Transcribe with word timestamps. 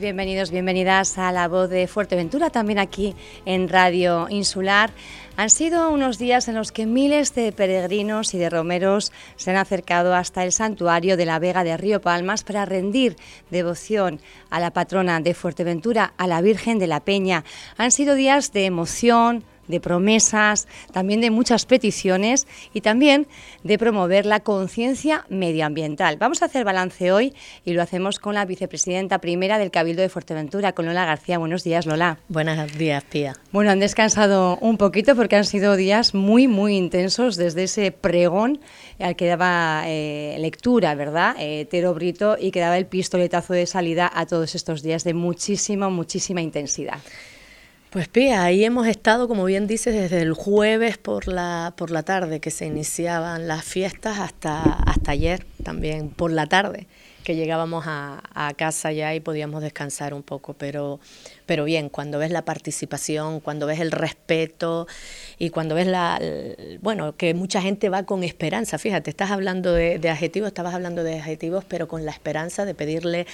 bienvenidos, 0.00 0.50
bienvenidas 0.50 1.18
a 1.18 1.30
la 1.30 1.46
voz 1.46 1.70
de 1.70 1.86
Fuerteventura, 1.86 2.50
también 2.50 2.80
aquí 2.80 3.14
en 3.46 3.68
Radio 3.68 4.26
Insular. 4.28 4.90
Han 5.36 5.50
sido 5.50 5.90
unos 5.90 6.18
días 6.18 6.48
en 6.48 6.56
los 6.56 6.72
que 6.72 6.84
miles 6.84 7.32
de 7.36 7.52
peregrinos 7.52 8.34
y 8.34 8.38
de 8.38 8.50
romeros 8.50 9.12
se 9.36 9.52
han 9.52 9.56
acercado 9.56 10.16
hasta 10.16 10.42
el 10.42 10.50
santuario 10.50 11.16
de 11.16 11.26
la 11.26 11.38
Vega 11.38 11.62
de 11.62 11.76
Río 11.76 12.00
Palmas 12.00 12.42
para 12.42 12.64
rendir 12.64 13.16
devoción 13.50 14.20
a 14.50 14.58
la 14.58 14.72
patrona 14.72 15.20
de 15.20 15.32
Fuerteventura, 15.32 16.12
a 16.16 16.26
la 16.26 16.40
Virgen 16.40 16.80
de 16.80 16.88
la 16.88 17.00
Peña. 17.00 17.44
Han 17.76 17.92
sido 17.92 18.16
días 18.16 18.52
de 18.52 18.66
emoción, 18.66 19.44
de 19.68 19.80
promesas, 19.80 20.66
también 20.92 21.20
de 21.20 21.30
muchas 21.30 21.66
peticiones 21.66 22.46
y 22.72 22.80
también 22.80 23.26
de 23.62 23.78
promover 23.78 24.26
la 24.26 24.40
conciencia 24.40 25.24
medioambiental. 25.28 26.16
Vamos 26.16 26.42
a 26.42 26.46
hacer 26.46 26.64
balance 26.64 27.12
hoy 27.12 27.34
y 27.64 27.72
lo 27.72 27.82
hacemos 27.82 28.18
con 28.18 28.34
la 28.34 28.44
vicepresidenta 28.44 29.18
primera 29.18 29.58
del 29.58 29.70
Cabildo 29.70 30.02
de 30.02 30.08
Fuerteventura, 30.08 30.72
con 30.72 30.86
Lola 30.86 31.04
García. 31.04 31.38
Buenos 31.38 31.64
días, 31.64 31.86
Lola. 31.86 32.18
Buenos 32.28 32.76
días, 32.76 33.04
Pía. 33.04 33.34
Bueno, 33.52 33.70
han 33.70 33.80
descansado 33.80 34.58
un 34.60 34.76
poquito 34.76 35.14
porque 35.14 35.36
han 35.36 35.44
sido 35.44 35.76
días 35.76 36.14
muy, 36.14 36.48
muy 36.48 36.76
intensos 36.76 37.36
desde 37.36 37.64
ese 37.64 37.92
pregón 37.92 38.60
al 38.98 39.16
que 39.16 39.26
daba 39.26 39.84
eh, 39.86 40.36
lectura, 40.38 40.94
¿verdad? 40.94 41.36
Eh, 41.38 41.66
Tero 41.70 41.94
Brito 41.94 42.36
y 42.38 42.50
que 42.50 42.60
daba 42.60 42.78
el 42.78 42.86
pistoletazo 42.86 43.52
de 43.52 43.66
salida 43.66 44.10
a 44.12 44.26
todos 44.26 44.54
estos 44.54 44.82
días 44.82 45.04
de 45.04 45.14
muchísima, 45.14 45.88
muchísima 45.88 46.40
intensidad. 46.40 46.98
Pues 47.90 48.06
Pía, 48.06 48.42
ahí 48.42 48.64
hemos 48.64 48.86
estado, 48.86 49.28
como 49.28 49.46
bien 49.46 49.66
dices, 49.66 49.94
desde 49.94 50.20
el 50.20 50.34
jueves 50.34 50.98
por 50.98 51.26
la, 51.26 51.72
por 51.74 51.90
la 51.90 52.02
tarde 52.02 52.38
que 52.38 52.50
se 52.50 52.66
iniciaban 52.66 53.48
las 53.48 53.64
fiestas 53.64 54.18
hasta, 54.18 54.60
hasta 54.62 55.12
ayer 55.12 55.46
también 55.68 56.08
por 56.08 56.30
la 56.30 56.46
tarde 56.46 56.86
que 57.24 57.36
llegábamos 57.36 57.84
a, 57.86 58.22
a, 58.32 58.54
casa 58.54 58.90
ya 58.90 59.14
y 59.14 59.20
podíamos 59.20 59.60
descansar 59.60 60.14
un 60.14 60.22
poco, 60.22 60.54
pero, 60.54 60.98
pero 61.44 61.64
bien, 61.64 61.90
cuando 61.90 62.18
ves 62.18 62.30
la 62.30 62.46
participación, 62.46 63.40
cuando 63.40 63.66
ves 63.66 63.80
el 63.80 63.92
respeto 63.92 64.86
y 65.38 65.50
cuando 65.50 65.74
ves 65.74 65.86
la, 65.86 66.18
bueno, 66.80 67.18
que 67.18 67.34
mucha 67.34 67.60
gente 67.60 67.90
va 67.90 68.04
con 68.04 68.24
esperanza, 68.24 68.78
fíjate, 68.78 69.10
estás 69.10 69.30
hablando 69.30 69.74
de, 69.74 69.98
de 69.98 70.08
adjetivos, 70.08 70.48
estabas 70.48 70.72
hablando 70.74 71.04
de 71.04 71.18
adjetivos, 71.18 71.66
pero 71.66 71.86
con 71.86 72.06
la 72.06 72.12
esperanza 72.12 72.64
de 72.64 72.74
pedirle 72.74 73.26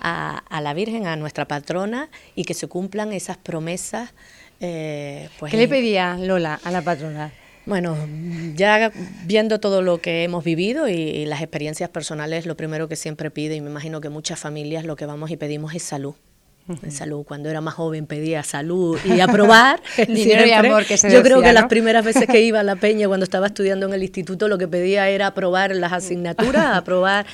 a, 0.00 0.44
a, 0.48 0.60
la 0.60 0.72
Virgen, 0.72 1.08
a 1.08 1.16
nuestra 1.16 1.48
patrona, 1.48 2.08
y 2.36 2.44
que 2.44 2.54
se 2.54 2.68
cumplan 2.68 3.12
esas 3.12 3.36
promesas. 3.36 4.14
Eh, 4.60 5.28
pues, 5.40 5.50
¿Qué 5.50 5.56
le 5.56 5.66
pedía 5.66 6.16
Lola 6.16 6.60
a 6.62 6.70
la 6.70 6.82
patrona? 6.82 7.32
Bueno, 7.66 7.96
ya 8.56 8.90
viendo 9.26 9.60
todo 9.60 9.82
lo 9.82 10.00
que 10.00 10.24
hemos 10.24 10.44
vivido 10.44 10.88
y, 10.88 11.24
las 11.26 11.40
experiencias 11.40 11.90
personales, 11.90 12.46
lo 12.46 12.56
primero 12.56 12.88
que 12.88 12.96
siempre 12.96 13.30
pide, 13.30 13.56
y 13.56 13.60
me 13.60 13.70
imagino 13.70 14.00
que 14.00 14.08
muchas 14.08 14.38
familias 14.38 14.84
lo 14.84 14.96
que 14.96 15.06
vamos 15.06 15.30
y 15.30 15.36
pedimos 15.36 15.74
es 15.74 15.82
salud. 15.82 16.14
Salud, 16.88 17.24
cuando 17.24 17.48
era 17.48 17.60
más 17.60 17.74
joven 17.74 18.06
pedía 18.06 18.44
salud 18.44 18.96
y 19.04 19.18
aprobar. 19.18 19.82
Dinero 20.06 20.46
y 20.46 20.52
amor 20.52 20.86
que 20.86 20.96
se 20.96 21.10
Yo 21.10 21.20
creo 21.20 21.42
que 21.42 21.52
las 21.52 21.64
primeras 21.64 22.04
veces 22.04 22.26
que 22.28 22.42
iba 22.42 22.60
a 22.60 22.62
la 22.62 22.76
peña 22.76 23.08
cuando 23.08 23.24
estaba 23.24 23.48
estudiando 23.48 23.86
en 23.86 23.92
el 23.94 24.02
instituto 24.04 24.46
lo 24.46 24.56
que 24.56 24.68
pedía 24.68 25.08
era 25.08 25.28
aprobar 25.28 25.74
las 25.74 25.92
asignaturas, 25.92 26.76
aprobar 26.76 27.26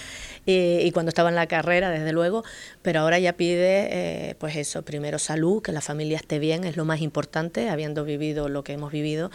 eh, 0.47 0.83
y 0.85 0.93
cuando 0.93 1.11
estaba 1.11 1.29
en 1.29 1.35
la 1.35 1.47
carrera, 1.49 1.91
desde 1.91 2.13
luego, 2.13 2.45
pero 2.83 3.01
ahora 3.01 3.19
ya 3.19 3.33
pide, 3.33 3.89
eh, 3.91 4.37
pues 4.39 4.57
eso, 4.57 4.83
primero 4.83 5.19
salud, 5.19 5.61
que 5.61 5.73
la 5.73 5.81
familia 5.81 6.17
esté 6.17 6.39
bien, 6.39 6.65
es 6.65 6.77
lo 6.77 6.85
más 6.85 7.01
importante, 7.01 7.69
habiendo 7.69 8.05
vivido 8.05 8.49
lo 8.49 8.63
que 8.63 8.73
hemos 8.73 8.93
vivido, 8.93 9.31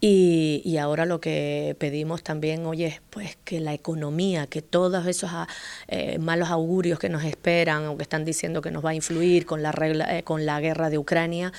y, 0.00 0.76
ahora 0.76 1.06
lo 1.06 1.20
que 1.20 1.76
pedimos 1.78 2.22
también, 2.22 2.66
oye, 2.66 3.00
pues 3.10 3.38
que 3.44 3.60
la 3.60 3.72
economía, 3.72 4.46
que 4.46 4.60
todos 4.60 5.06
esos 5.06 5.30
ah, 5.32 5.48
eh, 5.88 6.18
malos 6.18 6.50
augurios 6.50 6.98
que 6.98 7.08
nos 7.08 7.24
esperan 7.24 7.86
o 7.86 7.96
que 7.96 8.02
están 8.02 8.24
diciendo 8.24 8.60
que 8.60 8.70
nos 8.70 8.84
va 8.84 8.90
a 8.90 8.94
influir 8.94 9.46
con 9.46 9.62
la, 9.62 9.72
regla, 9.72 10.18
eh, 10.18 10.22
con 10.22 10.44
la 10.44 10.60
guerra 10.60 10.90
de 10.90 10.98
Ucrania, 10.98 11.52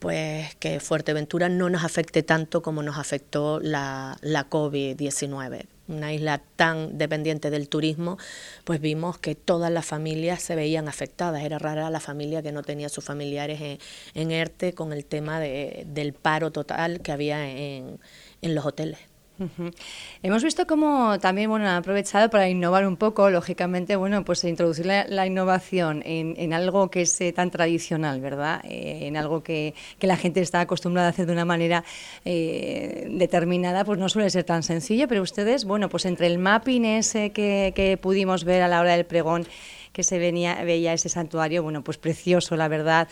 pues 0.00 0.56
que 0.56 0.80
Fuerteventura 0.80 1.48
no 1.48 1.70
nos 1.70 1.84
afecte 1.84 2.22
tanto 2.22 2.62
como 2.62 2.82
nos 2.82 2.98
afectó 2.98 3.60
la, 3.60 4.16
la 4.22 4.50
COVID-19 4.50 5.73
una 5.88 6.12
isla 6.12 6.42
tan 6.56 6.98
dependiente 6.98 7.50
del 7.50 7.68
turismo, 7.68 8.18
pues 8.64 8.80
vimos 8.80 9.18
que 9.18 9.34
todas 9.34 9.70
las 9.70 9.86
familias 9.86 10.42
se 10.42 10.54
veían 10.54 10.88
afectadas. 10.88 11.42
Era 11.42 11.58
rara 11.58 11.90
la 11.90 12.00
familia 12.00 12.42
que 12.42 12.52
no 12.52 12.62
tenía 12.62 12.88
sus 12.88 13.04
familiares 13.04 13.60
en, 13.60 13.78
en 14.14 14.30
ERTE 14.30 14.72
con 14.74 14.92
el 14.92 15.04
tema 15.04 15.40
de, 15.40 15.84
del 15.86 16.12
paro 16.12 16.50
total 16.50 17.00
que 17.00 17.12
había 17.12 17.48
en, 17.48 17.98
en 18.42 18.54
los 18.54 18.64
hoteles. 18.66 19.13
Hemos 20.22 20.44
visto 20.44 20.66
cómo 20.66 21.18
también 21.18 21.50
bueno, 21.50 21.68
han 21.68 21.76
aprovechado 21.76 22.30
para 22.30 22.48
innovar 22.48 22.86
un 22.86 22.96
poco, 22.96 23.30
lógicamente, 23.30 23.96
bueno, 23.96 24.24
pues 24.24 24.44
introducir 24.44 24.86
la, 24.86 25.26
innovación 25.26 26.02
en, 26.04 26.52
algo 26.52 26.88
que 26.88 27.02
es 27.02 27.20
eh, 27.20 27.32
tan 27.32 27.50
tradicional, 27.50 28.20
¿verdad? 28.20 28.60
Eh, 28.64 29.06
en 29.06 29.16
algo 29.16 29.42
que, 29.42 29.74
la 30.00 30.16
gente 30.16 30.40
está 30.40 30.60
acostumbrada 30.60 31.08
a 31.08 31.10
hacer 31.10 31.26
de 31.26 31.32
una 31.32 31.44
manera 31.44 31.82
eh, 32.24 33.08
determinada, 33.10 33.84
pues 33.84 33.98
no 33.98 34.08
suele 34.08 34.30
ser 34.30 34.44
tan 34.44 34.62
sencillo, 34.62 35.08
pero 35.08 35.22
ustedes, 35.22 35.64
bueno, 35.64 35.88
pues 35.88 36.04
entre 36.04 36.26
el 36.26 36.38
mapping 36.38 36.84
ese 36.84 37.30
que, 37.30 37.72
que 37.74 37.96
pudimos 37.96 38.44
ver 38.44 38.62
a 38.62 38.68
la 38.68 38.80
hora 38.80 38.96
del 38.96 39.06
pregón, 39.06 39.46
que 39.94 40.02
se 40.02 40.18
venía, 40.18 40.62
veía 40.64 40.92
ese 40.92 41.08
santuario, 41.08 41.62
bueno, 41.62 41.82
pues 41.82 41.96
precioso, 41.96 42.56
la 42.56 42.68
verdad. 42.68 43.08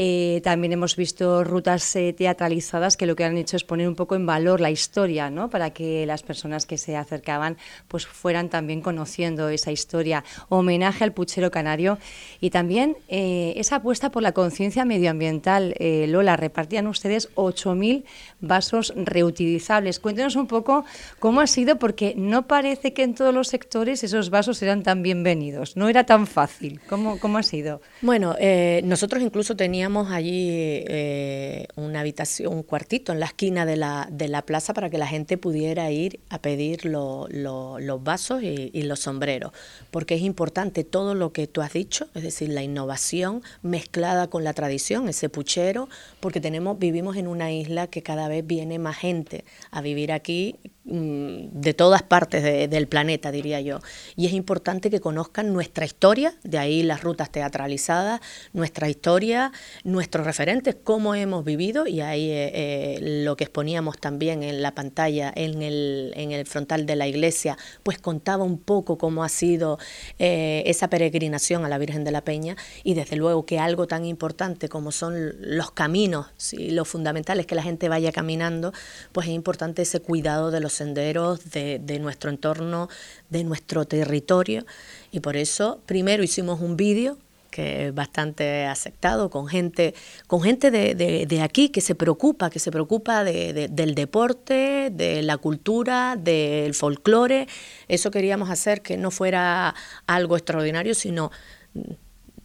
Eh, 0.00 0.40
también 0.44 0.72
hemos 0.72 0.94
visto 0.94 1.42
rutas 1.42 1.96
eh, 1.96 2.12
teatralizadas 2.12 2.96
que 2.96 3.04
lo 3.04 3.16
que 3.16 3.24
han 3.24 3.36
hecho 3.36 3.56
es 3.56 3.64
poner 3.64 3.88
un 3.88 3.96
poco 3.96 4.14
en 4.14 4.26
valor 4.26 4.60
la 4.60 4.70
historia, 4.70 5.28
¿no? 5.28 5.50
Para 5.50 5.70
que 5.70 6.06
las 6.06 6.22
personas 6.22 6.66
que 6.66 6.78
se 6.78 6.96
acercaban 6.96 7.56
pues 7.88 8.06
fueran 8.06 8.48
también 8.48 8.80
conociendo 8.80 9.48
esa 9.48 9.72
historia. 9.72 10.22
Homenaje 10.50 11.02
al 11.02 11.12
puchero 11.12 11.50
canario 11.50 11.98
y 12.40 12.50
también 12.50 12.96
eh, 13.08 13.54
esa 13.56 13.76
apuesta 13.76 14.12
por 14.12 14.22
la 14.22 14.30
conciencia 14.30 14.84
medioambiental. 14.84 15.74
Lola, 15.80 16.36
repartían 16.36 16.86
ustedes 16.86 17.34
8.000 17.34 18.04
vasos 18.40 18.92
reutilizables. 18.94 19.98
Cuéntenos 19.98 20.36
un 20.36 20.46
poco 20.46 20.84
cómo 21.18 21.40
ha 21.40 21.48
sido, 21.48 21.76
porque 21.80 22.14
no 22.16 22.46
parece 22.46 22.92
que 22.92 23.02
en 23.02 23.16
todos 23.16 23.34
los 23.34 23.48
sectores 23.48 24.04
esos 24.04 24.30
vasos 24.30 24.62
eran 24.62 24.84
tan 24.84 25.02
bienvenidos. 25.02 25.76
No 25.76 25.88
era 25.88 26.04
tan 26.04 26.28
fácil. 26.28 26.80
¿Cómo, 26.88 27.18
cómo 27.18 27.38
ha 27.38 27.42
sido? 27.42 27.80
Bueno, 28.00 28.36
nosotros 28.84 29.24
incluso 29.24 29.56
teníamos 29.56 29.87
allí 30.10 30.48
eh, 30.50 31.66
una 31.76 32.00
habitación, 32.00 32.52
un 32.52 32.62
cuartito 32.62 33.12
en 33.12 33.20
la 33.20 33.26
esquina 33.26 33.64
de 33.64 33.76
la, 33.76 34.08
de 34.10 34.28
la 34.28 34.42
plaza 34.42 34.74
para 34.74 34.90
que 34.90 34.98
la 34.98 35.06
gente 35.06 35.38
pudiera 35.38 35.90
ir 35.90 36.20
a 36.28 36.40
pedir 36.40 36.84
los 36.84 38.04
vasos 38.04 38.42
y, 38.42 38.70
y, 38.72 38.82
los 38.82 39.00
sombreros, 39.00 39.52
porque 39.90 40.14
es 40.14 40.22
importante 40.22 40.84
todo 40.84 41.14
lo 41.14 41.32
que 41.32 41.46
tú 41.46 41.62
has 41.62 41.72
dicho, 41.72 42.08
es 42.14 42.22
decir, 42.22 42.50
la 42.50 42.62
innovación 42.62 43.42
mezclada 43.62 44.28
con 44.28 44.44
la 44.44 44.52
tradición, 44.52 45.08
ese 45.08 45.28
puchero, 45.28 45.88
porque 46.20 46.40
tenemos, 46.40 46.78
vivimos 46.78 47.16
en 47.16 47.26
una 47.26 47.50
isla 47.50 47.86
que 47.86 48.02
cada 48.02 48.28
vez 48.28 48.46
viene 48.46 48.78
más 48.78 48.96
gente 48.96 49.44
a 49.70 49.80
vivir 49.80 50.12
aquí 50.12 50.58
Mm, 50.90 51.60
de 51.60 51.74
todas 51.74 52.02
partes 52.02 52.42
del 52.42 52.88
planeta, 52.88 53.30
diría 53.30 53.60
yo. 53.60 53.80
Y 54.16 54.24
es 54.24 54.32
importante 54.32 54.88
que 54.88 55.00
conozcan 55.00 55.52
nuestra 55.52 55.84
historia, 55.84 56.34
de 56.44 56.56
ahí 56.56 56.82
las 56.82 57.02
rutas 57.02 57.30
teatralizadas, 57.30 58.22
nuestra 58.54 58.88
historia, 58.88 59.52
nuestros 59.84 60.26
referentes, 60.26 60.76
cómo 60.82 61.14
hemos 61.14 61.44
vivido, 61.44 61.86
y 61.86 62.00
ahí 62.00 62.30
eh, 62.30 62.50
eh, 62.54 62.98
lo 63.24 63.36
que 63.36 63.44
exponíamos 63.44 63.98
también 63.98 64.42
en 64.42 64.62
la 64.62 64.74
pantalla, 64.74 65.32
en 65.34 65.62
el, 65.62 66.12
en 66.16 66.32
el 66.32 66.46
frontal 66.46 66.86
de 66.86 66.96
la 66.96 67.06
iglesia, 67.06 67.56
pues 67.82 67.98
contaba 67.98 68.44
un 68.44 68.58
poco 68.58 68.98
cómo 68.98 69.24
ha 69.24 69.28
sido 69.28 69.78
eh, 70.18 70.62
esa 70.66 70.88
peregrinación 70.88 71.64
a 71.64 71.68
la 71.68 71.78
Virgen 71.78 72.04
de 72.04 72.10
la 72.10 72.22
Peña, 72.22 72.56
y 72.84 72.94
desde 72.94 73.16
luego 73.16 73.46
que 73.46 73.58
algo 73.58 73.86
tan 73.86 74.04
importante 74.04 74.68
como 74.68 74.92
son 74.92 75.34
los 75.40 75.70
caminos, 75.70 76.26
y 76.52 76.70
lo 76.70 76.84
fundamental 76.84 77.40
es 77.40 77.46
que 77.46 77.54
la 77.54 77.62
gente 77.62 77.88
vaya 77.88 78.12
caminando, 78.12 78.72
pues 79.12 79.28
es 79.28 79.34
importante 79.34 79.82
ese 79.82 80.00
cuidado 80.00 80.50
de 80.50 80.60
los 80.60 80.72
senderos 80.72 81.50
de, 81.50 81.78
de 81.78 81.98
nuestro 81.98 82.30
entorno, 82.30 82.88
de 83.30 83.44
nuestro 83.44 83.84
territorio. 83.84 84.64
Y 85.10 85.20
por 85.20 85.36
eso 85.36 85.80
primero 85.86 86.22
hicimos 86.22 86.60
un 86.60 86.76
vídeo 86.76 87.18
que 87.50 87.86
es 87.86 87.94
bastante 87.94 88.66
aceptado, 88.66 89.30
con 89.30 89.46
gente, 89.46 89.94
con 90.26 90.42
gente 90.42 90.70
de, 90.70 90.94
de, 90.94 91.40
aquí 91.42 91.70
que 91.70 91.80
se 91.80 91.94
preocupa, 91.94 92.50
que 92.50 92.58
se 92.58 92.70
preocupa 92.70 93.24
de, 93.24 93.68
del 93.70 93.94
deporte, 93.94 94.90
de 94.92 95.22
la 95.22 95.36
cultura, 95.38 96.16
del 96.16 96.74
folclore. 96.74 97.48
Eso 97.88 98.10
queríamos 98.10 98.50
hacer 98.50 98.82
que 98.82 98.96
no 98.96 99.10
fuera 99.10 99.74
algo 100.06 100.36
extraordinario, 100.36 100.94
sino 100.94 101.30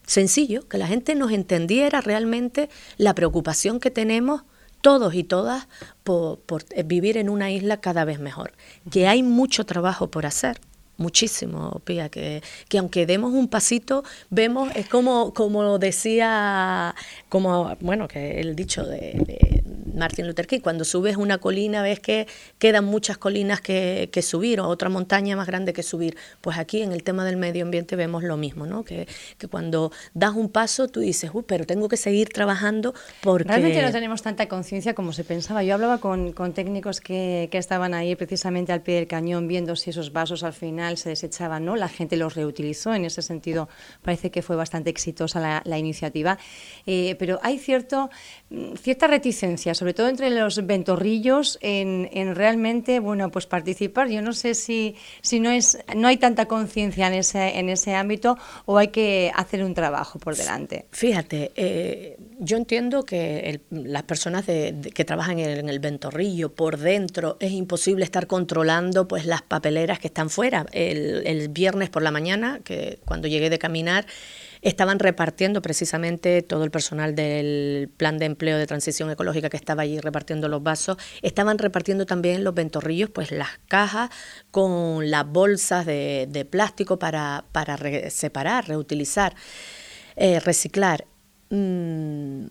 sencillo, 0.05 0.67
que 0.67 0.77
la 0.77 0.87
gente 0.87 1.15
nos 1.15 1.31
entendiera 1.31 2.01
realmente 2.01 2.69
la 2.97 3.15
preocupación 3.15 3.79
que 3.79 3.91
tenemos 3.91 4.43
todos 4.81 5.15
y 5.15 5.23
todas 5.23 5.67
por, 6.03 6.39
eh, 6.71 6.83
vivir 6.83 7.17
en 7.17 7.29
una 7.29 7.49
isla 7.49 7.77
cada 7.77 8.03
vez 8.03 8.19
mejor. 8.19 8.51
Que 8.91 9.07
hay 9.07 9.23
mucho 9.23 9.65
trabajo 9.65 10.11
por 10.11 10.25
hacer, 10.25 10.59
muchísimo, 10.97 11.81
Pía, 11.83 12.09
que, 12.09 12.41
que 12.69 12.77
aunque 12.77 13.05
demos 13.05 13.33
un 13.33 13.47
pasito, 13.47 14.03
vemos, 14.29 14.71
es 14.75 14.87
como, 14.87 15.33
como 15.33 15.79
decía, 15.79 16.95
como, 17.29 17.75
bueno, 17.79 18.07
que 18.07 18.39
el 18.39 18.55
dicho 18.55 18.85
de, 18.85 19.63
Martin 19.93 20.27
Luther 20.27 20.47
King. 20.47 20.59
Cuando 20.59 20.83
subes 20.85 21.17
una 21.17 21.37
colina 21.37 21.81
ves 21.81 21.99
que 21.99 22.27
quedan 22.57 22.85
muchas 22.85 23.17
colinas 23.17 23.61
que, 23.61 24.09
subir 24.23 24.59
o 24.59 24.67
otra 24.67 24.89
montaña 24.89 25.35
más 25.35 25.47
grande 25.47 25.73
que 25.73 25.83
subir. 25.83 26.17
Pues 26.41 26.57
aquí 26.57 26.81
en 26.81 26.91
el 26.91 27.03
tema 27.03 27.25
del 27.25 27.37
medio 27.37 27.63
ambiente 27.63 27.95
vemos 27.95 28.23
lo 28.23 28.37
mismo, 28.37 28.65
¿no? 28.65 28.83
Que, 28.83 29.07
que 29.37 29.47
cuando 29.47 29.91
das 30.13 30.33
un 30.33 30.49
paso 30.49 30.87
tú 30.87 30.99
dices, 30.99 31.31
Uy, 31.33 31.43
pero 31.47 31.65
tengo 31.65 31.89
que 31.89 31.97
seguir 31.97 32.29
trabajando 32.29 32.93
porque... 33.21 33.49
Realmente 33.49 33.81
no 33.81 33.91
tenemos 33.91 34.21
tanta 34.21 34.47
conciencia 34.47 34.93
como 34.93 35.13
se 35.13 35.23
pensaba. 35.23 35.63
Yo 35.63 35.73
hablaba 35.73 35.99
con, 35.99 36.33
técnicos 36.53 37.01
que, 37.01 37.49
estaban 37.53 37.93
ahí 37.93 38.15
precisamente 38.15 38.73
al 38.73 38.81
pie 38.81 38.95
del 38.95 39.07
cañón 39.07 39.47
viendo 39.47 39.75
si 39.75 39.91
esos 39.91 40.11
vasos 40.11 40.43
al 40.43 40.53
final 40.53 40.97
se 40.97 41.09
desechaban, 41.09 41.63
¿no? 41.65 41.75
La 41.75 41.87
gente 41.87 42.17
los 42.17 42.35
reutilizó. 42.35 42.93
En 42.93 43.05
ese 43.05 43.21
sentido 43.21 43.69
parece 44.01 44.31
que 44.31 44.41
fue 44.41 44.55
bastante 44.55 44.89
exitosa 44.89 45.61
la, 45.63 45.77
iniciativa. 45.77 46.37
Eh, 46.85 47.15
pero 47.19 47.39
hay 47.43 47.57
cierto, 47.57 48.09
cierta 48.75 49.07
reticencia, 49.07 49.73
sobre 49.73 49.93
todo 49.93 50.07
entre 50.09 50.29
los 50.29 50.65
ventorrillos, 50.65 51.57
en, 51.61 52.35
realmente, 52.35 52.99
bueno, 52.99 53.31
pues 53.31 53.45
participar. 53.45 54.09
Yo 54.09 54.21
no 54.21 54.33
sé 54.33 54.53
si, 54.53 54.95
si 55.21 55.39
no, 55.39 55.49
es, 55.49 55.79
no 55.95 56.07
hay 56.07 56.17
tanta 56.17 56.45
conciencia 56.45 57.07
en 57.07 57.13
ese, 57.13 57.59
en 57.59 57.69
ese 57.69 57.95
ámbito 57.95 58.37
o 58.65 58.77
hay 58.77 58.89
que 58.89 59.31
hacer 59.35 59.63
un 59.63 59.73
trabajo 59.73 60.19
por 60.19 60.35
delante. 60.35 60.85
Fíjate, 60.91 61.51
eh, 61.55 62.17
yo 62.39 62.57
entiendo 62.57 63.03
que 63.03 63.61
las 63.71 64.03
personas 64.03 64.45
que 64.45 65.05
trabajan 65.05 65.39
en 65.39 65.69
el, 65.69 65.79
ventorrillo 65.79 66.53
por 66.53 66.77
dentro 66.77 67.35
es 67.39 67.51
imposible 67.51 68.05
estar 68.05 68.27
controlando 68.27 69.07
pues 69.07 69.25
las 69.25 69.41
papeleras 69.41 69.99
que 69.99 70.07
están 70.07 70.29
fuera. 70.29 70.65
El, 70.71 71.23
el 71.25 71.49
viernes 71.49 71.89
por 71.89 72.03
la 72.03 72.11
mañana, 72.11 72.61
que 72.63 72.99
cuando 73.05 73.27
llegué 73.27 73.49
de 73.49 73.59
caminar, 73.59 74.05
estaban 74.63 74.99
repartiendo 74.99 75.61
precisamente 75.61 76.41
todo 76.41 76.63
el 76.63 76.71
personal 76.71 77.15
del 77.15 77.89
plan 77.97 78.17
de 78.17 78.25
empleo 78.25 78.57
de 78.57 78.65
transición 78.65 79.11
ecológica 79.11 79.49
que 79.49 79.57
estaba 79.57 79.83
allí 79.83 79.99
repartiendo 79.99 80.47
los 80.47 80.63
vasos, 80.63 80.97
estaban 81.21 81.57
repartiendo 81.57 82.05
también 82.05 82.43
los 82.43 82.55
ventorrillos, 82.55 83.09
pues 83.09 83.31
las 83.31 83.49
cajas 83.67 84.09
con 84.51 85.11
las 85.11 85.27
bolsas 85.27 85.85
de, 85.85 86.47
plástico 86.49 86.97
para, 86.97 87.45
para 87.51 87.77
separar, 88.09 88.67
reutilizar, 88.67 89.35
eh, 90.15 90.39
reciclar. 90.39 91.05
Mm, 91.49 92.45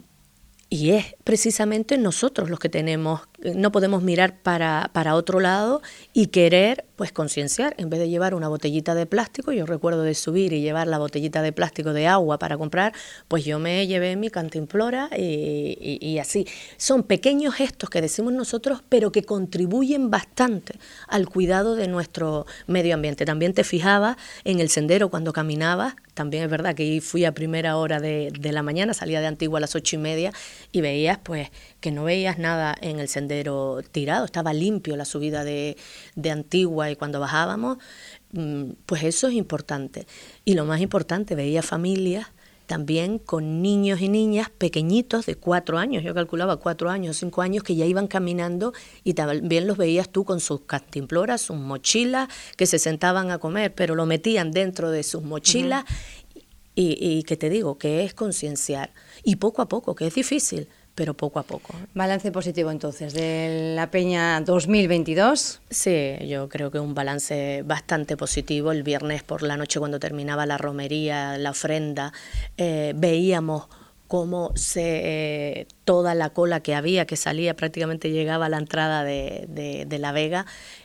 y 0.69 0.91
es 0.93 1.15
precisamente 1.25 1.99
nosotros 1.99 2.49
los 2.49 2.59
que 2.59 2.69
tenemos, 2.69 3.23
no 3.43 3.73
podemos 3.73 4.03
mirar 4.03 4.39
para, 4.43 4.91
para 4.93 5.15
otro 5.15 5.41
lado 5.41 5.83
y 6.13 6.29
querer 6.29 6.85
pues 6.97 7.11
concienciar, 7.11 7.75
en 7.79 7.91
vez 7.91 7.99
de 7.99 8.09
llevar 8.09 8.33
una 8.33 8.47
botellita 8.47 8.95
de 8.95 9.07
plástico, 9.07 9.51
yo 9.51 9.67
recuerdo 9.67 10.03
de 10.03 10.15
subir 10.15 10.53
y 10.53 10.61
llevar 10.61 10.87
la 10.87 10.99
botellita 10.99 11.43
de 11.43 11.51
plástico 11.51 11.93
de 11.93 12.07
agua 12.07 12.39
para 12.39 12.57
comprar, 12.57 12.93
pues 13.27 13.45
yo 13.45 13.59
me 13.59 13.89
llevé 13.89 14.15
mi 14.15 14.31
cantimplora 14.31 15.11
y, 15.17 15.99
y, 16.01 16.19
así. 16.19 16.47
Son 16.77 17.03
pequeños 17.03 17.55
gestos 17.55 17.91
que 17.91 18.01
decimos 18.01 18.33
nosotros, 18.33 18.85
pero 18.89 19.11
que 19.11 19.25
contribuyen 19.25 20.11
bastante 20.11 20.79
al 21.09 21.29
cuidado 21.29 21.75
de 21.75 21.89
nuestro 21.89 22.47
medio 22.69 22.95
ambiente. 22.95 23.25
También 23.25 23.53
te 23.53 23.65
fijaba 23.65 24.17
en 24.45 24.61
el 24.61 24.69
sendero 24.69 25.09
cuando 25.09 25.33
caminabas, 25.33 25.97
también 26.15 26.45
es 26.45 26.51
verdad 26.51 26.77
que 26.77 27.01
fui 27.01 27.25
a 27.25 27.33
primera 27.33 27.79
hora 27.79 27.99
de, 27.99 28.31
de 28.39 28.53
la 28.53 28.63
mañana, 28.63 28.95
salía 28.95 29.21
de 29.21 29.27
Antigua 29.27 29.59
a 29.59 29.61
las 29.63 29.75
ocho 29.75 29.97
y 29.97 29.99
media 29.99 30.33
y 30.71 30.83
veías 30.83 31.19
pues 31.19 31.49
que 31.83 31.91
no 31.91 32.05
veías 32.05 32.39
nada 32.39 32.75
en 32.81 33.01
el 33.01 33.09
sendero 33.09 33.81
tirado, 33.91 34.25
estaba 34.25 34.55
limpio 34.55 34.97
la 34.97 35.05
subida 35.05 35.45
de, 35.45 35.77
de 36.15 36.31
Antigua 36.31 36.91
y 36.91 36.97
cuando 36.97 37.21
bajábamos, 37.21 37.77
mm, 38.31 38.71
pues 38.87 39.03
eso 39.03 39.29
es 39.29 39.35
importante. 39.35 40.07
Y 40.47 40.55
lo 40.55 40.65
más 40.65 40.81
importante, 40.81 41.35
veía 41.35 41.61
familias 41.61 42.29
también 42.67 43.19
con 43.19 43.61
niños 43.61 44.01
y 44.01 44.09
niñas 44.09 44.49
pequeñitos 44.49 45.27
de 45.27 45.35
cuatro 45.35 45.77
años, 45.77 46.05
yo 46.05 46.15
calculaba 46.15 46.57
cuatro 46.57 46.89
años, 46.89 47.19
cinco 47.19 47.43
años, 47.43 47.65
que 47.65 47.75
ya 47.75 47.85
iban 47.85 48.07
caminando 48.07 48.73
y 49.05 49.13
también 49.13 49.67
los 49.67 49.77
veías 49.77 50.09
tú 50.09 50.25
con 50.25 50.41
sus 50.41 50.63
cantimploras, 50.63 51.43
sus 51.43 51.57
mochilas, 51.57 52.29
que 52.57 52.67
se 52.67 52.79
sentaban 52.79 53.31
a 53.31 53.39
comer, 53.39 53.75
pero 53.75 53.95
lo 53.95 54.07
metían 54.07 54.53
dentro 54.53 54.91
de 54.91 55.03
sus 55.03 55.23
mochilas 55.23 55.85
y, 56.75 56.97
y 56.99 57.25
que 57.25 57.37
te 57.37 57.51
digo, 57.51 57.77
que 57.77 58.05
es 58.05 58.15
concienciar. 58.15 58.95
Y 59.23 59.37
poco 59.37 59.61
a 59.61 59.69
poco, 59.69 59.95
que 59.95 60.07
es 60.07 60.15
difícil, 60.15 60.69
pero 60.95 61.15
poco 61.15 61.39
a 61.39 61.43
poco. 61.43 61.75
Balance 61.95 62.31
positivo 62.33 62.71
entonces 62.71 63.15
de 63.15 63.73
la 63.75 63.91
Peña 63.91 64.41
2022. 64.41 65.61
Sí, 65.71 66.17
yo 66.27 66.49
creo 66.49 66.71
que 66.71 66.79
un 66.79 66.95
balance 66.95 67.63
bastante 67.65 68.17
positivo. 68.17 68.73
El 68.73 68.83
viernes 68.83 69.23
por 69.23 69.43
la 69.43 69.57
noche 69.57 69.79
cuando 69.79 69.99
terminaba 69.99 70.47
la 70.47 70.59
romería, 70.59 71.39
la 71.39 71.51
ofrenda, 71.51 72.13
eh, 72.57 72.93
veíamos 72.97 73.69
cómo 74.13 74.53
se, 74.55 75.67
toda 75.87 76.15
la 76.15 76.29
cola 76.29 76.61
que 76.61 76.75
había, 76.75 77.07
que 77.07 77.17
salía, 77.17 77.57
prácticamente 77.57 78.11
llegaba 78.11 78.45
a 78.45 78.49
la 78.51 78.59
entrada 78.59 79.05
de, 79.05 79.47
de, 79.49 79.99
La 79.99 80.13
Vega, 80.13 80.45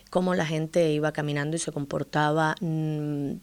cómo 0.10 0.34
la 0.34 0.46
gente 0.46 0.94
iba 0.94 1.12
caminando 1.12 1.58
y 1.58 1.60
se 1.60 1.74
comportaba 1.74 2.56
mm, 2.62 3.34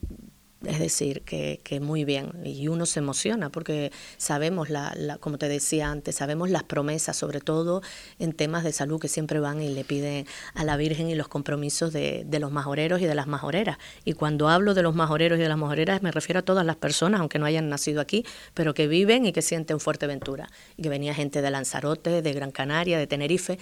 es 0.66 0.78
decir, 0.78 1.22
que, 1.22 1.60
que, 1.62 1.80
muy 1.80 2.04
bien. 2.04 2.32
Y 2.44 2.68
uno 2.68 2.86
se 2.86 3.00
emociona 3.00 3.50
porque 3.50 3.92
sabemos, 4.16 4.70
la, 4.70 4.92
la, 4.96 5.18
como 5.18 5.38
te 5.38 5.48
decía 5.48 5.90
antes, 5.90 6.16
sabemos 6.16 6.50
las 6.50 6.62
promesas, 6.62 7.16
sobre 7.16 7.40
todo 7.40 7.82
en 8.18 8.32
temas 8.32 8.64
de 8.64 8.72
salud 8.72 9.00
que 9.00 9.08
siempre 9.08 9.40
van 9.40 9.62
y 9.62 9.68
le 9.68 9.84
piden 9.84 10.26
a 10.54 10.64
la 10.64 10.76
Virgen 10.76 11.08
y 11.08 11.14
los 11.14 11.28
compromisos 11.28 11.92
de, 11.92 12.24
de 12.26 12.38
los 12.38 12.52
majoreros 12.52 13.00
y 13.00 13.06
de 13.06 13.14
las 13.14 13.26
majoreras. 13.26 13.78
Y 14.04 14.14
cuando 14.14 14.48
hablo 14.48 14.74
de 14.74 14.82
los 14.82 14.94
majoreros 14.94 15.38
y 15.38 15.42
de 15.42 15.48
las 15.48 15.58
majoreras 15.58 16.02
me 16.02 16.10
refiero 16.10 16.40
a 16.40 16.42
todas 16.42 16.64
las 16.64 16.76
personas, 16.76 17.20
aunque 17.20 17.38
no 17.38 17.46
hayan 17.46 17.68
nacido 17.68 18.00
aquí, 18.00 18.24
pero 18.54 18.74
que 18.74 18.86
viven 18.86 19.26
y 19.26 19.32
que 19.32 19.42
sienten 19.42 19.80
Fuerteventura. 19.80 20.48
Y 20.76 20.82
que 20.82 20.88
venía 20.88 21.14
gente 21.14 21.42
de 21.42 21.50
Lanzarote, 21.50 22.22
de 22.22 22.32
Gran 22.32 22.50
Canaria, 22.50 22.98
de 22.98 23.06
Tenerife. 23.06 23.58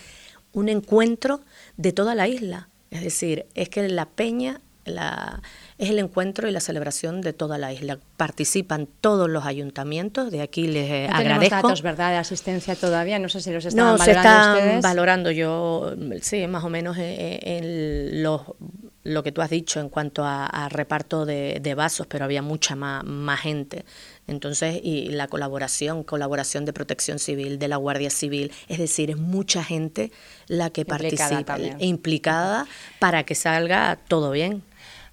Un 0.53 0.69
encuentro 0.69 1.41
de 1.77 1.93
toda 1.93 2.15
la 2.15 2.29
isla. 2.29 2.69
Es 2.91 3.03
decir, 3.03 3.47
es 3.55 3.69
que 3.69 3.89
la 3.89 4.07
peña 4.07 4.61
la, 4.85 5.43
es 5.83 5.91
el 5.91 5.99
encuentro 5.99 6.49
y 6.49 6.53
la 6.53 6.61
celebración 6.61 7.23
de 7.23 7.33
toda 7.33 7.59
la 7.59 7.73
isla. 7.73 7.99
Participan 8.17 8.87
todos 9.01 9.29
los 9.29 9.45
ayuntamientos, 9.45 10.31
de 10.31 10.41
aquí 10.41 10.69
les 10.69 10.89
eh, 10.89 11.07
no 11.11 11.17
agradezco. 11.17 11.57
datos, 11.57 11.83
¿verdad?, 11.83 12.11
de 12.13 12.19
asistencia 12.19 12.77
todavía, 12.77 13.19
no 13.19 13.29
sé 13.29 13.41
si 13.41 13.51
los 13.51 13.65
están 13.65 13.85
no, 13.85 13.99
valorando 13.99 14.61
se 14.61 14.67
están 14.67 14.81
valorando 14.81 15.31
yo, 15.33 15.93
sí, 16.21 16.47
más 16.47 16.63
o 16.63 16.69
menos 16.69 16.97
en, 17.01 18.23
los 18.23 18.43
lo 19.03 19.25
que 19.25 19.33
tú 19.33 19.43
has 19.43 19.51
dicho 19.51 19.81
en 19.81 19.89
cuanto 19.89 20.23
a, 20.25 20.69
reparto 20.71 21.27
de, 21.27 21.75
vasos, 21.77 22.07
pero 22.07 22.25
había 22.25 22.43
mucha 22.43 22.77
más, 22.77 23.03
más, 23.03 23.41
gente. 23.41 23.85
Entonces, 24.29 24.79
y 24.81 25.09
la 25.09 25.27
colaboración, 25.27 26.05
colaboración 26.05 26.65
de 26.65 26.73
protección 26.73 27.19
civil, 27.19 27.59
de 27.59 27.67
la 27.67 27.77
Guardia 27.77 28.11
Civil, 28.11 28.53
es 28.69 28.79
decir, 28.79 29.11
es 29.11 29.17
mucha 29.17 29.65
gente 29.65 30.13
la 30.47 30.71
que 30.71 30.85
participa, 30.85 31.59
implicada 31.81 32.69
para 33.01 33.25
que 33.25 33.35
salga 33.35 33.99
todo 34.07 34.31
bien. 34.31 34.63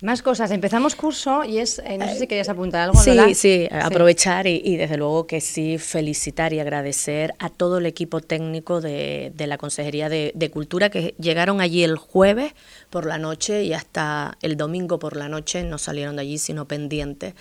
Más 0.01 0.21
cosas. 0.21 0.51
Empezamos 0.51 0.95
curso 0.95 1.43
y 1.43 1.57
es, 1.57 1.79
eh, 1.79 1.97
no 1.97 2.07
sé 2.07 2.19
si 2.19 2.27
querías 2.27 2.47
apuntar 2.47 2.83
algo. 2.83 2.97
Sí, 3.01 3.35
sí, 3.35 3.67
aprovechar 3.69 4.47
y, 4.47 4.77
desde 4.77 4.95
luego 4.95 5.27
que 5.27 5.41
sí 5.41 5.77
felicitar 5.77 6.53
y 6.53 6.59
agradecer 6.59 7.33
a 7.37 7.49
todo 7.49 7.79
el 7.79 7.85
equipo 7.85 8.21
técnico 8.21 8.79
de, 8.79 9.33
de 9.35 9.47
la 9.47 9.57
Consejería 9.57 10.07
de, 10.07 10.31
de, 10.35 10.49
Cultura 10.51 10.89
que 10.89 11.15
llegaron 11.19 11.59
allí 11.59 11.83
el 11.83 11.97
jueves 11.97 12.53
por 12.89 13.05
la 13.05 13.17
noche 13.17 13.63
y 13.63 13.73
hasta 13.73 14.37
el 14.41 14.55
domingo 14.55 14.99
por 14.99 15.17
la 15.17 15.27
noche 15.27 15.63
no 15.63 15.77
salieron 15.77 16.15
de 16.15 16.21
allí 16.21 16.37
sino 16.37 16.65
pendientes 16.65 17.33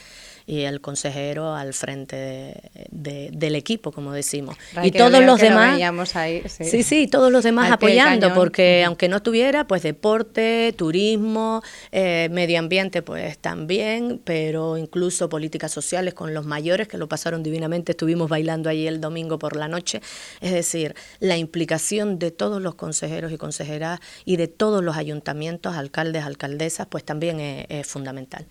y 0.48 0.62
el 0.62 0.80
consejero 0.80 1.54
al 1.54 1.74
frente 1.74 2.70
del 2.90 3.54
equipo, 3.54 3.92
como 3.92 4.12
decimos. 4.12 4.56
y 4.82 4.90
todos 4.92 5.22
los 5.22 5.38
demás, 5.38 5.78
sí. 6.48 6.82
sí. 6.82 7.06
todos 7.06 7.30
los 7.30 7.44
demás 7.44 7.70
apoyando, 7.70 8.32
porque 8.32 8.82
aunque 8.82 9.10
no 9.10 9.18
estuviera, 9.18 9.66
pues 9.66 9.82
deporte, 9.82 10.72
turismo, 10.74 11.62
eh, 11.92 12.30
medio 12.32 12.58
ambiente, 12.58 13.02
pues 13.02 13.36
también, 13.36 14.22
pero 14.24 14.78
incluso 14.78 15.28
políticas 15.28 15.70
sociales 15.70 16.14
con 16.14 16.32
los 16.32 16.46
mayores 16.46 16.88
que 16.88 16.96
lo 16.96 17.08
pasaron 17.08 17.42
divinamente, 17.42 17.92
estuvimos 17.92 18.30
bailando 18.30 18.70
allí 18.70 18.86
el 18.86 19.02
domingo 19.02 19.38
por 19.38 19.54
la 19.54 19.68
noche, 19.68 20.00
es 20.40 20.52
decir, 20.52 20.94
la 21.20 21.36
implicación 21.36 22.18
de 22.18 22.30
todos 22.30 22.62
los 22.62 22.74
consejeros 22.74 23.32
y 23.32 23.36
consejeras 23.36 24.00
y 24.24 24.36
de 24.36 24.48
todos 24.48 24.82
los 24.82 24.96
ayuntamientos, 24.96 25.76
alcaldes, 25.76 26.24
alcaldesas, 26.24 26.86
pues 26.86 27.04
también 27.04 27.38
es 27.38 27.86
fundamental. 27.86 28.46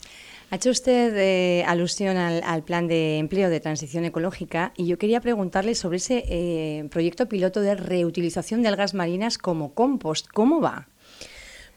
Ha 0.49 0.55
hecho 0.55 0.69
usted 0.69 1.13
eh, 1.17 1.65
alusión 1.67 2.15
al, 2.15 2.63
plan 2.63 2.87
de 2.87 3.17
empleo 3.17 3.49
de 3.49 3.59
transición 3.59 4.05
ecológica 4.05 4.71
y 4.77 4.87
yo 4.87 4.97
quería 4.97 5.19
preguntarle 5.19 5.75
sobre 5.75 5.97
ese 5.97 6.23
eh, 6.25 6.87
proyecto 6.89 7.27
piloto 7.27 7.59
de 7.59 7.75
reutilización 7.75 8.61
de 8.61 8.69
algas 8.69 8.93
marinas 8.93 9.37
como 9.37 9.73
compost. 9.73 10.27
¿Cómo 10.33 10.61
va? 10.61 10.87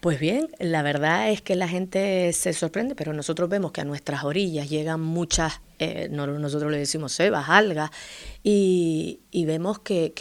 Pues 0.01 0.19
bien, 0.19 0.49
la 0.57 0.81
verdad 0.81 1.29
es 1.29 1.43
que 1.43 1.55
la 1.55 1.67
gente 1.67 2.33
se 2.33 2.53
sorprende, 2.53 2.95
pero 2.95 3.13
nosotros 3.13 3.47
vemos 3.49 3.71
que 3.71 3.81
a 3.81 3.83
nuestras 3.83 4.23
orillas 4.23 4.67
llegan 4.67 4.99
muchas, 4.99 5.61
eh, 5.77 6.09
nosotros 6.09 6.71
le 6.71 6.79
decimos 6.79 7.11
sebas, 7.11 7.49
algas, 7.49 7.91
y, 8.41 9.19
vemos 9.31 9.77
que, 9.77 10.11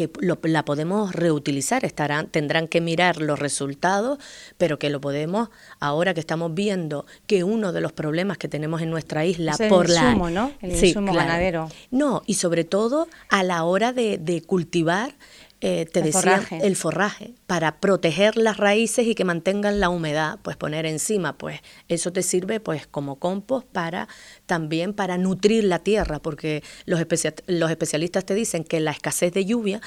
la 0.42 0.64
podemos 0.66 1.14
reutilizar. 1.14 1.86
Estarán, 1.86 2.26
tendrán 2.26 2.68
que 2.68 2.82
mirar 2.82 3.22
los 3.22 3.38
resultados, 3.38 4.18
pero 4.58 4.78
que 4.78 4.90
lo 4.90 5.00
podemos, 5.00 5.48
ahora 5.78 6.12
que 6.12 6.20
estamos 6.20 6.52
viendo 6.52 7.06
que 7.26 7.42
uno 7.42 7.72
de 7.72 7.80
los 7.80 7.92
problemas 7.92 8.36
que 8.36 8.48
tenemos 8.48 8.82
en 8.82 8.90
nuestra 8.90 9.24
isla 9.24 9.56
por 9.70 9.86
el 9.86 9.92
insumo, 9.92 10.28
¿no? 10.28 10.52
El 10.60 10.72
insumo 10.72 11.14
ganadero. 11.14 11.70
No, 11.90 12.20
y 12.26 12.34
sobre 12.34 12.64
todo 12.64 13.08
a 13.30 13.42
la 13.42 13.64
hora 13.64 13.94
de, 13.94 14.18
de 14.18 14.42
cultivar 14.42 15.14
eh, 15.62 15.84
te 15.84 16.00
decía 16.00 16.42
el 16.50 16.74
forraje 16.74 17.34
para 17.46 17.80
proteger 17.80 18.38
las 18.38 18.56
raíces 18.56 19.06
y 19.06 19.14
que 19.14 19.24
mantengan 19.24 19.78
la 19.78 19.90
humedad, 19.90 20.38
pues 20.42 20.56
poner 20.56 20.86
encima, 20.86 21.36
pues 21.36 21.60
eso 21.88 22.12
te 22.12 22.22
sirve 22.22 22.60
pues 22.60 22.86
como 22.86 23.16
compost 23.16 23.66
para 23.66 24.08
también 24.46 24.94
para 24.94 25.18
nutrir 25.18 25.64
la 25.64 25.78
tierra, 25.80 26.18
porque 26.18 26.62
los, 26.86 27.00
los 27.46 27.70
especialistas 27.70 28.24
te 28.24 28.34
dicen 28.34 28.64
que 28.64 28.80
la 28.80 28.92
escasez 28.92 29.34
de 29.34 29.44
lluvia 29.44 29.82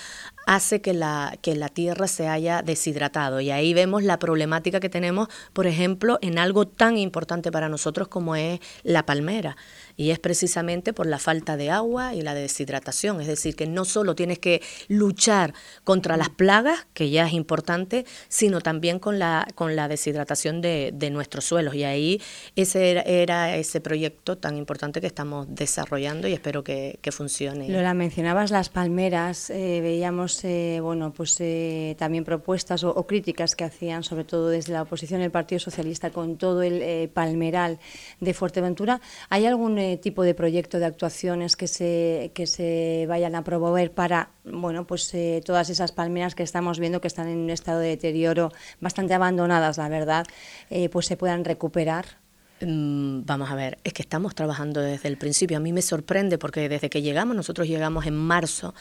hace 0.46 0.82
que 0.82 0.94
la, 0.94 1.38
que 1.42 1.56
la 1.56 1.70
tierra 1.70 2.08
se 2.08 2.28
haya 2.28 2.62
deshidratado. 2.62 3.42
Y 3.42 3.50
ahí 3.50 3.74
vemos 3.74 4.04
la 4.04 4.20
problemática 4.20 4.80
que 4.80 4.90
tenemos, 4.90 5.28
por 5.54 5.66
ejemplo, 5.66 6.20
en 6.22 6.38
algo 6.38 6.68
tan 6.68 6.98
importante 6.98 7.52
para 7.52 7.68
nosotros 7.68 8.08
como 8.08 8.36
es 8.36 8.60
la 8.84 9.06
palmera 9.06 9.58
y 9.96 10.12
es 10.12 10.20
precisamente 10.20 10.94
por 10.94 11.06
la 11.06 11.20
falta 11.20 11.58
de 11.58 11.70
agua 11.70 12.14
y 12.14 12.22
la 12.22 12.34
deshidratación. 12.34 13.22
Es 13.22 13.28
decir, 13.28 13.56
que 13.56 13.68
no 13.68 13.86
solo 13.86 14.16
tienes 14.16 14.40
que 14.40 14.62
luchar 14.88 15.54
contra 15.84 16.18
las 16.18 16.30
plagas, 16.30 16.88
que 16.94 17.10
ya 17.10 17.28
es 17.28 17.34
importante, 17.34 18.06
sino 18.28 18.62
también 18.62 19.00
con 19.00 19.20
la, 19.20 19.48
con 19.56 19.76
la 19.76 19.88
deshidratación 19.88 20.62
de, 20.62 20.92
de 20.94 21.10
nuestros 21.10 21.46
suelos. 21.46 21.76
Y 21.76 21.84
ahí 21.84 22.22
ese 22.56 23.04
era, 23.06 23.56
ese 23.56 23.82
proyecto 23.82 24.38
tan 24.38 24.58
importante 24.58 25.02
que 25.02 25.08
estamos 25.08 25.48
desarrollando 25.50 26.28
y 26.28 26.34
espero 26.34 26.64
que, 26.64 27.00
que 27.02 27.12
funcione. 27.12 27.70
Lola, 27.70 27.94
mencionabas 27.94 28.52
las 28.52 28.70
palmeras, 28.70 29.50
eh, 29.50 29.80
veíamos 29.82 30.44
eh, 30.44 30.80
bueno, 30.82 31.14
pues, 31.14 31.36
eh, 31.40 31.96
también 31.98 32.24
propuestas 32.24 32.84
o, 32.84 33.04
críticas 33.06 33.56
que 33.56 33.64
hacían, 33.64 34.04
sobre 34.04 34.24
todo 34.24 34.50
desde 34.50 34.74
la 34.74 34.84
oposición, 34.84 35.22
el 35.22 35.32
Partido 35.32 35.60
Socialista, 35.60 36.10
con 36.10 36.38
todo 36.38 36.64
el 36.64 37.10
palmeral 37.10 37.80
de 38.20 38.34
Fuerteventura. 38.34 39.02
¿Hay 39.30 39.46
algún 39.46 39.78
tipo 40.02 40.24
de 40.24 40.34
proyecto 40.34 40.80
de 40.80 40.86
actuaciones 40.86 41.56
que 41.56 41.68
se, 41.68 42.32
que 42.34 42.48
se 42.48 43.06
vayan 43.08 43.36
a 43.36 43.44
promover 43.44 43.92
para 43.92 44.30
bueno, 44.44 44.86
pues, 44.86 45.14
eh, 45.14 45.42
todas 45.46 45.70
esas 45.70 45.92
palmeras 45.92 46.36
que 46.36 46.44
estamos 46.44 46.80
viendo 46.80 47.02
que 47.02 47.08
están 47.08 47.28
en 47.28 47.38
un 47.38 47.50
estado 47.50 47.80
de 47.80 47.90
deterioro 47.90 48.52
bastante 48.82 49.14
abandonadas, 49.14 49.78
la 49.78 49.90
verdad, 49.90 50.26
eh, 50.70 50.90
pues 50.90 51.06
se 51.06 51.18
puedan 51.18 51.46
recuperar? 51.46 52.23
Mm, 52.62 53.26
vamos 53.26 53.50
a 53.52 53.56
ver, 53.56 53.78
es 53.84 53.94
que 53.94 54.02
estamos 54.02 54.36
trabajando 54.36 54.80
desde 54.82 55.10
el 55.10 55.18
principio. 55.18 55.58
A 55.58 55.60
mí 55.60 55.74
me 55.74 55.82
sorprende 55.82 56.38
porque 56.38 56.70
desde 56.70 56.90
que 56.90 57.02
llegamos, 57.02 57.36
nosotros 57.36 57.68
llegamos 57.68 58.06
en 58.06 58.16
marzo 58.16 58.74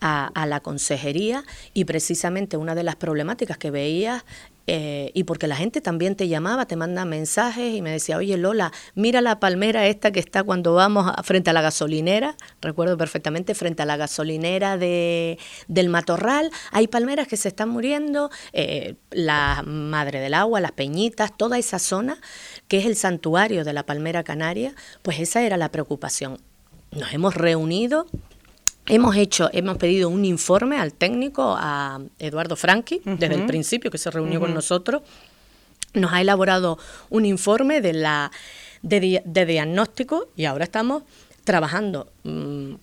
a, 0.00 0.28
a 0.28 0.46
la 0.46 0.60
consejería 0.60 1.44
y 1.74 1.84
precisamente 1.84 2.56
una 2.56 2.74
de 2.74 2.82
las 2.82 2.96
problemáticas 2.96 3.58
que 3.58 3.70
veía 3.70 4.24
eh, 4.68 5.12
y 5.14 5.24
porque 5.24 5.46
la 5.46 5.54
gente 5.54 5.80
también 5.80 6.16
te 6.16 6.26
llamaba, 6.26 6.66
te 6.66 6.74
manda 6.74 7.04
mensajes 7.04 7.74
y 7.74 7.82
me 7.82 7.90
decía, 7.90 8.16
oye 8.16 8.36
Lola, 8.36 8.72
mira 8.94 9.20
la 9.20 9.38
palmera 9.38 9.86
esta 9.86 10.10
que 10.10 10.18
está 10.18 10.42
cuando 10.42 10.74
vamos 10.74 11.10
frente 11.22 11.50
a 11.50 11.52
la 11.52 11.62
gasolinera, 11.62 12.36
recuerdo 12.60 12.96
perfectamente, 12.96 13.54
frente 13.54 13.82
a 13.82 13.86
la 13.86 13.96
gasolinera 13.96 14.76
de, 14.76 15.38
del 15.68 15.88
Matorral, 15.88 16.50
hay 16.72 16.88
palmeras 16.88 17.28
que 17.28 17.36
se 17.36 17.48
están 17.48 17.68
muriendo, 17.68 18.30
eh, 18.52 18.96
la 19.10 19.62
Madre 19.64 20.18
del 20.18 20.34
Agua, 20.34 20.60
las 20.60 20.72
Peñitas, 20.72 21.36
toda 21.36 21.58
esa 21.58 21.78
zona 21.78 22.18
que 22.68 22.78
es 22.78 22.86
el 22.86 22.96
santuario 22.96 23.64
de 23.64 23.72
la 23.72 23.84
palmera 23.84 24.24
canaria, 24.24 24.74
pues 25.02 25.20
esa 25.20 25.42
era 25.42 25.56
la 25.56 25.70
preocupación. 25.70 26.40
Nos 26.92 27.12
hemos 27.12 27.34
reunido 27.34 28.06
Hemos 28.88 29.16
hecho, 29.16 29.50
hemos 29.52 29.78
pedido 29.78 30.08
un 30.08 30.24
informe 30.24 30.78
al 30.78 30.92
técnico, 30.92 31.56
a 31.58 32.00
Eduardo 32.20 32.54
Franchi, 32.54 33.00
desde 33.04 33.34
el 33.34 33.44
principio 33.46 33.90
que 33.90 33.98
se 33.98 34.12
reunió 34.12 34.38
con 34.38 34.54
nosotros. 34.54 35.02
Nos 35.92 36.12
ha 36.12 36.20
elaborado 36.20 36.78
un 37.10 37.24
informe 37.24 37.80
de 37.80 37.94
la 37.94 38.30
de, 38.82 39.22
diagnóstico 39.44 40.28
y 40.36 40.44
ahora 40.44 40.64
estamos 40.64 41.02
trabajando. 41.42 42.12
Mm, 42.22 42.74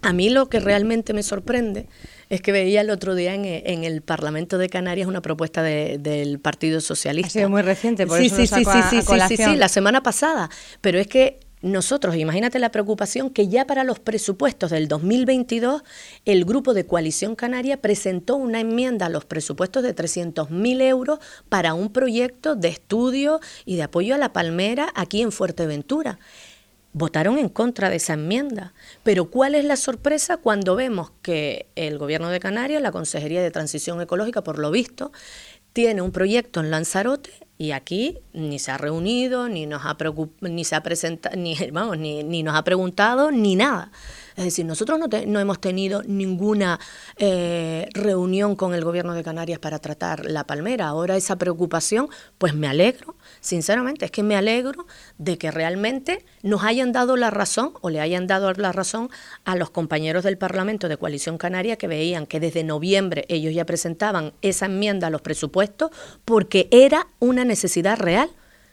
a 0.00 0.12
mí 0.14 0.30
lo 0.30 0.48
que 0.48 0.60
realmente 0.60 1.12
me 1.12 1.22
sorprende 1.22 1.88
es 2.28 2.42
que 2.42 2.52
veía 2.52 2.80
el 2.82 2.90
otro 2.90 3.14
día 3.14 3.34
en, 3.34 3.84
el 3.84 4.02
Parlamento 4.02 4.58
de 4.58 4.68
Canarias 4.68 5.08
una 5.08 5.22
propuesta 5.22 5.62
del 5.62 6.38
Partido 6.40 6.80
Socialista. 6.80 7.28
Ha 7.28 7.30
sido 7.30 7.50
muy 7.50 7.62
reciente, 7.62 8.06
por 8.06 8.18
sí, 8.18 8.26
eso 8.26 8.36
sí, 8.36 8.46
sí, 8.46 8.64
sí, 8.64 9.02
sí, 9.02 9.20
sí, 9.28 9.36
sí, 9.36 9.56
la 9.56 9.68
semana 9.68 10.02
pasada. 10.02 10.50
Pero 10.80 10.98
es 10.98 11.06
que 11.06 11.40
nosotros, 11.60 12.14
imagínate 12.14 12.60
la 12.60 12.70
preocupación 12.70 13.30
que 13.30 13.48
ya 13.48 13.66
para 13.66 13.82
los 13.82 13.98
presupuestos 13.98 14.70
del 14.70 14.86
2022 14.86 15.82
el 16.24 16.44
grupo 16.44 16.72
de 16.72 16.86
Coalición 16.86 17.34
Canaria 17.34 17.80
presentó 17.80 18.36
una 18.36 18.60
enmienda 18.60 19.06
a 19.06 19.08
los 19.08 19.24
presupuestos 19.24 19.82
de 19.82 19.94
300.000 19.94 20.82
euros 20.82 21.18
para 21.48 21.74
un 21.74 21.92
proyecto 21.92 22.54
de 22.54 22.68
estudio 22.68 23.40
y 23.64 23.74
de 23.74 23.82
apoyo 23.82 24.14
a 24.14 24.18
la 24.18 24.32
palmera 24.32 24.90
aquí 24.94 25.20
en 25.20 25.32
Fuerteventura. 25.32 26.20
Votaron 26.98 27.38
en 27.38 27.48
contra 27.48 27.90
de 27.90 27.96
esa 27.96 28.14
enmienda. 28.14 28.74
Pero 29.04 29.30
¿cuál 29.30 29.54
es 29.54 29.64
la 29.64 29.76
sorpresa 29.76 30.36
cuando 30.36 30.74
vemos 30.74 31.12
que 31.22 31.68
el 31.76 31.96
Gobierno 31.96 32.28
de 32.28 32.40
Canarias, 32.40 32.82
la 32.82 32.90
Consejería 32.90 33.40
de 33.40 33.52
Transición 33.52 34.00
Ecológica, 34.00 34.42
por 34.42 34.58
lo 34.58 34.72
visto, 34.72 35.12
tiene 35.72 36.02
un 36.02 36.10
proyecto 36.10 36.58
en 36.58 36.72
Lanzarote 36.72 37.30
y 37.56 37.70
aquí 37.70 38.18
ni 38.32 38.58
se 38.58 38.72
ha 38.72 38.78
reunido, 38.78 39.48
ni 39.48 39.66
nos 39.66 39.82
ha 39.84 39.96
ni 40.40 40.64
se 40.64 40.74
ha 40.74 40.82
presentado, 40.82 41.36
ni, 41.36 41.54
vamos, 41.72 41.98
ni, 41.98 42.24
ni 42.24 42.42
nos 42.42 42.56
ha 42.56 42.64
preguntado, 42.64 43.30
ni 43.30 43.54
nada. 43.54 43.92
Es 44.38 44.44
decir, 44.44 44.64
nosotros 44.64 45.00
no, 45.26 45.40
hemos 45.40 45.60
tenido 45.60 46.04
ninguna 46.04 46.78
eh, 47.16 47.88
reunión 47.92 48.54
con 48.54 48.72
el 48.72 48.84
gobierno 48.84 49.14
de 49.14 49.24
Canarias 49.24 49.58
para 49.58 49.80
tratar 49.80 50.26
la 50.26 50.44
palmera. 50.44 50.86
Ahora 50.86 51.16
esa 51.16 51.34
preocupación, 51.34 52.08
pues 52.38 52.54
me 52.54 52.68
alegro, 52.68 53.16
sinceramente, 53.40 54.04
es 54.04 54.12
que 54.12 54.22
me 54.22 54.36
alegro 54.36 54.86
de 55.18 55.38
que 55.38 55.50
realmente 55.50 56.24
nos 56.44 56.62
hayan 56.62 56.92
dado 56.92 57.16
la 57.16 57.30
razón 57.30 57.72
o 57.80 57.90
le 57.90 58.00
hayan 58.00 58.28
dado 58.28 58.52
la 58.52 58.70
razón 58.70 59.10
a 59.44 59.56
los 59.56 59.70
compañeros 59.70 60.22
del 60.22 60.38
Parlamento 60.38 60.88
de 60.88 60.98
Coalición 60.98 61.36
Canaria 61.36 61.74
que 61.74 61.88
veían 61.88 62.24
que 62.24 62.38
desde 62.38 62.62
noviembre 62.62 63.24
ellos 63.28 63.52
ya 63.52 63.66
presentaban 63.66 64.34
esa 64.40 64.66
enmienda 64.66 65.08
a 65.08 65.10
los 65.10 65.20
presupuestos 65.20 65.90
porque 66.24 66.68
era 66.70 67.08
una 67.18 67.44
necesidad 67.44 67.98
real 67.98 68.30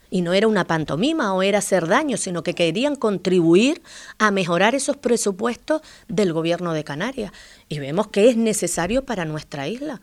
y 0.09 0.21
no 0.21 0.33
era 0.33 0.47
una 0.47 0.65
pantomima 0.65 1.33
o 1.33 1.43
era 1.43 1.59
hacer 1.59 1.87
daño, 1.87 2.17
sino 2.17 2.43
que 2.43 2.53
querían 2.53 2.95
contribuir 2.95 3.81
a 4.17 4.31
mejorar 4.31 4.75
esos 4.75 4.97
presupuestos 4.97 5.81
del 6.07 6.33
gobierno 6.33 6.73
de 6.73 6.83
Canarias. 6.83 7.31
Y 7.69 7.79
vemos 7.79 8.07
que 8.07 8.29
es 8.29 8.37
necesario 8.37 9.05
para 9.05 9.25
nuestra 9.25 9.67
isla. 9.67 10.01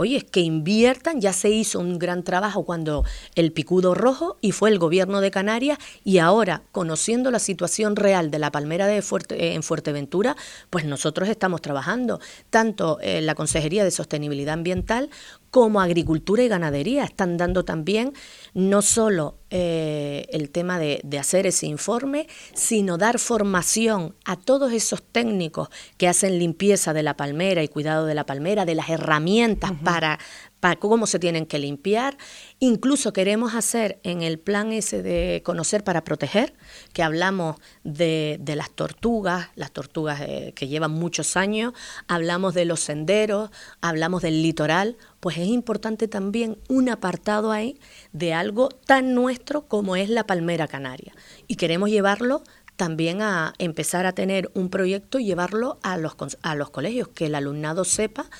Oye, 0.00 0.18
es 0.18 0.22
que 0.22 0.38
inviertan, 0.38 1.20
ya 1.20 1.32
se 1.32 1.50
hizo 1.50 1.80
un 1.80 1.98
gran 1.98 2.22
trabajo 2.22 2.64
cuando 2.64 3.04
el 3.34 3.50
picudo 3.50 3.96
rojo 3.96 4.36
y 4.40 4.52
fue 4.52 4.70
el 4.70 4.78
gobierno 4.78 5.20
de 5.20 5.32
Canarias 5.32 5.76
y 6.04 6.18
ahora, 6.18 6.62
conociendo 6.70 7.32
la 7.32 7.40
situación 7.40 7.96
real 7.96 8.30
de 8.30 8.38
la 8.38 8.52
palmera 8.52 8.86
de 8.86 9.02
Fuerte, 9.02 9.54
en 9.54 9.64
Fuerteventura, 9.64 10.36
pues 10.70 10.84
nosotros 10.84 11.28
estamos 11.28 11.62
trabajando 11.62 12.20
tanto 12.48 12.98
en 13.02 13.26
la 13.26 13.34
Consejería 13.34 13.82
de 13.82 13.90
Sostenibilidad 13.90 14.54
Ambiental 14.54 15.10
como 15.50 15.80
agricultura 15.80 16.42
y 16.42 16.48
ganadería. 16.48 17.04
Están 17.04 17.36
dando 17.36 17.64
también 17.64 18.12
no 18.54 18.82
solo 18.82 19.38
eh, 19.50 20.26
el 20.30 20.50
tema 20.50 20.78
de, 20.78 21.00
hacer 21.18 21.46
ese 21.46 21.66
informe, 21.66 22.26
sino 22.52 22.98
dar 22.98 23.18
formación 23.18 24.14
a 24.24 24.36
todos 24.36 24.72
esos 24.72 25.02
técnicos 25.02 25.68
que 25.96 26.06
hacen 26.06 26.38
limpieza 26.38 26.92
de 26.92 27.02
la 27.02 27.16
palmera 27.16 27.62
y 27.62 27.68
cuidado 27.68 28.04
de 28.06 28.14
la 28.14 28.26
palmera, 28.26 28.66
de 28.66 28.74
las 28.74 28.90
herramientas 28.90 29.72
para, 29.82 30.18
para 30.60 30.76
cómo 30.76 31.06
se 31.06 31.18
tienen 31.18 31.46
que 31.46 31.58
limpiar. 31.58 32.16
Incluso 32.58 33.12
queremos 33.12 33.54
hacer 33.54 34.00
en 34.02 34.22
el 34.22 34.38
plan 34.38 34.72
ese 34.72 35.02
de 35.02 35.42
conocer 35.44 35.84
para 35.84 36.04
proteger, 36.04 36.54
que 36.92 37.02
hablamos 37.02 37.56
de, 37.84 38.40
las 38.56 38.70
tortugas, 38.70 39.48
las 39.54 39.72
tortugas 39.72 40.20
eh, 40.22 40.52
que 40.54 40.68
llevan 40.68 40.92
muchos 40.92 41.36
años, 41.36 41.74
hablamos 42.08 42.54
de 42.54 42.64
los 42.64 42.80
senderos, 42.80 43.50
hablamos 43.80 44.22
del 44.22 44.42
litoral, 44.42 44.96
pues 45.20 45.38
es 45.38 45.48
importante 45.48 46.08
también 46.08 46.58
un 46.68 46.88
apartado 46.88 47.52
ahí 47.52 47.78
de 48.12 48.34
algo 48.34 48.68
tan 48.68 49.14
nuestro 49.14 49.66
como 49.68 49.96
es 49.96 50.08
la 50.08 50.26
palmera 50.26 50.68
canaria. 50.68 51.12
Y 51.46 51.56
queremos 51.56 51.90
llevarlo 51.90 52.42
también 52.76 53.22
a 53.22 53.54
empezar 53.58 54.06
a 54.06 54.12
tener 54.12 54.50
un 54.54 54.70
proyecto 54.70 55.18
y 55.18 55.24
llevarlo 55.24 55.80
a 55.82 55.96
los, 55.96 56.14
a 56.42 56.54
los 56.54 56.70
colegios, 56.70 57.08
que 57.08 57.26
el 57.26 57.34
alumnado 57.34 57.84
sepa 57.84 58.30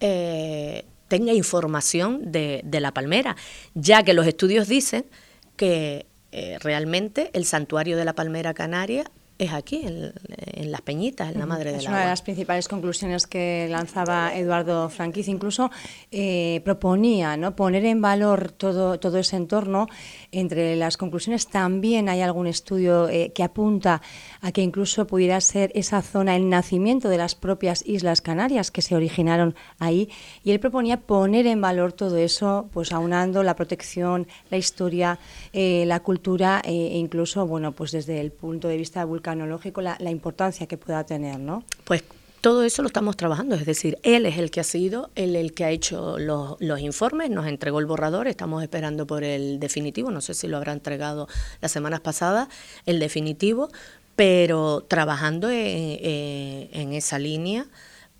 eh, 0.00 0.84
tenga 1.08 1.32
información 1.32 2.32
de, 2.32 2.60
de 2.64 2.80
la 2.80 2.92
palmera, 2.92 3.36
ya 3.74 4.02
que 4.02 4.14
los 4.14 4.26
estudios 4.26 4.68
dicen 4.68 5.06
que 5.56 6.06
eh, 6.32 6.58
realmente 6.60 7.30
el 7.32 7.44
santuario 7.44 7.96
de 7.96 8.04
la 8.04 8.12
palmera 8.12 8.52
canaria 8.52 9.04
es 9.38 9.52
aquí, 9.52 9.82
en, 9.84 10.70
Las 10.70 10.80
Peñitas, 10.80 11.32
en 11.32 11.38
la 11.38 11.46
Madre 11.46 11.70
del 11.70 11.80
Es 11.80 11.88
una 11.88 12.00
de 12.00 12.06
las 12.06 12.22
principales 12.22 12.68
conclusiones 12.68 13.26
que 13.26 13.68
lanzaba 13.70 14.34
Eduardo 14.34 14.88
Franquiz. 14.88 15.28
Incluso 15.28 15.70
eh, 16.10 16.62
proponía 16.64 17.36
¿no? 17.36 17.54
poner 17.54 17.84
en 17.84 18.00
valor 18.00 18.50
todo, 18.50 18.98
todo 18.98 19.18
ese 19.18 19.36
entorno. 19.36 19.88
Entre 20.32 20.76
las 20.76 20.96
conclusiones 20.96 21.48
también 21.48 22.08
hay 22.08 22.20
algún 22.20 22.46
estudio 22.46 23.08
eh, 23.08 23.32
que 23.34 23.42
apunta 23.42 24.02
a 24.40 24.52
que 24.52 24.62
incluso 24.62 25.06
pudiera 25.06 25.40
ser 25.40 25.70
esa 25.74 26.02
zona 26.02 26.36
el 26.36 26.48
nacimiento 26.48 27.08
de 27.08 27.18
las 27.18 27.34
propias 27.34 27.82
Islas 27.86 28.20
Canarias 28.20 28.70
que 28.70 28.82
se 28.82 28.94
originaron 28.94 29.54
ahí. 29.78 30.08
Y 30.44 30.50
él 30.50 30.60
proponía 30.60 31.00
poner 31.00 31.46
en 31.46 31.60
valor 31.60 31.92
todo 31.92 32.16
eso, 32.16 32.68
pues 32.72 32.92
aunando 32.92 33.42
la 33.42 33.56
protección, 33.56 34.26
la 34.50 34.56
historia, 34.56 35.18
eh, 35.52 35.84
la 35.86 36.00
cultura 36.00 36.60
e 36.64 36.72
incluso, 36.72 37.46
bueno, 37.46 37.72
pues 37.72 37.92
desde 37.92 38.20
el 38.20 38.32
punto 38.32 38.68
de 38.68 38.76
vista 38.76 39.04
vulcanológico, 39.04 39.80
la, 39.80 39.96
la 40.00 40.10
importancia 40.10 40.66
que 40.66 40.76
pueda 40.76 41.04
tener, 41.04 41.38
¿no? 41.38 41.64
Pues 41.84 42.02
todo 42.46 42.62
eso 42.62 42.82
lo 42.82 42.86
estamos 42.86 43.16
trabajando, 43.16 43.56
es 43.56 43.66
decir, 43.66 43.98
él 44.04 44.24
es 44.24 44.38
el 44.38 44.52
que 44.52 44.60
ha 44.60 44.62
sido, 44.62 45.10
él 45.16 45.34
el 45.34 45.52
que 45.52 45.64
ha 45.64 45.70
hecho 45.70 46.16
los, 46.16 46.54
los, 46.60 46.78
informes, 46.78 47.28
nos 47.28 47.48
entregó 47.48 47.80
el 47.80 47.86
borrador, 47.86 48.28
estamos 48.28 48.62
esperando 48.62 49.04
por 49.04 49.24
el 49.24 49.58
definitivo, 49.58 50.12
no 50.12 50.20
sé 50.20 50.32
si 50.32 50.46
lo 50.46 50.56
habrá 50.56 50.72
entregado 50.72 51.26
las 51.60 51.72
semanas 51.72 51.98
pasadas, 51.98 52.46
el 52.84 53.00
definitivo, 53.00 53.68
pero 54.14 54.86
trabajando 54.86 55.50
en, 55.50 55.98
en 56.72 56.92
esa 56.92 57.18
línea 57.18 57.66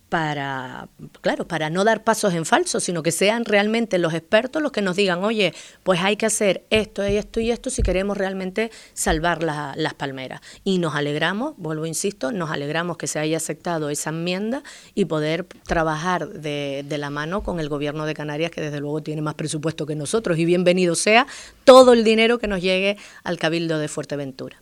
para, 0.09 0.89
claro, 1.21 1.49
para 1.49 1.69
no 1.69 1.83
dar 1.83 2.05
pasos 2.05 2.33
en 2.35 2.45
falso, 2.45 2.79
sino 2.79 3.03
que 3.03 3.11
sean 3.11 3.45
realmente 3.45 3.99
los 3.99 4.15
expertos 4.15 4.63
los 4.63 4.71
que 4.71 4.83
nos 4.83 4.97
digan, 4.97 5.25
oye, 5.25 5.53
pues 5.83 6.01
hay 6.01 6.17
que 6.17 6.27
hacer 6.27 6.65
esto 6.71 7.07
y 7.07 7.17
esto 7.17 7.41
y 7.41 7.51
esto 7.51 7.71
si 7.71 7.83
queremos 7.83 8.17
realmente 8.17 8.71
salvar 8.95 9.43
las 9.43 9.95
palmeras. 9.95 10.41
Y 10.63 10.79
nos 10.79 10.95
alegramos, 10.95 11.55
vuelvo, 11.57 11.87
insisto, 11.87 12.31
nos 12.31 12.51
alegramos 12.51 12.97
que 12.97 13.07
se 13.07 13.19
haya 13.19 13.37
aceptado 13.37 13.91
esa 13.91 14.11
enmienda 14.11 14.63
y 14.95 15.07
poder 15.07 15.45
trabajar 15.45 16.29
de, 16.29 16.85
de 16.89 16.99
la 16.99 17.11
mano 17.11 17.43
con 17.43 17.59
el 17.59 17.69
gobierno 17.69 18.07
de 18.07 18.15
Canarias, 18.15 18.51
que 18.53 18.61
desde 18.61 18.81
luego 18.81 19.03
tiene 19.03 19.23
más 19.23 19.35
presupuesto 19.35 19.87
que 19.87 19.97
nosotros, 19.97 20.39
y 20.39 20.45
bienvenido 20.45 20.95
sea 20.95 21.27
todo 21.65 21.93
el 21.93 22.05
dinero 22.05 22.39
que 22.39 22.47
nos 22.47 22.63
llegue 22.63 22.97
al 23.25 23.39
Cabildo 23.39 23.79
de 23.79 23.89
Fuerteventura. 23.89 24.57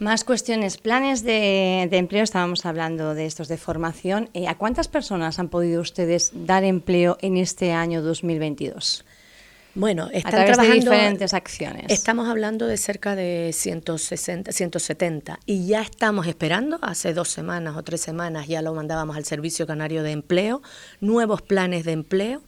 Más 0.00 0.24
cuestiones, 0.24 0.78
planes 0.78 1.24
de, 1.24 1.82
empleo, 1.82 2.24
estábamos 2.24 2.64
hablando 2.64 3.14
de 3.14 3.26
estos 3.26 3.48
de 3.48 3.58
formación. 3.58 4.30
Eh, 4.32 4.48
¿A 4.48 4.56
cuántas 4.56 4.88
personas 4.88 5.38
han 5.38 5.50
podido 5.50 5.82
ustedes 5.82 6.30
dar 6.32 6.64
empleo 6.64 7.18
en 7.20 7.36
este 7.36 7.72
año 7.72 8.00
2022? 8.00 9.04
Bueno, 9.74 10.08
están 10.10 10.40
a 10.40 10.44
trabajando, 10.46 10.72
de 10.90 10.96
diferentes 10.96 11.34
acciones. 11.34 11.84
Estamos 11.88 12.28
hablando 12.30 12.66
de 12.66 12.78
cerca 12.78 13.14
de 13.14 13.50
160, 13.52 14.50
170 14.50 15.38
y 15.44 15.66
ya 15.66 15.82
estamos 15.82 16.26
esperando, 16.26 16.78
hace 16.80 17.12
dos 17.12 17.28
semanas 17.28 17.76
o 17.76 17.82
tres 17.82 18.00
semanas 18.00 18.48
ya 18.48 18.62
lo 18.62 18.72
mandábamos 18.72 19.18
al 19.18 19.26
Servicio 19.26 19.66
Canario 19.66 20.02
de 20.02 20.12
Empleo, 20.12 20.62
nuevos 21.00 21.42
planes 21.42 21.84
de 21.84 21.92
empleo. 21.92 22.42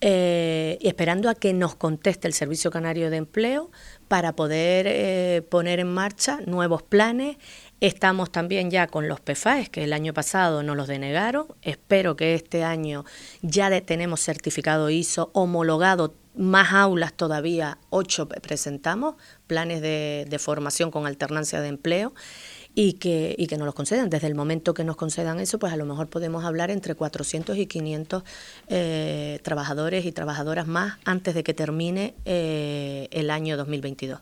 Eh, 0.00 0.78
y 0.80 0.86
esperando 0.86 1.28
a 1.28 1.34
que 1.34 1.52
nos 1.52 1.74
conteste 1.74 2.28
el 2.28 2.34
Servicio 2.34 2.70
Canario 2.70 3.10
de 3.10 3.16
Empleo 3.16 3.72
para 4.08 4.32
poder 4.32 4.86
eh, 4.88 5.42
poner 5.48 5.80
en 5.80 5.92
marcha 5.92 6.40
nuevos 6.46 6.82
planes. 6.82 7.36
Estamos 7.80 8.32
también 8.32 8.70
ya 8.70 8.88
con 8.88 9.06
los 9.06 9.20
PFAES, 9.20 9.68
que 9.68 9.84
el 9.84 9.92
año 9.92 10.12
pasado 10.12 10.62
nos 10.62 10.76
los 10.76 10.88
denegaron. 10.88 11.46
Espero 11.62 12.16
que 12.16 12.34
este 12.34 12.64
año 12.64 13.04
ya 13.42 13.70
tenemos 13.82 14.20
certificado 14.20 14.90
ISO, 14.90 15.30
homologado 15.34 16.14
más 16.34 16.72
aulas 16.72 17.12
todavía, 17.12 17.78
ocho 17.90 18.28
presentamos, 18.28 19.16
planes 19.46 19.82
de, 19.82 20.24
de 20.28 20.38
formación 20.38 20.90
con 20.90 21.06
alternancia 21.06 21.60
de 21.60 21.68
empleo 21.68 22.14
y 22.80 22.92
que, 22.92 23.34
y 23.36 23.48
que 23.48 23.56
nos 23.56 23.66
los 23.66 23.74
concedan. 23.74 24.08
Desde 24.08 24.28
el 24.28 24.36
momento 24.36 24.72
que 24.72 24.84
nos 24.84 24.94
concedan 24.94 25.40
eso, 25.40 25.58
pues 25.58 25.72
a 25.72 25.76
lo 25.76 25.84
mejor 25.84 26.06
podemos 26.06 26.44
hablar 26.44 26.70
entre 26.70 26.94
400 26.94 27.56
y 27.56 27.66
500 27.66 28.22
eh, 28.68 29.40
trabajadores 29.42 30.06
y 30.06 30.12
trabajadoras 30.12 30.68
más 30.68 30.96
antes 31.04 31.34
de 31.34 31.42
que 31.42 31.54
termine 31.54 32.14
eh, 32.24 33.08
el 33.10 33.30
año 33.30 33.56
2022. 33.56 34.20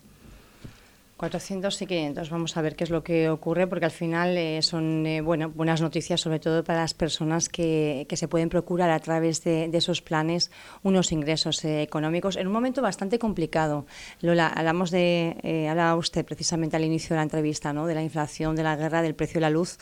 400 1.17 1.81
y 1.81 1.87
500. 1.87 2.31
Vamos 2.31 2.57
a 2.57 2.63
ver 2.63 2.77
qué 2.77 2.85
es 2.85 2.91
lo 2.91 3.03
que 3.03 3.31
ocurre, 3.31 3.67
porque 3.67 3.87
al 3.87 3.91
final 3.91 4.37
eh, 4.37 4.61
son 4.61 5.07
eh, 5.07 5.23
bueno, 5.23 5.49
buenas 5.49 5.81
noticias, 5.81 6.21
sobre 6.21 6.41
todo 6.41 6.63
para 6.63 6.81
las 6.81 6.93
personas 6.93 7.49
que, 7.49 8.07
que 8.09 8.17
se 8.17 8.29
pueden 8.29 8.51
procurar 8.51 8.91
a 8.91 8.99
través 8.99 9.43
de, 9.43 9.71
esos 9.73 10.01
planes 10.01 10.51
unos 10.83 11.13
ingresos 11.13 11.63
eh, 11.65 11.83
económicos 11.83 12.37
en 12.37 12.47
un 12.47 12.53
momento 12.53 12.83
bastante 12.83 13.19
complicado. 13.19 13.87
Lola, 14.21 14.49
hablamos 14.49 14.91
de, 14.91 15.67
hablaba 15.71 15.97
usted 15.97 16.25
precisamente 16.25 16.77
al 16.77 16.85
inicio 16.85 17.11
de 17.11 17.17
la 17.17 17.23
entrevista, 17.23 17.73
¿no? 17.73 17.87
de 17.87 17.95
la 17.95 18.03
inflación, 18.03 18.57
de 18.57 18.63
la 18.63 18.77
guerra, 18.77 19.03
del 19.03 19.15
precio 19.15 19.35
de 19.35 19.43
la 19.43 19.51
luz. 19.51 19.79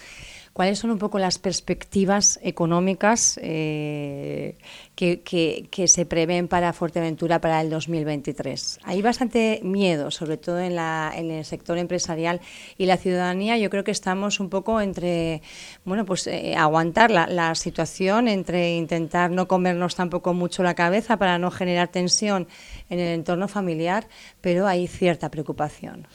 ¿Cuáles 0.54 0.78
son 0.78 0.92
un 0.92 0.98
poco 0.98 1.18
las 1.18 1.40
perspectivas 1.40 2.38
económicas 2.40 3.40
eh, 3.42 4.56
que, 4.94 5.88
se 5.88 6.06
prevén 6.06 6.46
para 6.46 6.72
Fuerteventura 6.72 7.40
para 7.40 7.60
el 7.60 7.70
2023? 7.70 8.78
Hay 8.84 9.02
bastante 9.02 9.58
miedo, 9.64 10.12
sobre 10.12 10.36
todo 10.36 10.60
en, 10.60 10.76
la, 10.76 11.12
el 11.16 11.44
sector 11.44 11.76
empresarial 11.76 12.40
y 12.78 12.86
la 12.86 12.98
ciudadanía. 12.98 13.58
Yo 13.58 13.68
creo 13.68 13.82
que 13.82 13.90
estamos 13.90 14.38
un 14.38 14.48
poco 14.48 14.80
entre, 14.80 15.42
bueno, 15.84 16.04
pues 16.04 16.28
eh, 16.28 16.54
aguantar 16.56 17.10
la, 17.10 17.26
la 17.26 17.56
situación, 17.56 18.28
entre 18.28 18.76
intentar 18.76 19.32
no 19.32 19.48
comernos 19.48 19.96
tampoco 19.96 20.34
mucho 20.34 20.62
la 20.62 20.74
cabeza 20.74 21.16
para 21.16 21.36
no 21.36 21.50
generar 21.50 21.88
tensión 21.88 22.46
en 22.90 23.00
el 23.00 23.08
entorno 23.08 23.48
familiar, 23.48 24.06
pero 24.40 24.68
hay 24.68 24.86
cierta 24.86 25.32
preocupación. 25.32 26.06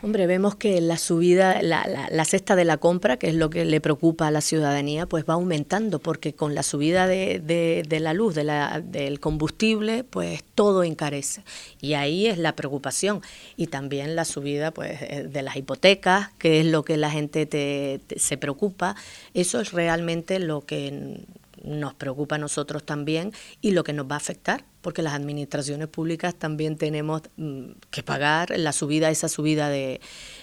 Hombre, 0.00 0.28
vemos 0.28 0.54
que 0.54 0.80
la 0.80 0.96
subida, 0.96 1.60
la, 1.60 2.24
cesta 2.24 2.54
de 2.54 2.64
la 2.64 2.76
compra, 2.76 3.16
que 3.16 3.28
es 3.28 3.34
lo 3.34 3.50
que 3.50 3.64
le 3.64 3.80
preocupa 3.80 4.28
a 4.28 4.30
la 4.30 4.40
ciudadanía, 4.40 5.06
pues 5.06 5.24
va 5.28 5.34
aumentando, 5.34 5.98
porque 5.98 6.34
con 6.34 6.54
la 6.54 6.62
subida 6.62 7.08
de, 7.08 7.84
la 8.00 8.14
luz, 8.14 8.36
de 8.36 8.44
la, 8.44 8.80
del 8.80 9.18
combustible, 9.18 10.04
pues 10.04 10.44
todo 10.54 10.84
encarece. 10.84 11.42
Y 11.80 11.94
ahí 11.94 12.28
es 12.28 12.38
la 12.38 12.54
preocupación. 12.54 13.22
Y 13.56 13.66
también 13.66 14.14
la 14.14 14.24
subida 14.24 14.70
pues, 14.70 15.02
eh, 15.02 15.26
de 15.28 15.42
las 15.42 15.56
hipotecas, 15.56 16.30
que 16.38 16.60
es 16.60 16.66
lo 16.66 16.84
que 16.84 16.96
la 16.96 17.10
gente 17.10 18.00
se 18.16 18.36
preocupa. 18.36 18.94
Eso 19.34 19.60
es 19.60 19.72
realmente 19.72 20.38
lo 20.38 20.60
que 20.60 21.24
nos 21.64 21.94
preocupa 21.94 22.36
a 22.36 22.38
nosotros 22.38 22.84
también 22.84 23.32
y 23.60 23.72
lo 23.72 23.84
que 23.84 23.92
nos 23.92 24.06
va 24.06 24.14
a 24.14 24.18
afectar, 24.18 24.64
porque 24.80 25.02
las 25.02 25.14
administraciones 25.14 25.88
públicas 25.88 26.34
también 26.34 26.76
tenemos 26.76 27.22
mm, 27.36 27.70
que 27.90 28.02
pagar 28.02 28.56
la 28.56 28.72
subida, 28.72 29.10
esa 29.10 29.28
subida 29.28 29.68
de, 29.68 30.00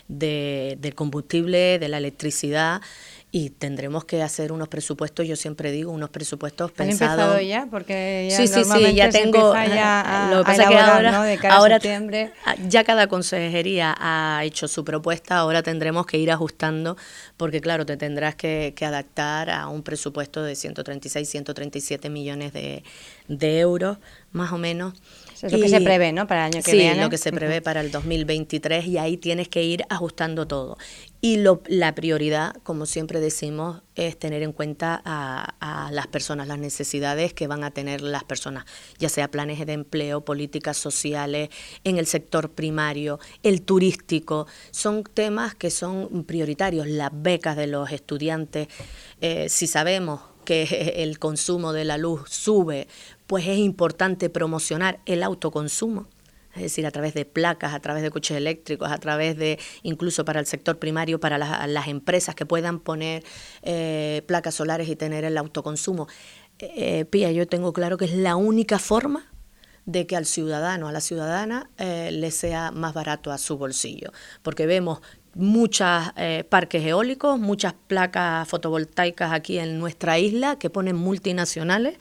de, 0.08 0.78
del 0.80 0.96
combustible, 0.96 1.80
de 1.80 1.90
la 1.90 1.98
electricidad 1.98 2.82
y 3.38 3.50
tendremos 3.50 4.06
que 4.06 4.24
hacer 4.24 4.54
unos 4.54 4.70
presupuestos, 4.70 5.28
yo 5.28 5.36
siempre 5.36 5.70
digo, 5.70 5.92
unos 5.92 6.10
presupuestos 6.10 6.72
¿Han 6.72 6.88
pensados. 6.88 7.20
empezado 7.20 7.42
ya? 7.42 7.68
Porque 7.70 8.30
ya 8.32 8.38
sí, 8.38 8.48
sí, 8.48 8.64
sí, 8.64 8.96
ya 8.96 9.10
tengo. 9.10 9.54
Ya 9.54 10.30
lo 10.32 10.38
que 10.38 10.44
pasa 10.46 10.70
que 10.70 10.78
ahora, 10.78 11.22
de 11.22 11.38
cara 11.38 11.56
ahora 11.56 11.76
septiembre. 11.76 12.32
ya 12.70 12.86
cada 12.86 13.08
consejería 13.08 13.94
ha 14.00 14.42
hecho 14.46 14.70
su 14.70 14.86
propuesta, 14.86 15.36
ahora 15.36 15.64
tendremos 15.64 16.06
que 16.06 16.18
ir 16.18 16.32
ajustando, 16.32 16.96
porque 17.36 17.60
claro, 17.60 17.86
te 17.86 17.98
tendrás 17.98 18.36
que, 18.36 18.72
que 18.74 18.86
adaptar 18.86 19.50
a 19.50 19.68
un 19.68 19.84
presupuesto 19.84 20.42
de 20.42 20.56
136, 20.56 21.28
137 21.28 22.10
millones 22.10 22.54
de, 22.54 22.86
de 23.28 23.60
euros, 23.60 23.98
más 24.32 24.54
o 24.54 24.58
menos 24.58 24.94
es 25.42 25.52
lo 25.52 25.60
que 25.60 25.70
se 25.70 25.82
prevé, 25.82 26.14
¿no? 26.14 26.28
Para 26.28 26.48
el 26.48 26.54
año 26.54 26.64
que 26.64 26.72
sí, 26.72 26.78
viene. 26.78 27.02
lo 27.02 27.10
que 27.10 27.18
se 27.18 27.32
prevé 27.32 27.62
para 27.62 27.82
el 27.82 27.92
2023 27.92 28.86
y 28.88 28.98
ahí 28.98 29.18
tienes 29.18 29.48
que 29.50 29.64
ir 29.64 29.84
ajustando 29.90 30.48
todo. 30.48 30.78
Y 31.22 31.38
lo, 31.38 31.64
la 31.68 31.96
prioridad, 31.96 32.54
como 32.64 32.86
siempre 32.86 33.20
decimos, 33.20 33.82
es 33.96 34.18
tener 34.18 34.44
en 34.44 34.52
cuenta 34.52 35.02
a, 35.04 35.90
las 35.92 36.08
personas, 36.08 36.48
las 36.48 36.60
necesidades 36.60 37.34
que 37.34 37.48
van 37.48 37.64
a 37.64 37.72
tener 37.72 38.02
las 38.02 38.24
personas, 38.24 38.66
ya 39.00 39.10
sea 39.10 39.32
planes 39.32 39.66
de 39.66 39.74
empleo, 39.74 40.24
políticas 40.26 40.78
sociales, 40.78 41.50
en 41.84 41.98
el 41.98 42.06
sector 42.06 42.52
primario, 42.52 43.20
el 43.44 43.62
turístico. 43.62 44.48
Son 44.72 45.04
temas 45.04 45.56
que 45.56 45.72
son 45.72 46.24
prioritarios. 46.26 46.88
Las 46.88 47.12
becas 47.14 47.58
de 47.58 47.68
los 47.68 47.92
estudiantes, 47.92 48.68
eh, 49.22 49.48
si 49.50 49.68
sabemos 49.68 50.22
que 50.46 50.64
el 51.04 51.20
consumo 51.20 51.74
de 51.74 51.86
la 51.86 51.98
luz 51.98 52.30
sube, 52.30 52.88
pues 53.28 53.48
es 53.48 53.58
importante 53.58 54.30
promocionar 54.30 55.00
el 55.06 55.24
autoconsumo, 55.24 56.08
es 56.56 56.62
decir, 56.62 56.86
a 56.86 56.92
través 56.92 57.14
de 57.14 57.26
placas, 57.26 57.74
a 57.74 57.80
través 57.80 58.04
de 58.04 58.12
coches 58.12 58.38
eléctricos, 58.38 58.92
a 58.92 58.98
través 58.98 59.38
de, 59.38 59.60
incluso 59.84 60.26
para 60.26 60.40
el 60.40 60.46
sector 60.46 60.80
primario, 60.80 61.20
para 61.20 61.38
las, 61.38 61.88
empresas 61.88 62.36
que 62.36 62.46
puedan 62.46 62.80
poner 62.80 63.24
eh, 63.62 64.24
placas 64.26 64.56
solares 64.56 64.88
y 64.90 64.96
tener 64.96 65.24
el 65.24 65.38
autoconsumo. 65.38 66.08
Eh, 66.60 67.06
Pía, 67.06 67.32
yo 67.32 67.48
tengo 67.48 67.74
claro 67.74 67.98
que 67.98 68.06
es 68.06 68.14
la 68.14 68.36
única 68.36 68.80
forma 68.80 69.32
de 69.86 70.08
que 70.08 70.16
al 70.16 70.26
ciudadano, 70.26 70.88
a 70.88 70.92
la 70.92 71.02
ciudadana, 71.02 71.70
eh, 71.78 72.10
le 72.12 72.32
sea 72.32 72.72
más 72.72 72.94
barato 72.94 73.32
a 73.32 73.38
su 73.38 73.58
bolsillo. 73.58 74.12
Porque 74.42 74.66
vemos 74.66 75.02
muchos 75.36 75.88
eh, 76.16 76.46
parques 76.50 76.84
eólicos, 76.84 77.40
muchas 77.40 77.74
placas 77.88 78.48
fotovoltaicas 78.48 79.32
aquí 79.32 79.60
en 79.60 79.78
nuestra 79.80 80.18
isla 80.18 80.58
que 80.58 80.70
ponen 80.70 80.96
multinacionales, 80.96 81.98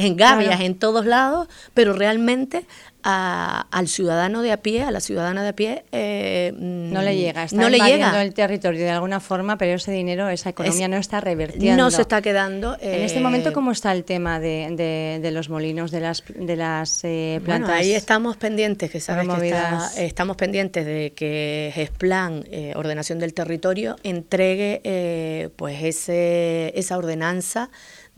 en 0.00 0.16
gavias 0.16 0.60
en 0.60 0.74
todos 0.78 1.06
lados, 1.06 1.48
pero 1.74 1.92
realmente 1.92 2.66
al 3.02 3.88
ciudadano 3.88 4.42
de 4.42 4.52
a 4.52 4.58
pie, 4.58 4.82
a 4.82 4.90
la 4.90 5.00
ciudadana 5.00 5.42
de 5.42 5.48
a 5.48 5.52
pie, 5.54 5.84
eh, 5.92 6.52
no 6.54 7.02
le 7.02 7.16
llega, 7.16 7.44
está 7.44 7.56
no 7.56 7.68
le 7.68 7.78
llega 7.78 8.22
el 8.22 8.34
territorio 8.34 8.80
de 8.80 8.90
alguna 8.90 9.20
forma, 9.20 9.56
pero 9.56 9.76
ese 9.76 9.92
dinero, 9.92 10.28
esa 10.28 10.50
economía 10.50 10.88
no 10.88 10.96
está 10.96 11.20
revertiendo. 11.20 11.82
No 11.82 11.90
se 11.90 12.02
está 12.02 12.20
quedando. 12.20 12.76
en 12.80 13.02
este 13.02 13.20
momento, 13.20 13.50
eh, 13.50 13.52
¿cómo 13.52 13.72
está 13.72 13.92
el 13.92 14.04
tema 14.04 14.40
de, 14.40 15.18
de, 15.22 15.30
los 15.30 15.48
molinos, 15.48 15.90
de 15.90 16.00
las, 16.00 16.24
de 16.28 16.56
las 16.56 17.00
eh, 17.04 17.40
plantas? 17.44 17.70
Bueno, 17.70 17.82
ahí 17.82 17.92
estamos 17.92 18.36
pendientes, 18.36 18.90
que 18.90 19.00
sabes 19.00 19.28
que 19.28 20.06
estamos 20.06 20.36
pendientes 20.36 20.84
de 20.84 21.12
que 21.14 21.72
GESPLAN, 21.74 22.44
eh, 22.50 22.72
Ordenación 22.76 23.18
del 23.18 23.34
Territorio, 23.34 23.96
entregue 24.02 25.50
pues 25.56 25.82
ese, 25.82 26.72
esa 26.76 26.98
ordenanza 26.98 27.70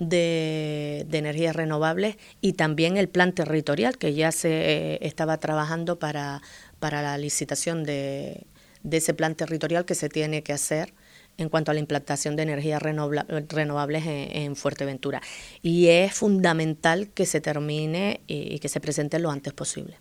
de, 0.08 1.06
energías 1.12 1.56
renovables 1.56 2.16
y 2.40 2.54
también 2.54 2.96
el 2.96 3.08
plan 3.08 3.32
territorial 3.32 3.98
que 3.98 4.14
ya 4.14 4.32
se 4.32 4.50
eh, 4.50 4.98
estaba 5.02 5.38
trabajando 5.38 5.98
para, 5.98 6.42
para 6.78 7.02
la 7.02 7.18
licitación 7.18 7.84
de, 7.84 8.46
de, 8.82 8.96
ese 8.96 9.14
plan 9.14 9.34
territorial 9.34 9.84
que 9.84 9.94
se 9.94 10.08
tiene 10.08 10.42
que 10.42 10.52
hacer 10.52 10.92
en 11.38 11.48
cuanto 11.48 11.70
a 11.70 11.74
la 11.74 11.80
implantación 11.80 12.36
de 12.36 12.42
energías 12.42 12.82
renovables 12.82 14.04
en, 14.06 14.56
Fuerteventura. 14.56 15.22
Y 15.62 15.88
es 15.88 16.12
fundamental 16.14 17.08
que 17.08 17.26
se 17.26 17.40
termine 17.40 18.20
y, 18.26 18.58
que 18.58 18.68
se 18.68 18.80
presente 18.80 19.18
lo 19.18 19.30
antes 19.30 19.52
posible. 19.52 19.96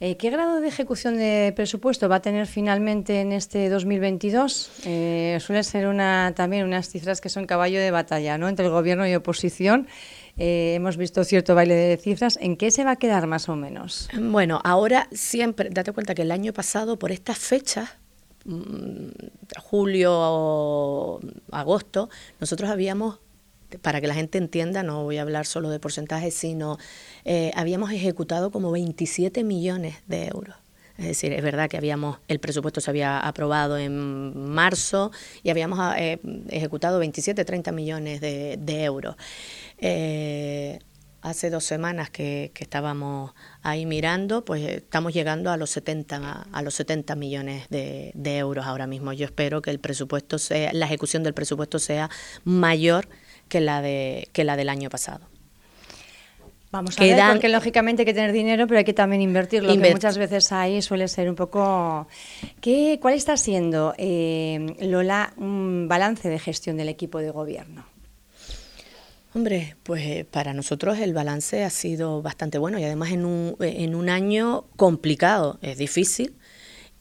Eh, 0.00 0.16
¿Qué 0.16 0.30
grado 0.30 0.60
de 0.60 0.68
ejecución 0.68 1.16
de 1.16 1.52
presupuesto 1.56 2.08
va 2.08 2.16
a 2.16 2.22
tener 2.22 2.46
finalmente 2.46 3.20
en 3.20 3.32
este 3.32 3.68
2022? 3.68 4.70
Eh, 4.84 5.38
suele 5.40 5.64
ser 5.64 5.88
una, 5.88 6.32
también 6.36 6.64
unas 6.64 6.88
cifras 6.88 7.20
que 7.20 7.28
son 7.28 7.46
caballo 7.46 7.80
de 7.80 7.90
batalla 7.90 8.38
¿no? 8.38 8.48
entre 8.48 8.66
el 8.66 8.70
gobierno 8.70 9.08
y 9.08 9.14
oposición. 9.16 9.88
Eh, 10.36 10.74
hemos 10.76 10.96
visto 10.96 11.24
cierto 11.24 11.56
baile 11.56 11.74
de 11.74 11.96
cifras. 11.96 12.38
¿En 12.40 12.56
qué 12.56 12.70
se 12.70 12.84
va 12.84 12.92
a 12.92 12.96
quedar 12.96 13.26
más 13.26 13.48
o 13.48 13.56
menos? 13.56 14.08
Bueno, 14.16 14.60
ahora 14.62 15.08
siempre, 15.10 15.68
date 15.70 15.90
cuenta 15.90 16.14
que 16.14 16.22
el 16.22 16.30
año 16.30 16.52
pasado, 16.52 16.96
por 16.96 17.10
estas 17.10 17.38
fechas, 17.38 17.90
mm, 18.44 19.08
julio 19.58 20.12
o 20.14 21.20
agosto, 21.50 22.08
nosotros 22.38 22.70
habíamos 22.70 23.18
para 23.82 24.00
que 24.00 24.06
la 24.06 24.14
gente 24.14 24.38
entienda, 24.38 24.82
no 24.82 25.04
voy 25.04 25.18
a 25.18 25.22
hablar 25.22 25.46
solo 25.46 25.70
de 25.70 25.78
porcentajes, 25.78 26.34
sino 26.34 26.78
eh, 27.24 27.50
habíamos 27.54 27.92
ejecutado 27.92 28.50
como 28.50 28.70
27 28.70 29.44
millones 29.44 29.96
de 30.06 30.26
euros. 30.26 30.56
Es 30.96 31.06
decir, 31.06 31.32
es 31.32 31.42
verdad 31.42 31.70
que 31.70 31.76
habíamos, 31.76 32.18
el 32.26 32.40
presupuesto 32.40 32.80
se 32.80 32.90
había 32.90 33.20
aprobado 33.20 33.78
en 33.78 34.50
marzo 34.50 35.12
y 35.44 35.50
habíamos 35.50 35.78
eh, 35.96 36.18
ejecutado 36.48 36.98
27, 36.98 37.44
30 37.44 37.70
millones 37.70 38.20
de, 38.20 38.82
euros. 38.82 39.14
Eh, 39.78 40.80
hace 41.22 41.50
dos 41.50 41.62
semanas 41.62 42.10
que, 42.10 42.50
estábamos 42.58 43.32
ahí 43.62 43.86
mirando, 43.86 44.44
pues 44.44 44.62
estamos 44.68 45.14
llegando 45.14 45.52
a 45.52 45.56
los 45.56 45.70
70, 45.70 46.48
a 46.50 46.62
los 46.62 46.74
70 46.74 47.14
millones 47.14 47.68
de, 47.68 48.10
de 48.16 48.38
euros 48.38 48.66
ahora 48.66 48.88
mismo. 48.88 49.12
Yo 49.12 49.26
espero 49.26 49.62
que 49.62 49.70
el 49.70 49.78
presupuesto 49.78 50.38
sea, 50.38 50.72
la 50.72 50.86
ejecución 50.86 51.22
del 51.22 51.32
presupuesto 51.32 51.78
sea 51.78 52.10
mayor 52.42 53.08
que 53.48 53.60
la, 53.60 53.82
de, 53.82 54.28
que 54.32 54.44
la 54.44 54.56
del 54.56 54.68
año 54.68 54.90
pasado. 54.90 55.26
Vamos 56.70 56.98
a 56.98 57.02
ver, 57.02 57.18
porque 57.30 57.48
lógicamente 57.48 58.02
hay 58.02 58.06
que 58.06 58.12
tener 58.12 58.32
dinero, 58.32 58.66
pero 58.66 58.78
hay 58.78 58.84
que 58.84 58.92
también 58.92 59.22
invertirlo, 59.22 59.72
que 59.72 59.90
muchas 59.90 60.18
veces 60.18 60.52
ahí 60.52 60.82
suele 60.82 61.08
ser 61.08 61.30
un 61.30 61.34
poco... 61.34 62.06
¿Qué, 62.60 62.98
¿Cuál 63.00 63.14
está 63.14 63.38
siendo, 63.38 63.94
eh, 63.96 64.76
Lola, 64.80 65.32
un 65.38 65.86
balance 65.88 66.28
de 66.28 66.38
gestión 66.38 66.76
del 66.76 66.90
equipo 66.90 67.20
de 67.20 67.30
gobierno? 67.30 67.86
Hombre, 69.34 69.76
pues 69.82 70.02
eh, 70.04 70.26
para 70.30 70.52
nosotros 70.52 70.98
el 70.98 71.14
balance 71.14 71.64
ha 71.64 71.70
sido 71.70 72.20
bastante 72.22 72.58
bueno 72.58 72.78
y 72.78 72.84
además 72.84 73.12
en 73.12 73.24
un, 73.24 73.56
en 73.60 73.94
un 73.94 74.10
año 74.10 74.64
complicado, 74.76 75.58
es 75.62 75.78
difícil 75.78 76.34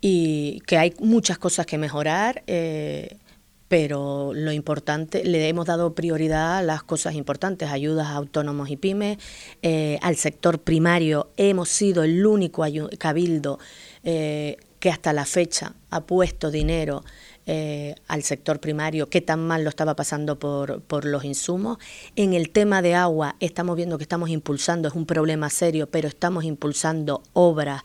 y 0.02 0.62
que 0.62 0.78
hay 0.78 0.94
muchas 1.00 1.38
cosas 1.38 1.66
que 1.66 1.78
mejorar. 1.78 2.44
Eh, 2.48 3.18
pero 3.68 4.34
lo 4.34 4.52
importante, 4.52 5.24
le 5.24 5.48
hemos 5.50 5.66
dado 5.66 5.94
prioridad 5.94 6.58
a 6.58 6.62
las 6.62 6.84
cosas 6.84 7.16
importantes, 7.16 7.70
ayudas 7.70 8.08
a 8.08 8.16
autónomos 8.16 8.70
y 8.70 8.78
pymes, 8.78 9.18
eh, 9.62 10.00
al 10.02 10.16
sector 10.16 10.60
primario, 10.60 11.32
hemos 11.38 11.70
sido 11.70 12.04
el 12.04 12.26
único 12.26 12.64
cabildo 12.98 13.60
eh, 14.04 14.58
que 14.80 14.90
hasta 14.90 15.12
la 15.12 15.26
fecha 15.26 15.74
ha 15.90 16.06
puesto 16.06 16.52
dinero 16.52 17.04
eh, 17.46 17.96
al 18.08 18.24
sector 18.24 18.60
primario, 18.60 19.10
qué 19.10 19.22
tan 19.22 19.46
mal 19.46 19.64
lo 19.64 19.70
estaba 19.70 19.96
pasando 19.96 20.38
por, 20.38 20.82
por 20.82 21.06
los 21.06 21.24
insumos. 21.24 21.78
En 22.16 22.34
el 22.34 22.50
tema 22.50 22.82
de 22.82 22.94
agua 22.96 23.36
estamos 23.40 23.76
viendo 23.76 23.98
que 23.98 24.04
estamos 24.04 24.30
impulsando, 24.30 24.88
es 24.88 24.94
un 24.94 25.06
problema 25.06 25.50
serio, 25.50 25.90
pero 25.90 26.08
estamos 26.08 26.44
impulsando 26.44 27.24
obras 27.34 27.84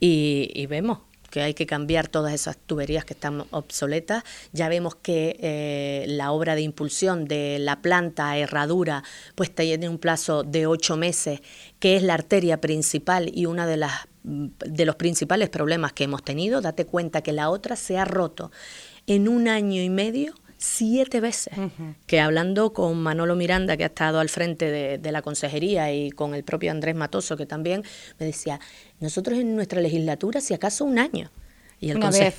y 0.00 0.66
vemos 0.66 0.98
que 1.32 1.40
hay 1.40 1.54
que 1.54 1.66
cambiar 1.66 2.08
todas 2.08 2.34
esas 2.34 2.58
tuberías 2.58 3.06
que 3.06 3.14
están 3.14 3.44
obsoletas. 3.52 4.22
Ya 4.52 4.68
vemos 4.68 4.96
que 4.96 5.38
eh, 5.40 6.04
la 6.06 6.30
obra 6.30 6.54
de 6.54 6.60
impulsión 6.60 7.24
de 7.24 7.58
la 7.58 7.80
planta 7.80 8.36
herradura 8.36 9.02
pues 9.34 9.52
tiene 9.52 9.88
un 9.88 9.96
plazo 9.96 10.42
de 10.42 10.66
ocho 10.66 10.98
meses, 10.98 11.40
que 11.78 11.96
es 11.96 12.02
la 12.02 12.14
arteria 12.14 12.60
principal 12.60 13.30
y 13.34 13.46
una 13.46 13.66
de 13.66 13.78
las 13.78 13.92
de 14.24 14.84
los 14.84 14.94
principales 14.96 15.48
problemas 15.48 15.94
que 15.94 16.04
hemos 16.04 16.22
tenido. 16.22 16.60
Date 16.60 16.84
cuenta 16.84 17.22
que 17.22 17.32
la 17.32 17.48
otra 17.48 17.76
se 17.76 17.96
ha 17.96 18.04
roto 18.04 18.52
en 19.06 19.26
un 19.26 19.48
año 19.48 19.82
y 19.82 19.88
medio 19.88 20.34
siete 20.62 21.20
veces. 21.20 21.54
Que 22.06 22.20
hablando 22.20 22.72
con 22.72 22.96
Manolo 23.02 23.34
Miranda, 23.34 23.76
que 23.76 23.82
ha 23.82 23.88
estado 23.88 24.20
al 24.20 24.28
frente 24.28 24.98
de, 24.98 25.12
la 25.12 25.20
consejería, 25.20 25.92
y 25.92 26.10
con 26.12 26.34
el 26.34 26.44
propio 26.44 26.70
Andrés 26.70 26.94
Matoso, 26.94 27.36
que 27.36 27.46
también 27.46 27.82
me 28.18 28.26
decía, 28.26 28.60
nosotros 29.00 29.38
en 29.38 29.56
nuestra 29.56 29.80
legislatura, 29.80 30.40
si 30.40 30.54
acaso 30.54 30.84
un 30.84 30.98
año. 30.98 31.30
Y 31.80 31.90
el 31.90 31.96
una, 31.96 32.10
vez, 32.10 32.36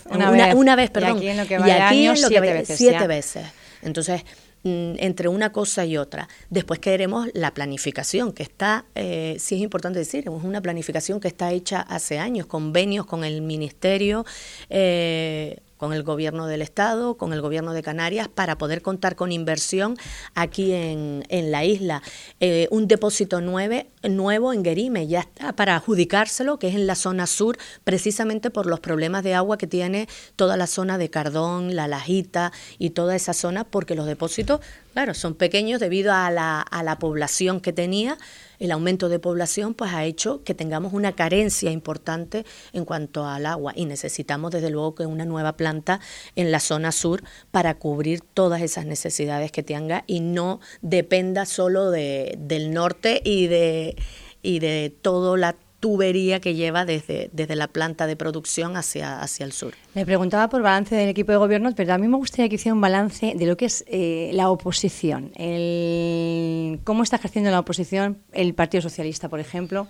una, 0.56 0.76
vez, 0.78 0.90
perdón. 0.90 1.22
Y 1.22 1.28
aquí 1.28 1.28
en 1.28 1.38
lo 1.38 1.46
que 1.46 1.58
va 1.58 2.16
siete 2.16 2.40
veces. 2.40 2.78
Siete 2.78 3.08
veces. 3.08 3.46
Entonces, 3.82 4.24
mm, 4.64 4.94
entre 5.00 5.28
una 5.28 5.52
cosa 5.52 5.86
y 5.86 5.98
otra. 5.98 6.30
Después 6.50 6.80
queremos 6.80 7.28
la 7.34 7.54
planificación, 7.54 8.32
que 8.32 8.44
está, 8.44 8.86
eh, 8.96 9.36
sí 9.40 9.56
es 9.56 9.62
importante 9.62 10.00
decir, 10.00 10.22
es 10.22 10.44
una 10.44 10.62
planificación 10.62 11.20
que 11.20 11.28
está 11.28 11.52
hecha 11.52 11.82
hace 11.82 12.20
años, 12.20 12.46
convenios 12.46 13.06
con 13.06 13.26
el 13.26 13.42
ministerio. 13.42 14.26
Eh, 14.70 15.58
con 15.84 15.92
el 15.92 16.04
gobierno 16.04 16.48
del 16.48 16.62
Estado, 16.62 17.18
con 17.18 17.34
el 17.34 17.42
gobierno 17.42 17.74
de 17.74 17.84
Canarias, 17.84 18.30
para 18.30 18.58
poder 18.58 18.82
contar 18.82 19.18
con 19.18 19.34
inversión 19.34 19.98
aquí 20.34 20.72
en, 20.72 21.26
en 21.28 21.52
la 21.52 21.66
isla. 21.66 22.02
Eh, 22.40 22.70
un 22.72 22.88
depósito 22.88 23.42
nueve, 23.42 23.90
nuevo 24.02 24.54
en 24.54 24.64
Guerime, 24.64 25.08
ya 25.08 25.20
está 25.20 25.52
para 25.52 25.76
adjudicárselo, 25.76 26.58
que 26.58 26.70
es 26.70 26.76
en 26.76 26.88
la 26.88 26.96
zona 26.96 27.28
sur, 27.28 27.58
precisamente 27.84 28.50
por 28.50 28.66
los 28.66 28.80
problemas 28.80 29.26
de 29.26 29.34
agua 29.34 29.58
que 29.58 29.68
tiene 29.68 30.08
toda 30.38 30.56
la 30.56 30.68
zona 30.68 30.98
de 30.98 31.10
Cardón, 31.10 31.76
La 31.76 31.90
Lajita 31.90 32.54
y 32.80 32.92
toda 32.92 33.18
esa 33.18 33.34
zona, 33.34 33.66
porque 33.66 33.94
los 33.94 34.06
depósitos, 34.06 34.62
claro, 34.94 35.14
son 35.14 35.36
pequeños 35.36 35.82
debido 35.82 36.14
a 36.14 36.32
la, 36.32 36.62
a 36.62 36.82
la 36.82 36.98
población 36.98 37.60
que 37.60 37.74
tenía 37.74 38.18
el 38.64 38.72
aumento 38.72 39.10
de 39.10 39.20
población 39.20 39.74
pues 39.74 39.94
ha 39.94 40.06
hecho 40.06 40.42
que 40.46 40.54
tengamos 40.54 40.94
una 40.94 41.12
carencia 41.12 41.70
importante 41.70 42.46
en 42.72 42.86
cuanto 42.86 43.26
al 43.26 43.46
agua. 43.46 43.74
Y 43.76 43.86
necesitamos 43.86 44.52
desde 44.52 44.70
luego 44.70 44.96
que 44.96 45.06
una 45.06 45.26
nueva 45.26 45.58
planta 45.58 46.00
en 46.38 46.50
la 46.50 46.62
zona 46.62 46.94
sur 46.94 47.24
para 47.52 47.76
cubrir 47.76 48.22
todas 48.22 48.62
esas 48.62 48.86
necesidades 48.86 49.52
que 49.52 49.64
tenga 49.64 50.06
y 50.08 50.22
no 50.22 50.62
dependa 50.82 51.46
solo 51.46 51.92
de, 51.92 52.36
del 52.40 52.72
norte 52.72 53.22
y 53.26 53.48
de 53.48 53.98
y 54.44 54.60
de 54.60 54.94
todo 55.02 55.38
la 55.38 55.56
tubería 55.84 56.40
que 56.40 56.56
lleva 56.56 56.86
desde, 56.86 57.30
desde 57.34 57.58
la 57.58 57.68
planta 57.68 58.08
de 58.08 58.16
producción 58.16 58.78
hacia, 58.78 59.20
hacia 59.20 59.46
el 59.46 59.52
sur. 59.52 59.74
Me 59.94 60.06
preguntaba 60.06 60.48
por 60.48 60.62
balance 60.62 60.96
del 60.96 61.10
equipo 61.10 61.34
de 61.34 61.38
gobierno, 61.38 61.74
pero 61.76 61.94
a 61.94 61.98
mí 61.98 62.08
me 62.08 62.16
gustaría 62.16 62.48
que 62.48 62.56
hiciera 62.56 62.74
un 62.74 62.80
balance 62.80 63.34
de 63.36 63.46
lo 63.46 63.58
que 63.58 63.66
es 63.66 63.84
eh, 63.90 64.32
la 64.32 64.50
oposición. 64.50 65.34
El, 65.36 66.80
¿Cómo 66.86 67.04
está 67.04 67.18
ejerciendo 67.18 67.52
la 67.52 67.60
oposición 67.60 68.20
el 68.32 68.54
Partido 68.54 68.82
Socialista, 68.82 69.28
por 69.28 69.42
ejemplo? 69.42 69.90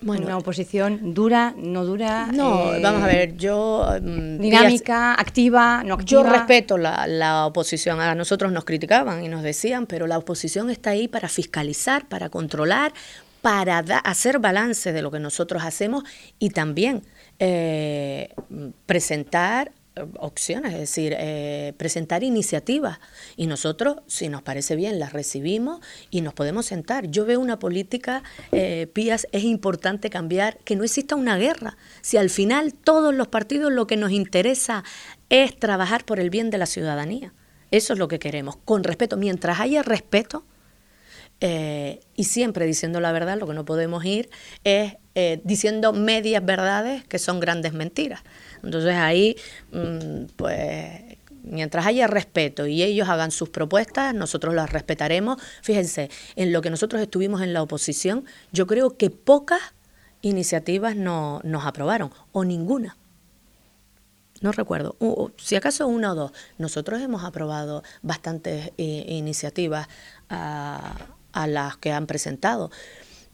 Bueno, 0.00 0.26
una 0.26 0.38
oposición 0.38 1.12
dura, 1.12 1.54
no 1.58 1.84
dura. 1.84 2.28
No, 2.32 2.72
eh, 2.72 2.80
vamos 2.80 3.02
a 3.02 3.06
ver, 3.08 3.36
yo. 3.36 3.84
Mm, 4.00 4.38
dinámica, 4.38 5.14
activa, 5.14 5.82
no 5.82 5.94
activa. 5.94 6.22
Yo 6.22 6.22
respeto 6.22 6.78
la, 6.78 7.08
la, 7.08 7.46
oposición. 7.46 8.00
A 8.00 8.14
nosotros 8.14 8.52
nos 8.52 8.64
criticaban 8.64 9.24
y 9.24 9.28
nos 9.28 9.42
decían, 9.42 9.86
pero 9.86 10.06
la 10.06 10.18
oposición 10.18 10.70
está 10.70 10.90
ahí 10.90 11.08
para 11.08 11.28
fiscalizar, 11.28 12.08
para 12.08 12.30
controlar, 12.30 12.92
para 13.42 13.78
hacer 13.78 14.38
balance 14.38 14.92
de 14.92 15.02
lo 15.02 15.10
que 15.10 15.18
nosotros 15.18 15.62
hacemos 15.64 16.04
y 16.38 16.50
también 16.50 17.02
eh, 17.38 18.34
presentar 18.86 19.72
eh, 19.96 20.04
opciones, 20.18 20.74
es 20.74 20.80
decir, 20.80 21.14
eh, 21.16 21.72
presentar 21.76 22.22
iniciativas. 22.22 22.98
Y 23.36 23.46
nosotros, 23.46 23.96
si 24.06 24.28
nos 24.28 24.42
parece 24.42 24.76
bien, 24.76 24.98
las 24.98 25.12
recibimos 25.12 25.80
y 26.10 26.20
nos 26.20 26.34
podemos 26.34 26.66
sentar. 26.66 27.08
Yo 27.10 27.24
veo 27.24 27.40
una 27.40 27.58
política, 27.58 28.22
Pías, 28.92 29.26
es 29.32 29.44
importante 29.44 30.10
cambiar, 30.10 30.58
que 30.58 30.76
no 30.76 30.84
exista 30.84 31.14
una 31.14 31.38
guerra. 31.38 31.76
Si 32.02 32.18
al 32.18 32.30
final 32.30 32.74
todos 32.74 33.14
los 33.14 33.28
partidos 33.28 33.72
lo 33.72 33.86
que 33.86 33.96
nos 33.96 34.12
interesa 34.12 34.84
es 35.30 35.58
trabajar 35.58 36.04
por 36.04 36.20
el 36.20 36.28
bien 36.28 36.50
de 36.50 36.58
la 36.58 36.66
ciudadanía. 36.66 37.32
Eso 37.70 37.92
es 37.92 37.98
lo 37.98 38.08
que 38.08 38.18
queremos, 38.18 38.56
con 38.64 38.82
respeto. 38.84 39.16
Mientras 39.16 39.60
haya 39.60 39.82
respeto, 39.82 40.44
eh, 41.40 42.00
y 42.14 42.24
siempre 42.24 42.66
diciendo 42.66 43.00
la 43.00 43.12
verdad, 43.12 43.38
lo 43.38 43.46
que 43.46 43.54
no 43.54 43.64
podemos 43.64 44.04
ir 44.04 44.28
es 44.64 44.96
eh, 45.14 45.40
diciendo 45.44 45.92
medias 45.92 46.44
verdades 46.44 47.04
que 47.04 47.18
son 47.18 47.40
grandes 47.40 47.72
mentiras. 47.72 48.20
Entonces 48.62 48.94
ahí, 48.94 49.36
mm, 49.72 50.24
pues, 50.36 51.18
mientras 51.42 51.86
haya 51.86 52.06
respeto 52.06 52.66
y 52.66 52.82
ellos 52.82 53.08
hagan 53.08 53.30
sus 53.30 53.48
propuestas, 53.48 54.14
nosotros 54.14 54.54
las 54.54 54.70
respetaremos. 54.70 55.40
Fíjense, 55.62 56.10
en 56.36 56.52
lo 56.52 56.60
que 56.60 56.70
nosotros 56.70 57.00
estuvimos 57.00 57.40
en 57.42 57.54
la 57.54 57.62
oposición, 57.62 58.24
yo 58.52 58.66
creo 58.66 58.96
que 58.96 59.10
pocas 59.10 59.60
iniciativas 60.22 60.96
no, 60.96 61.40
nos 61.42 61.64
aprobaron, 61.64 62.12
o 62.32 62.44
ninguna. 62.44 62.96
No 64.42 64.52
recuerdo, 64.52 64.96
si 65.36 65.56
acaso 65.56 65.86
una 65.86 66.12
o 66.12 66.14
dos. 66.14 66.32
Nosotros 66.56 67.00
hemos 67.02 67.24
aprobado 67.24 67.82
bastantes 68.02 68.72
eh, 68.78 69.04
iniciativas 69.08 69.86
a, 70.30 70.94
a 71.32 71.46
las 71.46 71.76
que 71.76 71.92
han 71.92 72.06
presentado. 72.06 72.70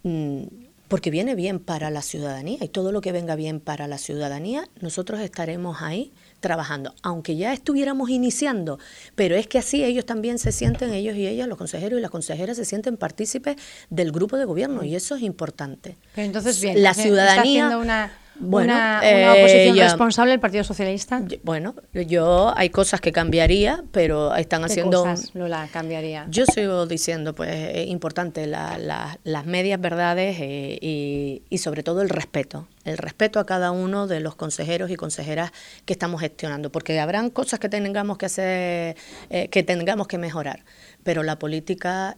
Mm, 0.03 0.45
porque 0.89 1.11
viene 1.11 1.35
bien 1.35 1.59
para 1.59 1.91
la 1.91 2.03
ciudadanía 2.03 2.59
y 2.61 2.69
todo 2.69 2.93
lo 2.93 3.01
que 3.01 3.13
venga 3.13 3.35
bien 3.35 3.61
para 3.61 3.89
la 3.89 3.99
ciudadanía, 3.99 4.69
nosotros 4.81 5.21
estaremos 5.21 5.83
ahí 5.83 6.13
trabajando, 6.41 6.95
aunque 7.03 7.37
ya 7.37 7.53
estuviéramos 7.53 8.09
iniciando, 8.11 8.79
pero 9.15 9.35
es 9.35 9.49
que 9.49 9.59
así 9.59 9.83
ellos 9.83 10.07
también 10.07 10.39
se 10.39 10.53
sienten, 10.53 10.93
ellos 10.93 11.17
y 11.17 11.27
ellas, 11.27 11.49
los 11.49 11.59
consejeros 11.59 11.99
y 11.99 12.03
las 12.03 12.11
consejeras 12.11 12.57
se 12.57 12.65
sienten 12.65 12.97
partícipes 12.97 13.57
del 13.91 14.13
grupo 14.13 14.37
de 14.37 14.45
gobierno 14.45 14.85
y 14.85 14.95
eso 14.95 15.17
es 15.17 15.23
importante. 15.23 15.97
Pero 16.15 16.27
entonces 16.27 16.61
bien, 16.61 16.81
la 16.83 16.95
ciudadanía 16.95 17.77
una 17.79 18.13
bueno, 18.39 18.73
una, 18.73 19.01
eh, 19.03 19.29
oposición 19.29 19.79
responsable 19.79 20.33
el 20.35 20.41
Partido 20.41 20.65
Socialista. 20.65 21.23
Bueno, 21.43 21.75
yo 21.93 22.53
hay 22.57 22.71
cosas 22.71 23.01
que 23.01 23.13
cambiaría, 23.13 23.83
pero 23.93 24.35
están 24.35 24.65
haciendo. 24.65 25.03
Cosas, 25.03 25.35
Lola, 25.35 25.69
cambiaría? 25.73 26.27
Yo 26.29 26.45
sigo 26.47 26.87
diciendo, 26.87 27.35
pues 27.35 27.51
es 27.51 27.89
importante 27.89 28.47
las 28.47 29.47
medias 29.47 29.81
verdades 29.81 30.37
eh, 30.41 30.79
y, 30.81 31.43
y, 31.49 31.59
sobre 31.59 31.83
todo 31.83 32.03
el 32.03 32.09
respeto, 32.09 32.67
el 32.85 32.99
respeto 32.99 33.41
a 33.41 33.47
cada 33.47 33.71
uno 33.71 34.07
de 34.07 34.21
los 34.21 34.35
consejeros 34.35 34.91
y 34.91 34.97
consejeras 34.97 35.53
que 35.85 35.93
estamos 35.93 36.21
gestionando, 36.21 36.71
porque 36.71 36.99
habrán 37.01 37.31
cosas 37.31 37.59
que 37.59 37.69
tengamos 37.69 38.19
que 38.19 38.27
hacer, 38.27 38.97
eh, 39.31 39.49
que 39.49 39.63
tengamos 39.63 40.07
que 40.09 40.19
mejorar, 40.19 40.65
pero 41.03 41.23
la 41.23 41.39
política 41.39 42.17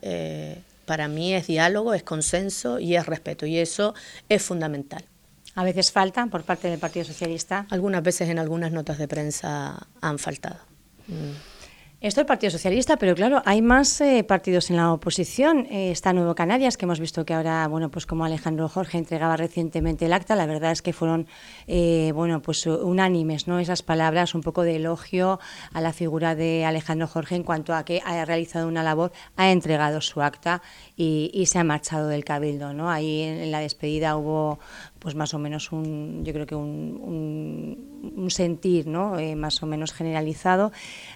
para 0.86 1.06
mí 1.06 1.34
es 1.34 1.46
diálogo, 1.46 1.92
es 1.92 2.02
consenso 2.02 2.80
y 2.80 2.96
es 2.96 3.04
respeto 3.04 3.44
y 3.44 3.58
eso 3.58 3.94
es 4.30 4.42
fundamental. 4.42 5.04
A 5.58 5.64
veces 5.64 5.90
faltan 5.90 6.30
por 6.30 6.44
parte 6.44 6.70
del 6.70 6.78
Partido 6.78 7.04
Socialista. 7.04 7.66
Algunas 7.70 8.00
veces 8.04 8.28
en 8.28 8.38
algunas 8.38 8.70
notas 8.70 8.96
de 8.96 9.08
prensa 9.08 9.88
han 10.00 10.20
faltado. 10.20 10.60
Mm. 11.08 11.58
Esto 12.00 12.20
es 12.20 12.22
el 12.22 12.26
Partido 12.26 12.52
Socialista, 12.52 12.96
pero 12.96 13.16
claro, 13.16 13.42
hay 13.44 13.60
más 13.60 14.00
eh, 14.00 14.22
partidos 14.22 14.70
en 14.70 14.76
la 14.76 14.92
oposición. 14.92 15.66
Eh, 15.68 15.90
está 15.90 16.12
Nuevo 16.12 16.36
Canarias, 16.36 16.76
que 16.76 16.84
hemos 16.84 17.00
visto 17.00 17.26
que 17.26 17.34
ahora, 17.34 17.66
bueno, 17.66 17.90
pues 17.90 18.06
como 18.06 18.24
Alejandro 18.24 18.68
Jorge 18.68 18.98
entregaba 18.98 19.36
recientemente 19.36 20.06
el 20.06 20.12
acta, 20.12 20.36
la 20.36 20.46
verdad 20.46 20.70
es 20.70 20.80
que 20.80 20.92
fueron, 20.92 21.26
eh, 21.66 22.12
bueno, 22.14 22.40
pues 22.40 22.64
unánimes, 22.66 23.48
¿no? 23.48 23.58
Esas 23.58 23.82
palabras, 23.82 24.36
un 24.36 24.42
poco 24.42 24.62
de 24.62 24.76
elogio 24.76 25.40
a 25.72 25.80
la 25.80 25.92
figura 25.92 26.36
de 26.36 26.64
Alejandro 26.64 27.08
Jorge 27.08 27.34
en 27.34 27.42
cuanto 27.42 27.74
a 27.74 27.84
que 27.84 28.00
ha 28.06 28.24
realizado 28.24 28.68
una 28.68 28.84
labor, 28.84 29.10
ha 29.34 29.50
entregado 29.50 30.00
su 30.00 30.22
acta 30.22 30.62
y, 30.96 31.46
se 31.46 31.58
ha 31.58 31.64
marchado 31.64 32.06
del 32.06 32.24
Cabildo, 32.24 32.74
¿no? 32.74 32.92
Ahí 32.92 33.22
en 33.22 33.50
la 33.50 33.58
despedida 33.58 34.16
hubo 34.16 34.60
pues 35.08 35.16
más 35.16 35.32
o 35.32 35.38
menos 35.38 35.72
un, 35.72 36.22
yo 36.22 36.34
creo 36.34 36.44
que 36.44 36.54
un, 36.54 38.12
un, 38.14 38.30
sentir 38.30 38.86
¿no? 38.86 39.18
Eh, 39.18 39.36
más 39.36 39.62
o 39.62 39.66
menos 39.66 39.94
generalizado. 39.94 40.70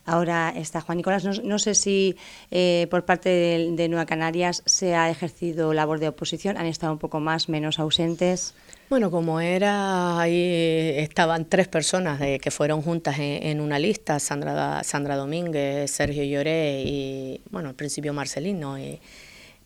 Ahora 0.07 0.50
está 0.57 0.81
Juan 0.81 0.96
Nicolás, 0.96 1.24
no, 1.44 1.59
sé 1.59 1.74
si 1.74 2.16
eh, 2.50 2.87
por 2.90 3.05
parte 3.05 3.28
de, 3.28 3.88
Nueva 3.90 4.07
Canarias 4.07 4.62
se 4.64 4.94
ha 4.94 5.11
ejercido 5.11 5.74
labor 5.74 6.00
de 6.00 6.09
oposición, 6.09 6.57
han 6.57 6.64
estado 6.64 6.94
un 6.94 6.98
poco 6.98 7.20
más, 7.20 7.50
menos 7.50 7.78
ausentes. 7.78 8.55
Bueno, 8.88 9.11
como 9.11 9.40
era, 9.40 10.18
ahí 10.18 10.94
estaban 10.96 11.44
tres 11.44 11.68
personas 11.68 12.18
que 12.18 12.50
fueron 12.50 12.81
juntas 12.81 13.16
en, 13.18 13.61
una 13.61 13.78
lista, 13.78 14.18
Sandra, 14.20 14.83
Sandra 14.85 15.16
Domínguez, 15.16 15.90
Sergio 15.90 16.24
Lloré 16.24 16.83
y, 16.83 17.42
bueno, 17.50 17.68
al 17.68 17.74
principio 17.74 18.14
Marcelino 18.14 18.78
y, 18.78 18.98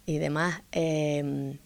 y 0.05 0.19
demás. 0.19 0.63
Eh, 0.73 1.57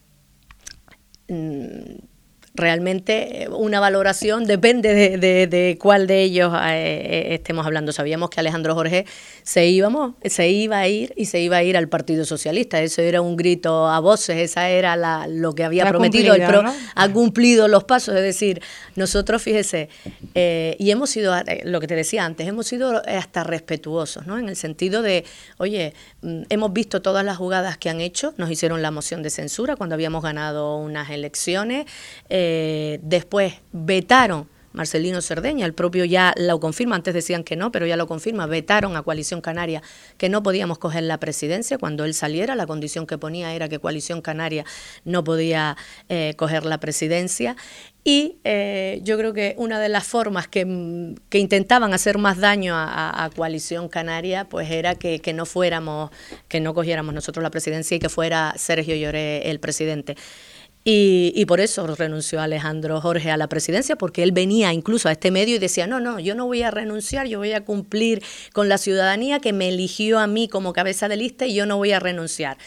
mm, 1.27 2.10
realmente 2.53 3.43
eh, 3.43 3.49
una 3.49 3.79
valoración 3.79 4.45
depende 4.45 5.17
de, 5.17 5.47
de, 5.47 5.77
cuál 5.79 6.07
de 6.07 6.21
ellos 6.21 6.53
eh, 6.53 6.59
eh, 6.69 7.35
estemos 7.35 7.65
hablando. 7.65 7.91
Sabíamos 7.91 8.29
que 8.29 8.39
Alejandro 8.39 8.75
Jorge 8.75 9.05
se, 9.43 9.67
íbamos, 9.67 10.15
se 10.25 10.49
iba 10.49 10.79
a 10.79 10.87
ir 10.87 11.13
y 11.15 11.25
se 11.25 11.39
iba 11.39 11.57
a 11.57 11.63
ir 11.63 11.77
al 11.77 11.87
Partido 11.87 12.25
Socialista. 12.25 12.81
Eso 12.81 13.01
era 13.01 13.21
un 13.21 13.37
grito 13.37 13.87
a 13.87 13.99
voces, 13.99 14.37
esa 14.37 14.69
era 14.69 14.95
la, 14.95 15.27
lo 15.27 15.53
que 15.53 15.63
había 15.63 15.87
prometido. 15.87 16.35
Ha 16.95 17.09
cumplido 17.09 17.67
los 17.67 17.83
pasos, 17.83 18.15
es 18.15 18.21
decir, 18.21 18.61
nosotros, 18.95 19.41
fíjese, 19.41 19.89
y 20.33 20.91
hemos 20.91 21.09
sido, 21.09 21.33
lo 21.63 21.79
que 21.79 21.87
te 21.87 21.95
decía 21.95 22.25
antes, 22.25 22.47
hemos 22.47 22.67
sido 22.67 23.01
hasta 23.07 23.43
respetuosos, 23.43 24.27
¿no? 24.27 24.37
En 24.37 24.49
el 24.49 24.55
sentido 24.55 25.01
de, 25.01 25.25
oye, 25.57 25.93
mm, 26.21 26.43
hemos 26.49 26.73
visto 26.73 27.01
todas 27.01 27.23
las 27.23 27.37
jugadas 27.37 27.77
que 27.77 27.89
han 27.89 28.01
hecho, 28.01 28.33
nos 28.37 28.49
hicieron 28.51 28.81
la 28.81 28.91
moción 28.91 29.23
de 29.23 29.29
censura 29.29 29.75
cuando 29.75 29.95
habíamos 29.95 30.23
ganado 30.23 30.77
unas 30.77 31.09
elecciones. 31.09 31.85
Eh, 32.29 32.40
después 33.01 33.55
vetaron 33.71 34.47
Marcelino 34.73 35.21
Cerdeña, 35.21 35.65
el 35.65 35.73
propio 35.73 36.05
ya 36.05 36.33
lo 36.37 36.59
confirma, 36.59 36.95
antes 36.95 37.13
decían 37.13 37.43
que 37.43 37.55
no, 37.55 37.71
pero 37.71 37.85
ya 37.85 37.97
lo 37.97 38.07
confirma, 38.07 38.45
vetaron 38.45 38.95
a 38.95 39.03
Coalición 39.03 39.41
Canaria 39.41 39.81
que 40.17 40.29
no 40.29 40.43
podíamos 40.43 40.77
coger 40.77 41.03
la 41.03 41.19
presidencia 41.19 41.77
cuando 41.77 42.05
él 42.05 42.13
saliera, 42.13 42.55
la 42.55 42.67
condición 42.67 43.05
que 43.05 43.17
ponía 43.17 43.53
era 43.53 43.67
que 43.67 43.79
Coalición 43.79 44.21
Canaria 44.21 44.65
no 45.03 45.23
podía 45.23 45.75
eh, 46.09 46.35
coger 46.37 46.65
la 46.65 46.79
presidencia 46.79 47.55
y 48.03 48.37
eh, 48.43 48.99
yo 49.03 49.15
creo 49.17 49.31
que 49.33 49.53
una 49.57 49.79
de 49.79 49.87
las 49.87 50.07
formas 50.07 50.47
que, 50.47 50.61
intentaban 50.61 51.93
hacer 51.93 52.17
más 52.17 52.37
daño 52.39 52.73
a, 52.75 53.29
Coalición 53.35 53.89
Canaria, 53.89 54.45
pues 54.45 54.71
era 54.71 54.95
que, 54.95 55.33
no 55.33 55.45
fuéramos, 55.45 56.09
que 56.47 56.59
no 56.59 56.73
cogiéramos 56.73 57.13
nosotros 57.13 57.43
la 57.43 57.51
presidencia 57.51 57.95
y 57.95 57.99
que 57.99 58.09
fuera 58.09 58.55
Sergio 58.57 58.95
Lloré 58.95 59.49
el 59.51 59.59
presidente. 59.59 60.15
Y, 60.83 61.45
por 61.45 61.59
eso 61.59 61.85
renunció 61.95 62.41
Alejandro 62.41 62.99
Jorge 63.01 63.29
a 63.29 63.37
la 63.37 63.47
presidencia, 63.47 63.95
porque 63.95 64.23
él 64.23 64.31
venía 64.31 64.73
incluso 64.73 65.09
a 65.09 65.11
este 65.11 65.29
medio 65.29 65.55
y 65.55 65.59
decía, 65.59 65.85
no, 65.85 65.99
no, 65.99 66.19
yo 66.19 66.33
no 66.33 66.47
voy 66.47 66.63
a 66.63 66.71
renunciar, 66.71 67.27
yo 67.27 67.37
voy 67.37 67.53
a 67.53 67.63
cumplir 67.63 68.23
con 68.51 68.67
la 68.67 68.79
ciudadanía 68.79 69.39
que 69.39 69.53
me 69.53 69.69
eligió 69.69 70.17
a 70.17 70.25
mí 70.25 70.47
como 70.47 70.73
cabeza 70.73 71.07
de 71.07 71.17
lista 71.17 71.45
y 71.45 71.53
yo 71.53 71.67
no 71.67 71.77
voy 71.77 71.91
a 71.91 71.99
renunciar. 71.99 72.57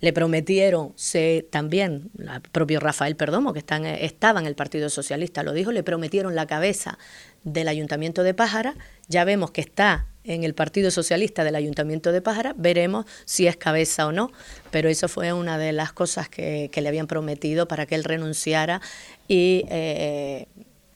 Le 0.00 0.12
prometieron, 0.12 0.92
se, 0.96 1.46
también, 1.50 2.10
el 2.18 2.40
propio 2.40 2.80
Rafael 2.80 3.14
Perdomo, 3.14 3.52
que 3.52 3.60
está 3.60 3.76
estaba 3.94 4.40
en 4.40 4.46
el 4.46 4.56
Partido 4.56 4.90
Socialista, 4.90 5.44
lo 5.44 5.52
dijo, 5.52 5.70
le 5.70 5.84
prometieron 5.84 6.34
la 6.34 6.46
cabeza 6.46 6.98
del 7.44 7.68
Ayuntamiento 7.68 8.24
de 8.24 8.34
Pájara, 8.34 8.74
ya 9.08 9.24
vemos 9.24 9.52
que 9.52 9.60
está 9.60 10.06
en 10.28 10.44
el 10.44 10.54
Partido 10.54 10.90
Socialista 10.90 11.42
del 11.42 11.56
Ayuntamiento 11.56 12.12
de 12.12 12.20
Pájara, 12.20 12.54
veremos 12.56 13.06
si 13.24 13.46
es 13.46 13.56
cabeza 13.56 14.06
o 14.06 14.12
no, 14.12 14.30
pero 14.70 14.88
eso 14.88 15.08
fue 15.08 15.32
una 15.32 15.58
de 15.58 15.72
las 15.72 15.92
cosas 15.92 16.28
que, 16.28 16.70
le 16.78 16.88
habían 16.88 17.08
prometido 17.08 17.66
para 17.66 17.86
que 17.86 17.96
él 17.96 18.04
renunciara 18.04 18.80
y 19.26 19.64
eh, 19.68 20.46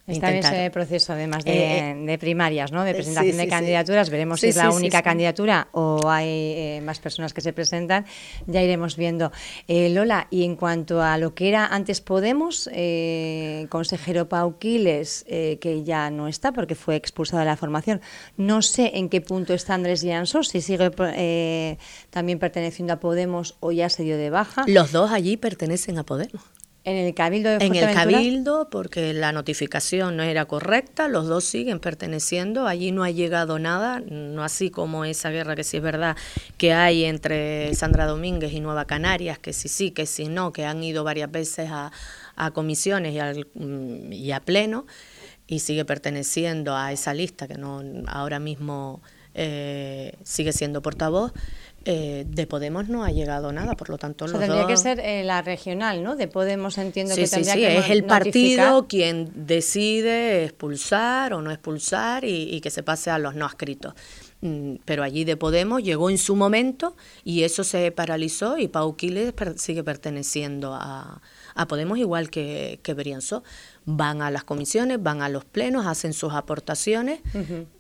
Está 0.07 0.31
en 0.31 0.39
ese 0.39 0.71
proceso, 0.71 1.13
además 1.13 1.45
de, 1.45 1.79
eh, 1.79 1.95
de 1.95 2.19
primarias, 2.19 2.73
¿no? 2.73 2.83
de 2.83 2.93
presentación 2.93 3.37
de 3.37 3.47
candidaturas. 3.47 4.11
Veremos 4.11 4.41
si 4.41 4.49
es 4.49 4.57
la 4.57 4.71
única 4.71 5.01
candidatura 5.01 5.69
o 5.71 6.11
hay 6.11 6.29
eh, 6.29 6.81
más 6.85 6.99
personas 6.99 7.33
que 7.33 7.41
se 7.41 7.53
presentan. 7.53 8.05
Ya 8.47 8.63
iremos 8.63 8.97
viendo. 8.97 9.31
Eh, 9.69 9.91
Lola, 9.91 10.27
y 10.29 10.45
en 10.45 10.57
cuanto 10.57 11.01
a 11.03 11.19
lo 11.19 11.35
que 11.35 11.49
era 11.49 11.67
antes 11.67 12.01
Podemos, 12.01 12.69
consejero 13.69 14.29
Pau 14.29 14.59
Quiles, 14.59 15.25
que 15.29 15.83
ya 15.85 16.11
no 16.11 16.27
está 16.27 16.53
porque 16.53 16.75
fue 16.75 16.97
expulsado 16.97 17.41
de 17.41 17.47
la 17.47 17.57
formación, 17.57 18.01
no 18.37 18.61
sé 18.61 18.93
en 18.95 19.09
qué 19.09 19.21
punto 19.21 19.55
está 19.55 19.75
Andrés 19.75 20.03
Llanso, 20.03 20.43
si 20.43 20.61
sigue 20.61 20.91
también 22.11 22.41
perteneciendo 22.41 22.93
a 22.93 23.01
Podemos 23.01 23.57
o 23.61 23.71
ya 23.71 23.89
se 23.89 24.03
dio 24.03 24.17
de 24.17 24.31
baja. 24.31 24.65
Los 24.67 24.91
dos 24.91 25.13
allí 25.13 25.37
pertenecen 25.37 25.99
a 25.99 26.03
Podemos. 26.03 26.43
En 26.85 26.97
el 26.97 27.15
Cabildo 27.15 27.51
de 27.51 27.65
En 27.65 27.75
el 27.77 27.95
Cabildo, 27.95 28.69
porque 28.69 29.13
la 29.13 29.31
notificación 29.31 30.17
no 30.17 30.25
era 30.25 30.47
correcta, 30.47 31.07
los 31.07 31.29
dos 31.29 31.45
siguen 31.45 31.79
perteneciendo, 31.79 32.67
allí 32.67 32.91
no 32.91 33.05
ha 33.05 33.11
llegado 33.11 33.61
nada, 33.61 34.01
no 34.01 34.43
así 34.43 34.71
como 34.71 35.05
esa 35.05 35.31
guerra 35.31 35.55
que 35.55 35.63
sí 35.63 35.77
es 35.77 35.83
verdad 35.83 36.17
que 36.59 36.73
hay 36.73 37.05
entre 37.05 37.73
Sandra 37.75 38.07
Domínguez 38.07 38.53
y 38.53 38.61
Nueva 38.61 38.85
Canarias, 38.87 39.39
que 39.39 39.53
sí 39.53 39.69
sí, 39.69 39.93
que 39.93 40.07
sí 40.07 40.27
no, 40.27 40.53
que 40.53 40.65
han 40.65 40.83
ido 40.83 41.05
varias 41.05 41.31
veces 41.31 41.71
a, 41.71 41.93
a 42.35 42.51
comisiones 42.51 43.15
y, 43.15 43.21
al, 43.21 43.47
y 44.11 44.33
a 44.33 44.41
pleno, 44.41 44.85
y 45.47 45.61
sigue 45.61 45.85
perteneciendo 45.85 46.75
a 46.77 46.91
esa 46.91 47.15
lista 47.15 47.47
que 47.47 47.59
no 47.59 47.83
ahora 48.09 48.41
mismo 48.41 49.03
eh, 49.35 50.15
sigue 50.25 50.53
siendo 50.53 50.83
portavoz. 50.83 51.33
Eh, 51.85 52.25
de 52.29 52.47
Podemos 52.47 52.89
no 52.89 53.03
ha 53.03 53.11
llegado 53.11 53.53
nada, 53.53 53.75
por 53.75 53.91
lo 53.91 53.99
tanto 53.99 54.27
tendría 54.27 54.67
que 54.69 54.77
ser 54.77 55.01
eh, 55.01 55.25
la 55.25 55.43
regional, 55.43 56.05
¿no? 56.05 56.15
De 56.15 56.29
Podemos 56.29 56.79
entiendo 56.79 57.17
que 57.17 57.27
tendría 57.27 57.55
sí, 57.55 57.61
que 57.61 57.79
es 57.79 57.91
el 57.91 58.05
partido 58.05 58.87
quien 58.87 59.31
decide 59.35 60.45
expulsar 60.45 61.35
o 61.35 61.43
no 61.43 61.51
expulsar 61.51 62.25
y, 62.25 62.61
que 62.61 62.71
se 62.71 62.85
pase 62.85 63.11
a 63.11 63.19
los 63.19 63.35
no 63.35 63.47
adscritos. 63.47 63.95
Mm, 64.43 64.77
pero 64.85 65.03
allí 65.03 65.25
de 65.25 65.37
Podemos 65.37 65.83
llegó 65.83 66.09
en 66.09 66.19
su 66.19 66.37
momento 66.37 66.95
y 67.25 67.43
eso 67.43 67.65
se 67.65 67.91
paralizó 67.91 68.59
y 68.59 68.69
Pau 68.69 68.95
Quiles 68.95 69.35
sigue 69.57 69.83
perteneciendo 69.83 70.75
a, 70.75 71.21
a 71.55 71.67
Podemos 71.67 71.99
igual 71.99 72.31
que, 72.31 72.79
que 72.83 72.95
Berianzo 72.95 73.43
van 73.85 74.23
a 74.23 74.31
las 74.31 74.45
comisiones, 74.45 75.03
van 75.03 75.23
a 75.23 75.29
los 75.29 75.45
plenos, 75.45 75.87
hacen 75.87 76.13
sus 76.13 76.33
aportaciones 76.33 77.21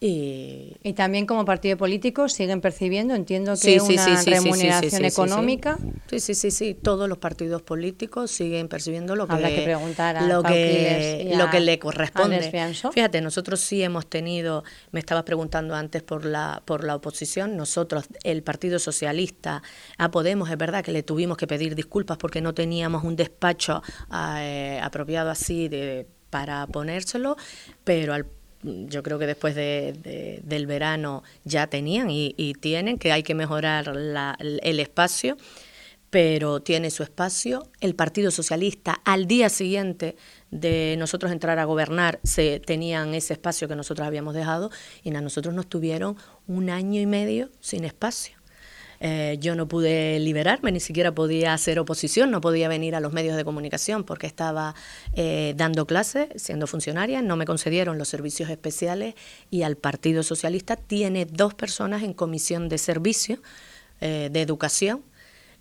y... 0.00 0.76
Y 0.82 0.94
también 0.94 1.26
como 1.26 1.44
partido 1.44 1.76
político 1.76 2.28
siguen 2.28 2.60
percibiendo, 2.60 3.14
entiendo 3.14 3.54
que 3.60 3.80
una 3.80 4.22
remuneración 4.22 5.04
económica. 5.04 5.78
Sí, 6.10 6.18
sí, 6.20 6.34
sí, 6.34 6.50
sí, 6.50 6.74
todos 6.74 7.08
los 7.08 7.18
partidos 7.18 7.62
políticos 7.62 8.30
siguen 8.30 8.68
percibiendo 8.68 9.14
lo 9.14 9.26
que, 9.26 9.34
Habrá 9.34 9.48
que 9.48 9.62
preguntar 9.62 10.16
a 10.16 10.26
lo, 10.26 10.42
que, 10.42 11.32
lo 11.36 11.50
que 11.50 11.60
le 11.60 11.78
corresponde. 11.78 12.50
Fíjate, 12.92 13.20
nosotros 13.20 13.60
sí 13.60 13.82
hemos 13.82 14.06
tenido, 14.06 14.64
me 14.90 15.00
estabas 15.00 15.22
preguntando 15.22 15.74
antes 15.74 16.02
por 16.02 16.24
la 16.24 16.32
la, 16.32 16.62
por 16.64 16.82
la 16.82 16.96
oposición. 16.96 17.56
Nosotros, 17.56 18.06
el 18.24 18.42
Partido 18.42 18.80
Socialista, 18.80 19.62
a 19.98 20.10
Podemos, 20.10 20.50
es 20.50 20.58
verdad 20.58 20.82
que 20.82 20.90
le 20.90 21.04
tuvimos 21.04 21.36
que 21.36 21.46
pedir 21.46 21.76
disculpas 21.76 22.16
porque 22.16 22.40
no 22.40 22.54
teníamos 22.54 23.04
un 23.04 23.14
despacho 23.14 23.82
eh, 24.12 24.80
apropiado 24.82 25.30
así 25.30 25.68
de, 25.68 25.91
para 26.33 26.66
ponérselo, 26.66 27.37
pero 27.85 28.14
al 28.14 28.27
yo 28.62 29.03
creo 29.03 29.18
que 29.18 29.27
después 29.27 29.55
de, 29.55 30.40
del 30.45 30.66
verano 30.66 31.23
ya 31.45 31.66
tenían 31.66 32.09
y, 32.11 32.55
tienen, 32.61 32.99
que 32.99 33.12
hay 33.12 33.23
que 33.23 33.35
mejorar 33.35 33.92
el 33.92 34.81
espacio, 34.81 35.37
pero 36.11 36.61
tiene 36.61 36.90
su 36.90 37.03
espacio. 37.03 37.66
El 37.81 37.95
Partido 37.95 38.31
Socialista 38.31 39.01
al 39.05 39.27
día 39.27 39.49
siguiente 39.49 40.16
de 40.51 40.95
nosotros 40.99 41.33
entrar 41.33 41.59
a 41.59 41.64
gobernar 41.64 42.21
se 42.23 42.61
tenían 42.61 43.14
ese 43.14 43.33
espacio 43.33 43.66
que 43.66 43.77
nosotros 43.77 44.07
habíamos 44.07 44.35
dejado 44.35 44.71
y 45.03 45.14
a 45.14 45.21
nosotros 45.21 45.55
nos 45.55 45.68
tuvieron 45.68 46.16
un 46.47 46.71
año 46.71 47.01
y 47.01 47.07
medio 47.07 47.51
sin 47.61 47.85
espacio. 47.85 48.41
Eh, 49.04 49.36
yo 49.40 49.56
no 49.56 49.66
pude 49.66 50.20
liberarme, 50.20 50.70
ni 50.70 50.78
siquiera 50.78 51.12
podía 51.12 51.54
hacer 51.54 51.80
oposición, 51.80 52.30
no 52.30 52.40
podía 52.40 52.68
venir 52.68 52.94
a 52.94 53.00
los 53.00 53.12
medios 53.12 53.36
de 53.36 53.44
comunicación 53.44 54.04
porque 54.04 54.28
estaba 54.28 54.76
eh, 55.14 55.54
dando 55.56 55.88
clases, 55.88 56.28
siendo 56.36 56.68
funcionaria, 56.68 57.20
no 57.20 57.34
me 57.34 57.44
concedieron 57.44 57.98
los 57.98 58.06
servicios 58.06 58.48
especiales 58.48 59.16
y 59.50 59.62
al 59.62 59.74
Partido 59.74 60.22
Socialista 60.22 60.76
tiene 60.76 61.24
dos 61.24 61.52
personas 61.52 62.04
en 62.04 62.12
comisión 62.12 62.68
de 62.68 62.78
servicio 62.78 63.42
eh, 64.00 64.28
de 64.30 64.40
educación 64.40 65.02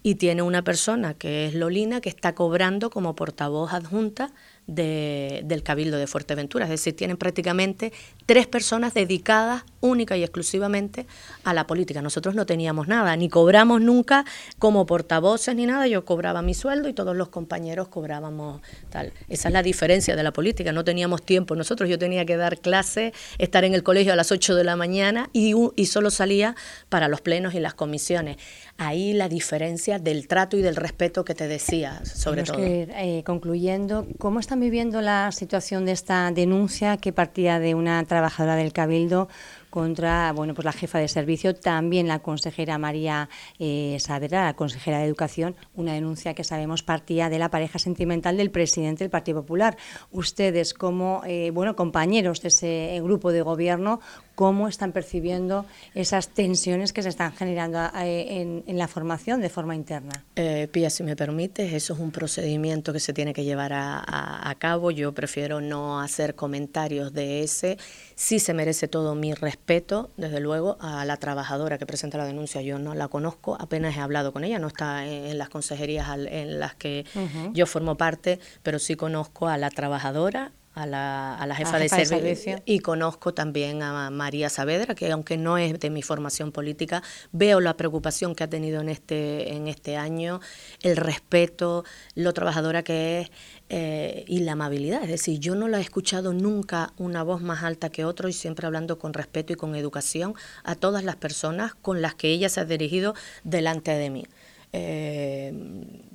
y 0.03 0.15
tiene 0.15 0.43
una 0.43 0.63
persona 0.63 1.15
que 1.15 1.47
es 1.47 1.55
Lolina 1.55 1.99
que 1.99 2.09
está 2.09 2.35
cobrando 2.35 2.91
como 2.91 3.15
portavoz 3.15 3.73
adjunta 3.73 4.31
de, 4.67 5.41
del 5.45 5.63
Cabildo 5.63 5.97
de 5.97 6.07
Fuerteventura. 6.07 6.65
Es 6.65 6.71
decir, 6.71 6.95
tienen 6.95 7.17
prácticamente 7.17 7.91
tres 8.31 8.47
personas 8.47 8.93
dedicadas 8.93 9.63
única 9.81 10.15
y 10.15 10.23
exclusivamente 10.23 11.05
a 11.43 11.53
la 11.53 11.67
política. 11.67 12.01
Nosotros 12.01 12.33
no 12.33 12.45
teníamos 12.45 12.87
nada, 12.87 13.13
ni 13.17 13.27
cobramos 13.27 13.81
nunca 13.81 14.23
como 14.57 14.85
portavoces 14.85 15.53
ni 15.53 15.65
nada. 15.65 15.85
Yo 15.87 16.05
cobraba 16.05 16.41
mi 16.41 16.53
sueldo 16.53 16.87
y 16.87 16.93
todos 16.93 17.13
los 17.13 17.27
compañeros 17.27 17.89
cobrábamos 17.89 18.61
tal. 18.89 19.11
Esa 19.27 19.49
es 19.49 19.53
la 19.53 19.63
diferencia 19.63 20.15
de 20.15 20.23
la 20.23 20.31
política. 20.31 20.71
No 20.71 20.85
teníamos 20.85 21.23
tiempo. 21.23 21.55
Nosotros 21.55 21.89
yo 21.89 21.99
tenía 21.99 22.25
que 22.25 22.37
dar 22.37 22.59
clase, 22.59 23.11
estar 23.37 23.65
en 23.65 23.73
el 23.73 23.83
colegio 23.83 24.13
a 24.13 24.15
las 24.15 24.31
8 24.31 24.55
de 24.55 24.63
la 24.63 24.77
mañana 24.77 25.29
y, 25.33 25.53
y 25.75 25.85
solo 25.87 26.09
salía 26.09 26.55
para 26.87 27.09
los 27.09 27.19
plenos 27.19 27.53
y 27.53 27.59
las 27.59 27.73
comisiones. 27.73 28.37
Ahí 28.77 29.11
la 29.11 29.27
diferencia 29.27 29.99
del 29.99 30.27
trato 30.29 30.55
y 30.55 30.61
del 30.61 30.77
respeto 30.77 31.25
que 31.25 31.35
te 31.35 31.47
decía, 31.47 32.05
sobre 32.05 32.43
todo. 32.43 32.59
eh, 32.59 33.23
concluyendo, 33.25 34.07
¿cómo 34.19 34.39
están 34.39 34.59
viviendo 34.61 35.01
la 35.01 35.31
situación 35.31 35.85
de 35.85 35.91
esta 35.91 36.31
denuncia 36.31 36.97
que 36.97 37.11
partía 37.11 37.59
de 37.59 37.75
una 37.75 38.03
trabajadora 38.05 38.20
del 38.55 38.73
Cabildo 38.73 39.27
contra 39.69 40.33
bueno, 40.33 40.53
pues 40.53 40.65
la 40.65 40.73
jefa 40.73 40.99
de 40.99 41.07
servicio, 41.07 41.55
también 41.55 42.07
la 42.07 42.19
consejera 42.19 42.77
María 42.77 43.29
eh, 43.57 43.97
la 44.29 44.53
consejera 44.55 44.99
de 44.99 45.05
Educación, 45.05 45.55
una 45.75 45.93
denuncia 45.93 46.33
que 46.33 46.43
sabemos 46.43 46.83
partía 46.83 47.29
de 47.29 47.39
la 47.39 47.49
pareja 47.49 47.79
sentimental 47.79 48.37
del 48.37 48.51
presidente 48.51 49.03
del 49.03 49.09
Partido 49.09 49.41
Popular. 49.41 49.77
Ustedes, 50.11 50.73
como 50.73 51.21
eh, 51.25 51.51
bueno, 51.51 51.75
compañeros 51.75 52.41
de 52.41 52.49
ese 52.49 52.99
grupo 53.01 53.31
de 53.31 53.41
gobierno, 53.41 54.01
¿cómo 54.35 54.67
están 54.67 54.91
percibiendo 54.91 55.65
esas 55.93 56.29
tensiones 56.29 56.93
que 56.93 57.03
se 57.03 57.09
están 57.09 57.33
generando 57.33 57.79
eh, 57.99 58.63
en, 58.65 58.77
la 58.77 58.87
formación 58.87 59.41
de 59.41 59.49
forma 59.49 59.75
interna? 59.75 60.25
Eh, 60.35 60.67
Pía, 60.71 60.89
si 60.89 61.03
me 61.03 61.15
permites, 61.15 61.73
eso 61.73 61.93
es 61.93 61.99
un 61.99 62.11
procedimiento 62.11 62.93
que 62.93 62.99
se 62.99 63.13
tiene 63.13 63.33
que 63.33 63.43
llevar 63.43 63.73
a, 63.73 64.49
a 64.49 64.55
cabo. 64.55 64.91
Yo 64.91 65.13
prefiero 65.13 65.61
no 65.61 65.99
hacer 66.01 66.35
comentarios 66.35 67.13
de 67.13 67.43
ese. 67.43 67.77
Sí 68.15 68.39
se 68.39 68.53
merece 68.53 68.87
todo 68.87 69.15
mi 69.15 69.33
respeto 69.33 69.51
respeto, 69.61 70.09
desde 70.17 70.39
luego, 70.39 70.77
a 70.79 71.05
la 71.05 71.17
trabajadora 71.17 71.77
que 71.77 71.85
presenta 71.85 72.17
la 72.17 72.25
denuncia. 72.25 72.61
Yo 72.61 72.79
no 72.79 72.95
la 72.95 73.09
conozco, 73.09 73.57
apenas 73.59 73.95
he 73.95 73.99
hablado 73.99 74.31
con 74.31 74.43
ella, 74.43 74.59
no 74.59 74.67
está 74.67 75.05
en, 75.05 75.37
las 75.37 75.49
consejerías 75.49 76.07
en 76.09 76.59
las 76.59 76.73
que 76.75 77.05
yo 77.53 77.65
formo 77.65 77.95
parte, 77.95 78.39
pero 78.63 78.79
sí 78.79 78.95
conozco 78.95 79.47
a 79.47 79.57
la 79.57 79.69
trabajadora, 79.69 80.51
a 80.73 80.85
la, 80.85 81.35
a 81.35 81.45
la 81.47 81.55
jefa, 81.55 81.77
de, 81.77 81.89
servicio, 81.89 82.61
y 82.65 82.79
conozco 82.79 83.33
también 83.33 83.83
a 83.83 84.09
María 84.09 84.49
Saavedra, 84.49 84.95
que 84.95 85.11
aunque 85.11 85.37
no 85.37 85.57
es 85.57 85.77
de 85.79 85.89
mi 85.89 86.01
formación 86.01 86.51
política, 86.51 87.03
veo 87.33 87.59
la 87.59 87.75
preocupación 87.75 88.35
que 88.35 88.45
ha 88.45 88.49
tenido 88.49 88.79
en 88.79 88.87
este, 88.87 89.53
en 89.53 89.67
este 89.67 89.97
año, 89.97 90.39
el 90.81 90.95
respeto, 90.95 91.83
lo 92.15 92.33
trabajadora 92.33 92.83
que 92.83 93.21
es 93.21 93.31
eh, 93.69 94.23
y 94.27 94.39
la 94.39 94.53
amabilidad. 94.53 95.03
Es 95.03 95.09
decir, 95.09 95.39
yo 95.39 95.55
no 95.55 95.67
la 95.67 95.79
he 95.79 95.81
escuchado 95.81 96.33
nunca 96.33 96.93
una 96.97 97.23
voz 97.23 97.41
más 97.41 97.63
alta 97.63 97.89
que 97.89 98.05
otro 98.05 98.29
y 98.29 98.33
siempre 98.33 98.65
hablando 98.65 98.97
con 98.97 99.13
respeto 99.13 99.51
y 99.53 99.57
con 99.57 99.75
educación 99.75 100.35
a 100.63 100.75
todas 100.75 101.03
las 101.03 101.17
personas 101.17 101.73
con 101.75 102.01
las 102.01 102.15
que 102.15 102.29
ella 102.29 102.47
se 102.47 102.61
ha 102.61 102.65
dirigido 102.65 103.13
delante 103.43 103.91
de 103.91 104.09
mí. 104.09 104.25
Eh, 104.73 105.53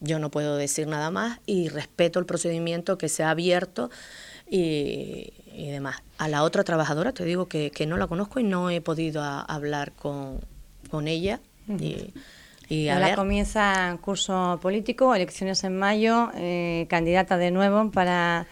yo 0.01 0.19
no 0.19 0.31
puedo 0.31 0.57
decir 0.57 0.87
nada 0.87 1.11
más 1.11 1.41
y 1.45 1.69
respeto 1.69 2.19
el 2.19 2.25
procedimiento 2.25 2.97
que 2.97 3.11
se 3.11 3.23
ha 3.23 3.31
abierto 3.31 3.91
y, 4.49 5.33
demás. 5.71 6.03
A 6.19 6.29
la 6.29 6.43
otra 6.43 6.65
trabajadora 6.65 7.13
te 7.13 7.25
digo 7.25 7.49
que, 7.49 7.73
no 7.87 7.97
la 7.97 8.07
conozco 8.07 8.41
y 8.41 8.45
no 8.45 8.71
he 8.71 8.81
podido 8.81 9.23
hablar 9.23 9.93
con, 9.93 10.41
con 10.91 11.09
ella. 11.09 11.41
y, 11.69 12.13
y 12.69 12.89
Ahora 12.89 13.15
comienza 13.15 13.97
curso 14.01 14.59
político, 14.61 15.15
elecciones 15.15 15.63
en 15.65 15.79
mayo, 15.79 16.31
eh, 16.35 16.87
candidata 16.89 17.37
de 17.39 17.53
nuevo 17.53 17.91
para, 17.93 18.47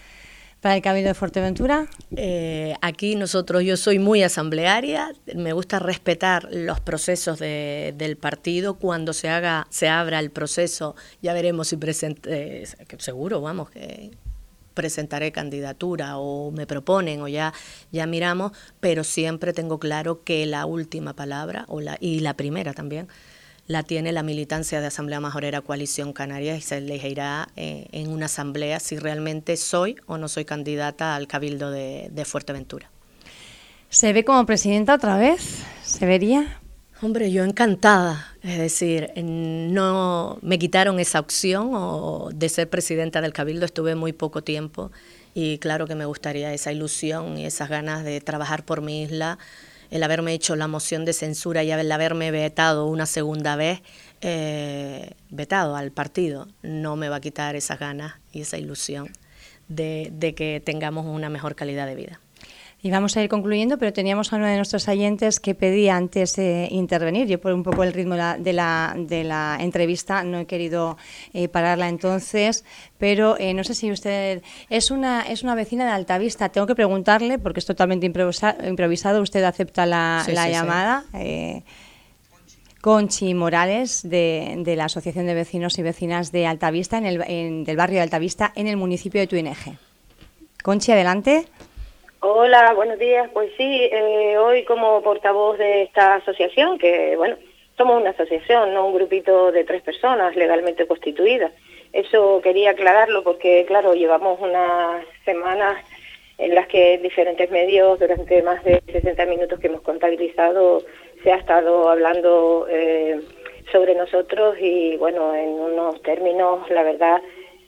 para 0.60 0.76
el 0.76 0.82
Cabildo 0.82 1.08
de 1.08 1.14
Fuerteventura. 1.14 1.88
Eh, 2.16 2.76
aquí 2.80 3.16
nosotros, 3.16 3.64
yo 3.64 3.76
soy 3.76 3.98
muy 3.98 4.22
asamblearia, 4.22 5.12
me 5.34 5.52
gusta 5.52 5.80
respetar 5.80 6.48
los 6.52 6.78
procesos 6.78 7.40
de, 7.40 7.92
del 7.96 8.16
partido. 8.16 8.74
Cuando 8.74 9.12
se 9.12 9.28
haga, 9.28 9.66
se 9.70 9.88
abra 9.88 10.20
el 10.20 10.30
proceso, 10.30 10.94
ya 11.20 11.32
veremos 11.32 11.68
si 11.68 11.76
presente, 11.76 12.64
seguro, 12.98 13.40
vamos, 13.40 13.70
que 13.70 14.12
presentaré 14.74 15.32
candidatura 15.32 16.18
o 16.18 16.50
me 16.50 16.66
proponen 16.66 17.22
o 17.22 17.28
ya, 17.28 17.54
ya 17.92 18.06
miramos, 18.06 18.52
pero 18.80 19.04
siempre 19.04 19.52
tengo 19.52 19.78
claro 19.78 20.22
que 20.24 20.44
la 20.46 20.66
última 20.66 21.14
palabra 21.14 21.64
o 21.68 21.80
la, 21.80 21.96
y 22.00 22.20
la 22.20 22.34
primera 22.34 22.74
también 22.74 23.08
la 23.66 23.82
tiene 23.82 24.12
la 24.12 24.22
militancia 24.22 24.80
de 24.80 24.88
Asamblea 24.88 25.20
Majorera 25.20 25.62
Coalición 25.62 26.12
Canaria 26.12 26.56
y 26.56 26.60
se 26.60 26.78
elegirá 26.78 27.48
eh, 27.56 27.86
en 27.92 28.10
una 28.10 28.26
asamblea 28.26 28.78
si 28.78 28.98
realmente 28.98 29.56
soy 29.56 29.96
o 30.06 30.18
no 30.18 30.28
soy 30.28 30.44
candidata 30.44 31.14
al 31.14 31.26
Cabildo 31.26 31.70
de, 31.70 32.08
de 32.10 32.24
Fuerteventura. 32.24 32.90
¿Se 33.88 34.12
ve 34.12 34.24
como 34.24 34.44
presidenta 34.44 34.94
otra 34.94 35.16
vez? 35.16 35.62
¿Se 35.82 36.04
vería? 36.04 36.60
Hombre, 37.04 37.30
yo 37.30 37.44
encantada, 37.44 38.34
es 38.42 38.56
decir, 38.56 39.12
no 39.14 40.38
me 40.40 40.58
quitaron 40.58 40.98
esa 40.98 41.20
opción 41.20 41.70
de 42.32 42.48
ser 42.48 42.70
presidenta 42.70 43.20
del 43.20 43.34
Cabildo, 43.34 43.66
estuve 43.66 43.94
muy 43.94 44.14
poco 44.14 44.42
tiempo 44.42 44.90
y 45.34 45.58
claro 45.58 45.86
que 45.86 45.96
me 45.96 46.06
gustaría 46.06 46.54
esa 46.54 46.72
ilusión 46.72 47.36
y 47.36 47.44
esas 47.44 47.68
ganas 47.68 48.04
de 48.04 48.22
trabajar 48.22 48.64
por 48.64 48.80
mi 48.80 49.02
isla, 49.02 49.38
el 49.90 50.02
haberme 50.02 50.32
hecho 50.32 50.56
la 50.56 50.66
moción 50.66 51.04
de 51.04 51.12
censura 51.12 51.62
y 51.62 51.70
el 51.70 51.92
haberme 51.92 52.30
vetado 52.30 52.86
una 52.86 53.04
segunda 53.04 53.54
vez, 53.54 53.82
eh, 54.22 55.10
vetado 55.28 55.76
al 55.76 55.92
partido, 55.92 56.48
no 56.62 56.96
me 56.96 57.10
va 57.10 57.16
a 57.16 57.20
quitar 57.20 57.54
esas 57.54 57.78
ganas 57.78 58.14
y 58.32 58.40
esa 58.40 58.56
ilusión 58.56 59.10
de 59.68 60.34
que 60.34 60.62
tengamos 60.64 61.04
una 61.04 61.28
mejor 61.28 61.54
calidad 61.54 61.86
de 61.86 61.96
vida. 61.96 62.20
Y 62.84 62.90
vamos 62.90 63.16
a 63.16 63.22
ir 63.22 63.30
concluyendo, 63.30 63.78
pero 63.78 63.94
teníamos 63.94 64.30
a 64.30 64.36
uno 64.36 64.44
de 64.44 64.56
nuestros 64.56 64.86
oyentes 64.88 65.40
que 65.40 65.54
pedía 65.54 65.96
antes 65.96 66.36
de 66.36 66.68
intervenir. 66.70 67.26
Yo 67.26 67.40
por 67.40 67.54
un 67.54 67.62
poco 67.62 67.82
el 67.82 67.94
ritmo 67.94 68.14
de 68.14 68.52
la, 68.52 68.94
de 68.94 69.24
la, 69.24 69.56
entrevista 69.58 70.22
no 70.22 70.40
he 70.40 70.44
querido 70.44 70.98
eh, 71.32 71.48
pararla 71.48 71.88
entonces, 71.88 72.62
pero 72.98 73.38
eh, 73.38 73.54
no 73.54 73.64
sé 73.64 73.74
si 73.74 73.90
usted 73.90 74.42
es 74.68 74.90
una, 74.90 75.22
es 75.22 75.42
una 75.42 75.54
vecina 75.54 75.86
de 75.86 75.92
Altavista. 75.92 76.50
Tengo 76.50 76.66
que 76.66 76.74
preguntarle, 76.74 77.38
porque 77.38 77.60
es 77.60 77.64
totalmente 77.64 78.04
improvisado, 78.04 79.22
usted 79.22 79.42
acepta 79.44 79.86
la, 79.86 80.22
llamada. 80.28 81.04
Eh, 81.14 81.62
Conchi 82.82 83.32
Morales, 83.32 84.02
de, 84.02 84.56
de, 84.58 84.76
la 84.76 84.84
Asociación 84.84 85.24
de 85.24 85.32
Vecinos 85.32 85.78
y 85.78 85.82
Vecinas 85.82 86.32
de 86.32 86.46
Altavista, 86.46 86.98
en 86.98 87.06
el, 87.06 87.64
del 87.64 87.76
barrio 87.78 87.96
de 87.96 88.02
Altavista, 88.02 88.52
en 88.54 88.66
el 88.66 88.76
municipio 88.76 89.22
de 89.22 89.26
Tuineje. 89.26 89.78
Conchi, 90.62 90.92
adelante. 90.92 91.46
Hola, 92.26 92.72
buenos 92.72 92.98
días. 92.98 93.28
Pues 93.34 93.50
sí, 93.58 93.80
eh, 93.92 94.38
hoy 94.38 94.64
como 94.64 95.02
portavoz 95.02 95.58
de 95.58 95.82
esta 95.82 96.14
asociación, 96.14 96.78
que 96.78 97.16
bueno, 97.18 97.36
somos 97.76 98.00
una 98.00 98.12
asociación, 98.12 98.72
no 98.72 98.86
un 98.86 98.94
grupito 98.94 99.52
de 99.52 99.62
tres 99.64 99.82
personas 99.82 100.34
legalmente 100.34 100.86
constituidas. 100.86 101.52
Eso 101.92 102.40
quería 102.42 102.70
aclararlo 102.70 103.22
porque, 103.22 103.66
claro, 103.66 103.92
llevamos 103.92 104.40
unas 104.40 105.04
semanas 105.26 105.84
en 106.38 106.54
las 106.54 106.66
que 106.66 106.94
en 106.94 107.02
diferentes 107.02 107.50
medios, 107.50 108.00
durante 108.00 108.42
más 108.42 108.64
de 108.64 108.80
60 108.90 109.26
minutos 109.26 109.60
que 109.60 109.66
hemos 109.66 109.82
contabilizado, 109.82 110.80
se 111.22 111.30
ha 111.30 111.36
estado 111.36 111.90
hablando 111.90 112.66
eh, 112.70 113.20
sobre 113.70 113.94
nosotros 113.94 114.56
y, 114.58 114.96
bueno, 114.96 115.34
en 115.34 115.50
unos 115.50 116.00
términos, 116.00 116.70
la 116.70 116.84
verdad, 116.84 117.20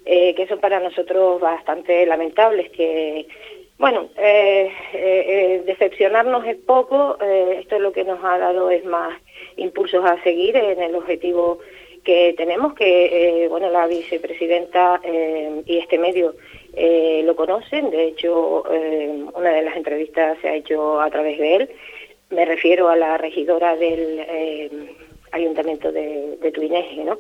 eh, 0.07 0.35
que 0.35 0.47
son 0.47 0.61
para 0.61 0.79
nosotros 0.81 1.41
bastante 1.41 2.07
lamentables, 2.07 2.71
que 2.71 3.27
Bueno, 3.79 4.09
eh, 4.17 4.73
eh, 4.95 5.63
decepcionarnos 5.67 6.47
es 6.47 6.57
poco, 6.57 7.19
esto 7.21 7.77
es 7.77 7.81
lo 7.83 7.93
que 7.93 8.05
nos 8.05 8.23
ha 8.25 8.39
dado 8.39 8.71
es 8.71 8.85
más 8.87 9.13
impulsos 9.57 10.03
a 10.05 10.23
seguir 10.23 10.57
en 10.57 10.81
el 10.81 10.95
objetivo 10.95 11.59
que 12.03 12.35
tenemos, 12.39 12.73
que 12.75 13.47
bueno 13.51 13.69
la 13.69 13.87
vicepresidenta 13.87 15.01
y 15.67 15.79
este 15.79 15.99
medio 15.99 16.35
lo 17.25 17.37
conocen, 17.37 17.91
de 17.91 18.05
hecho 18.05 18.63
una 19.35 19.51
de 19.51 19.63
las 19.63 19.77
entrevistas 19.77 20.39
se 20.41 20.49
ha 20.49 20.55
hecho 20.55 21.01
a 21.01 21.11
través 21.11 21.39
de 21.39 21.57
él, 21.57 21.71
me 22.31 22.45
refiero 22.45 22.89
a 22.89 22.97
la 22.97 23.19
regidora 23.19 23.77
del 23.77 24.97
Ayuntamiento 25.33 25.93
de, 25.93 26.39
de 26.41 27.05
¿no? 27.05 27.19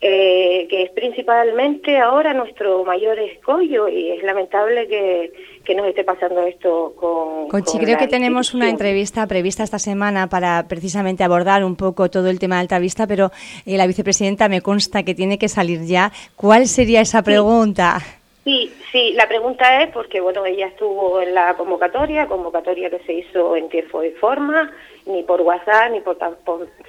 Eh, 0.00 0.66
que 0.68 0.82
es 0.82 0.90
principalmente 0.90 1.98
ahora 1.98 2.34
nuestro 2.34 2.84
mayor 2.84 3.18
escollo 3.18 3.88
y 3.88 4.10
es 4.10 4.22
lamentable 4.22 4.86
que, 4.86 5.74
nos 5.74 5.86
esté 5.86 6.04
pasando 6.04 6.42
esto 6.42 6.94
con... 6.96 7.48
Conchi, 7.48 7.78
creo 7.78 7.96
que 7.96 8.06
tenemos 8.06 8.54
una 8.54 8.68
entrevista 8.68 9.26
prevista 9.26 9.62
esta 9.62 9.78
semana 9.78 10.28
para 10.28 10.66
precisamente 10.68 11.24
abordar 11.24 11.64
un 11.64 11.76
poco 11.76 12.10
todo 12.10 12.28
el 12.28 12.38
tema 12.38 12.56
de 12.56 12.62
Altavista, 12.62 13.06
pero 13.06 13.30
eh, 13.64 13.76
la 13.76 13.86
vicepresidenta 13.86 14.48
me 14.48 14.60
consta 14.60 15.02
que 15.04 15.14
tiene 15.14 15.38
que 15.38 15.48
salir 15.48 15.84
ya. 15.84 16.12
¿Cuál 16.36 16.66
sería 16.66 17.00
esa 17.00 17.22
pregunta? 17.22 17.98
Sí, 18.44 18.70
sí, 18.92 19.12
la 19.14 19.26
pregunta 19.26 19.82
es 19.82 19.90
porque, 19.90 20.20
bueno, 20.20 20.44
ella 20.44 20.66
estuvo 20.66 21.20
en 21.22 21.32
la 21.34 21.54
convocatoria, 21.54 22.26
convocatoria 22.26 22.90
que 22.90 22.98
se 23.06 23.14
hizo 23.14 23.56
en 23.56 23.70
tiempo 23.70 24.04
y 24.04 24.10
forma, 24.10 24.70
ni 25.06 25.22
por 25.22 25.40
WhatsApp, 25.42 25.92
ni 25.92 26.00
por, 26.00 26.16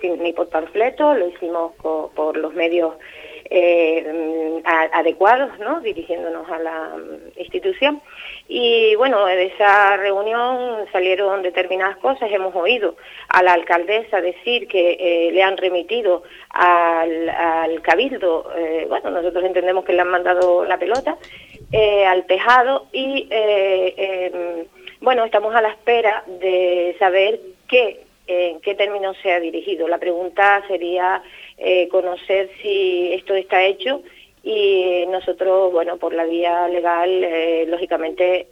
ni 0.03 0.33
por 0.33 0.49
panfleto, 0.49 1.13
lo 1.13 1.27
hicimos 1.27 1.73
por 1.81 2.37
los 2.37 2.53
medios 2.53 2.93
eh, 3.49 4.61
adecuados, 4.65 5.57
¿no? 5.59 5.79
dirigiéndonos 5.81 6.49
a 6.49 6.59
la 6.59 6.95
mm, 6.97 7.39
institución. 7.39 8.01
Y 8.47 8.95
bueno, 8.95 9.25
de 9.25 9.45
esa 9.45 9.97
reunión 9.97 10.85
salieron 10.91 11.41
determinadas 11.41 11.97
cosas. 11.97 12.31
Hemos 12.31 12.55
oído 12.55 12.95
a 13.29 13.43
la 13.43 13.53
alcaldesa 13.53 14.21
decir 14.21 14.67
que 14.67 14.97
eh, 14.99 15.31
le 15.31 15.43
han 15.43 15.57
remitido 15.57 16.23
al, 16.49 17.81
cabildo, 17.81 18.51
eh, 18.55 18.85
bueno, 18.87 19.11
nosotros 19.11 19.43
entendemos 19.43 19.85
que 19.85 19.93
le 19.93 20.01
han 20.01 20.09
mandado 20.09 20.65
la 20.65 20.77
pelota, 20.77 21.17
eh, 21.71 22.05
al 22.05 22.25
tejado 22.25 22.87
y 22.91 23.27
em, 23.29 24.65
bueno, 25.01 25.25
estamos 25.25 25.53
a 25.53 25.61
la 25.61 25.69
espera 25.69 26.23
de 26.27 26.95
saber 26.99 27.39
qué 27.67 28.04
en 28.27 28.59
qué 28.61 28.75
términos 28.75 29.17
se 29.21 29.31
ha 29.31 29.39
dirigido. 29.39 29.87
La 29.87 29.97
pregunta 29.97 30.63
sería 30.67 31.21
eh, 31.57 31.87
conocer 31.89 32.49
si 32.61 33.13
esto 33.13 33.35
está 33.35 33.63
hecho 33.63 34.01
y 34.43 35.05
nosotros, 35.07 35.71
bueno, 35.71 35.97
por 35.97 36.13
la 36.13 36.25
vía 36.25 36.67
legal, 36.67 37.09
eh, 37.23 37.65
lógicamente 37.67 38.47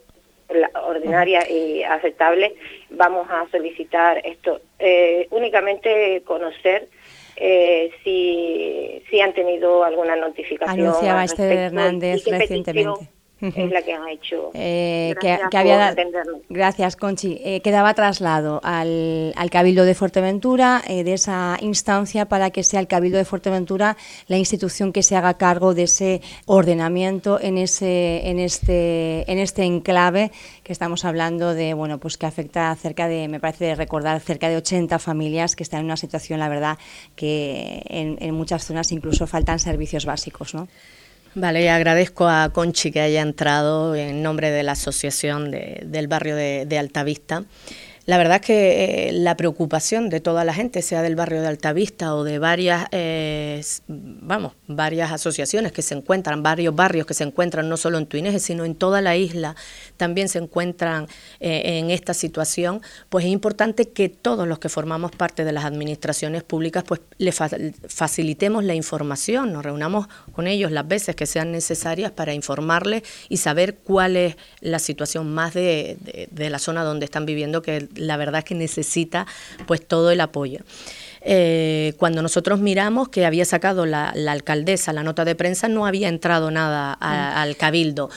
la 0.50 0.70
ordinaria 0.86 1.48
y 1.50 1.82
aceptable, 1.82 2.54
vamos 2.90 3.26
a 3.30 3.46
solicitar 3.50 4.20
esto. 4.24 4.60
Eh, 4.78 5.26
únicamente 5.30 6.22
conocer 6.24 6.88
si, 8.04 9.02
si 9.10 9.20
han 9.20 9.32
tenido 9.32 9.82
alguna 9.82 10.14
notificación. 10.14 10.86
Anunciaba 10.86 11.24
este 11.24 11.52
Hernández 11.52 12.24
recientemente 12.26 13.13
es 13.48 13.70
la 13.70 13.82
que 13.82 13.92
han 13.92 14.08
hecho. 14.08 14.50
Eh, 14.66 15.14
gracias, 15.20 15.50
que, 15.50 15.56
había, 15.58 15.94
gracias, 16.48 16.96
Conchi. 16.96 17.40
Eh, 17.44 17.60
quedaba 17.60 17.92
traslado 17.94 18.60
al, 18.62 19.32
al, 19.36 19.50
Cabildo 19.50 19.84
de 19.84 19.94
Fuerteventura 19.94 20.82
eh, 20.86 21.04
de 21.04 21.14
esa 21.14 21.58
instancia 21.60 22.26
para 22.26 22.50
que 22.50 22.62
sea 22.62 22.80
el 22.80 22.86
Cabildo 22.86 23.18
de 23.18 23.24
Fuerteventura 23.24 23.96
la 24.26 24.38
institución 24.38 24.92
que 24.92 25.02
se 25.02 25.16
haga 25.16 25.34
cargo 25.34 25.74
de 25.74 25.84
ese 25.84 26.22
ordenamiento 26.46 27.38
en 27.40 27.58
ese 27.58 28.28
en 28.28 28.38
este 28.38 29.30
en 29.30 29.38
este 29.38 29.64
enclave 29.64 30.30
que 30.62 30.72
estamos 30.72 31.04
hablando 31.04 31.54
de 31.54 31.74
bueno 31.74 31.98
pues 31.98 32.16
que 32.16 32.26
afecta 32.26 32.70
a 32.70 32.76
cerca 32.76 33.08
de 33.08 33.28
me 33.28 33.40
parece 33.40 33.74
recordar 33.74 34.20
cerca 34.20 34.48
de 34.48 34.56
80 34.56 34.98
familias 34.98 35.56
que 35.56 35.62
están 35.62 35.80
en 35.80 35.86
una 35.86 35.96
situación 35.96 36.40
la 36.40 36.48
verdad 36.48 36.78
que 37.16 37.82
en, 37.86 38.16
en 38.20 38.34
muchas 38.34 38.64
zonas 38.64 38.92
incluso 38.92 39.26
faltan 39.26 39.58
servicios 39.58 40.06
básicos, 40.06 40.54
¿no? 40.54 40.68
Vale, 41.36 41.68
agradezco 41.68 42.28
a 42.28 42.50
Conchi 42.52 42.92
que 42.92 43.00
haya 43.00 43.20
entrado 43.20 43.96
en 43.96 44.22
nombre 44.22 44.52
de 44.52 44.62
la 44.62 44.72
Asociación 44.72 45.50
del 45.50 46.06
Barrio 46.06 46.36
de, 46.36 46.64
de 46.64 46.78
Altavista. 46.78 47.44
La 48.06 48.18
verdad 48.18 48.36
es 48.36 48.42
que 48.42 49.08
eh, 49.08 49.12
la 49.12 49.34
preocupación 49.34 50.10
de 50.10 50.20
toda 50.20 50.44
la 50.44 50.52
gente, 50.52 50.82
sea 50.82 51.00
del 51.00 51.16
barrio 51.16 51.40
de 51.40 51.48
Altavista 51.48 52.14
o 52.14 52.22
de 52.22 52.38
varias, 52.38 52.86
eh, 52.92 53.62
vamos, 53.88 54.52
varias 54.66 55.10
asociaciones 55.10 55.72
que 55.72 55.80
se 55.80 55.94
encuentran, 55.94 56.42
varios 56.42 56.76
barrios 56.76 57.06
que 57.06 57.14
se 57.14 57.24
encuentran 57.24 57.66
no 57.70 57.78
solo 57.78 57.96
en 57.96 58.04
Tuineje, 58.04 58.40
sino 58.40 58.66
en 58.66 58.74
toda 58.74 59.00
la 59.00 59.16
isla, 59.16 59.56
también 59.96 60.28
se 60.28 60.38
encuentran 60.38 61.06
eh, 61.40 61.78
en 61.78 61.90
esta 61.90 62.14
situación, 62.14 62.80
pues 63.08 63.24
es 63.24 63.30
importante 63.30 63.88
que 63.88 64.08
todos 64.08 64.46
los 64.46 64.58
que 64.58 64.68
formamos 64.68 65.12
parte 65.12 65.44
de 65.44 65.52
las 65.52 65.64
administraciones 65.64 66.42
públicas, 66.42 66.84
pues 66.86 67.00
le 67.18 67.32
facilitemos 67.32 68.64
la 68.64 68.74
información, 68.74 69.52
nos 69.52 69.64
reunamos 69.64 70.08
con 70.32 70.46
ellos 70.46 70.72
las 70.72 70.86
veces 70.86 71.16
que 71.16 71.26
sean 71.26 71.52
necesarias 71.52 72.12
para 72.12 72.34
informarles 72.34 73.02
y 73.28 73.38
saber 73.38 73.76
cuál 73.76 74.16
es 74.16 74.36
la 74.60 74.78
situación 74.78 75.32
más 75.32 75.54
de, 75.54 76.28
de 76.30 76.50
la 76.50 76.58
zona 76.58 76.84
donde 76.84 77.04
están 77.04 77.26
viviendo, 77.26 77.62
que 77.62 77.88
la 77.96 78.16
verdad 78.16 78.40
es 78.40 78.44
que 78.44 78.54
necesita 78.54 79.26
pues 79.66 79.86
todo 79.86 80.10
el 80.10 80.20
apoyo. 80.20 80.60
Eh, 81.26 81.94
cuando 81.96 82.20
nosotros 82.20 82.60
miramos 82.60 83.08
que 83.08 83.24
había 83.24 83.46
sacado 83.46 83.86
la, 83.86 84.10
alcaldesa 84.28 84.92
la 84.92 85.02
nota 85.02 85.24
de 85.24 85.34
prensa, 85.34 85.68
no 85.68 85.86
había 85.86 86.08
entrado 86.08 86.50
nada 86.50 86.98
mm. 87.00 87.04
al 87.38 87.56
cabildo. 87.56 88.10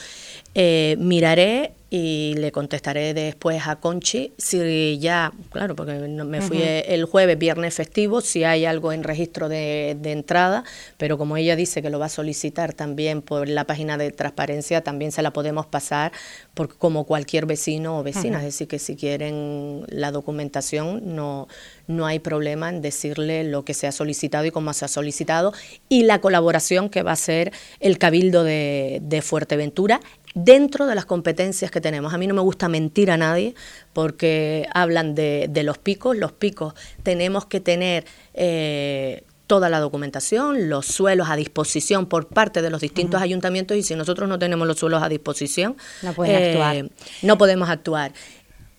Eh, 0.60 0.96
miraré 0.98 1.76
y 1.90 2.34
le 2.36 2.52
contestaré 2.52 3.14
después 3.14 3.66
a 3.66 3.76
Conchi 3.76 4.32
si 4.36 4.98
ya, 4.98 5.32
claro, 5.50 5.74
porque 5.74 5.92
me 5.94 6.42
fui 6.42 6.60
el 6.62 7.06
jueves, 7.06 7.38
viernes 7.38 7.74
festivo, 7.74 8.20
si 8.20 8.44
hay 8.44 8.66
algo 8.66 8.92
en 8.92 9.04
registro 9.04 9.48
de, 9.48 9.90
entrada, 10.04 10.64
pero 10.98 11.16
como 11.16 11.36
ella 11.36 11.56
dice 11.56 11.80
que 11.80 11.88
lo 11.88 11.98
va 11.98 12.06
a 12.06 12.10
solicitar 12.10 12.74
también 12.74 13.22
por 13.22 13.48
la 13.48 13.64
página 13.64 13.96
de 13.96 14.10
transparencia, 14.10 14.82
también 14.82 15.12
se 15.12 15.22
la 15.22 15.32
podemos 15.32 15.64
pasar 15.64 16.12
por, 16.52 16.76
como 16.76 17.04
cualquier 17.04 17.46
vecino 17.46 17.98
o 17.98 18.02
vecina, 18.02 18.38
es 18.38 18.44
decir, 18.44 18.68
que 18.68 18.78
si 18.78 18.96
quieren 18.96 19.84
la 19.88 20.10
documentación 20.10 21.14
no, 21.14 21.48
no 21.86 22.04
hay 22.04 22.18
problema 22.18 22.68
en 22.68 22.82
decirle 22.82 23.44
lo 23.44 23.64
que 23.64 23.72
se 23.72 23.86
ha 23.86 23.92
solicitado 23.92 24.44
y 24.44 24.50
cómo 24.50 24.74
se 24.74 24.84
ha 24.84 24.88
solicitado 24.88 25.54
y 25.88 26.02
la 26.02 26.20
colaboración 26.20 26.90
que 26.90 27.02
va 27.02 27.12
a 27.12 27.16
ser 27.16 27.52
el 27.80 27.96
Cabildo 27.96 28.44
de, 28.44 29.00
de 29.02 29.22
Fuerteventura 29.22 30.00
dentro 30.34 30.86
de 30.86 30.94
las 30.94 31.04
competencias 31.04 31.70
que 31.70 31.80
tenemos. 31.80 32.14
A 32.14 32.18
mí 32.18 32.26
no 32.26 32.34
me 32.34 32.40
gusta 32.40 32.68
mentir 32.68 33.10
a 33.10 33.16
nadie 33.16 33.54
porque 33.92 34.66
hablan 34.72 35.14
de, 35.14 35.50
los 35.64 35.78
picos. 35.78 36.16
Los 36.16 36.32
picos 36.32 36.74
tenemos 37.02 37.46
que 37.46 37.60
tener 37.60 38.04
eh, 38.34 39.24
toda 39.46 39.68
la 39.70 39.80
documentación, 39.80 40.68
los 40.68 40.86
suelos 40.86 41.28
a 41.30 41.36
disposición 41.36 42.06
por 42.06 42.28
parte 42.28 42.62
de 42.62 42.70
los 42.70 42.80
distintos 42.80 43.20
ayuntamientos 43.20 43.76
y 43.76 43.82
si 43.82 43.96
nosotros 43.96 44.28
no 44.28 44.38
tenemos 44.38 44.68
los 44.68 44.78
suelos 44.78 45.02
a 45.02 45.08
disposición, 45.08 45.76
no, 46.02 46.14
eh, 46.24 46.88
no 47.22 47.38
podemos 47.38 47.68
actuar. 47.68 48.12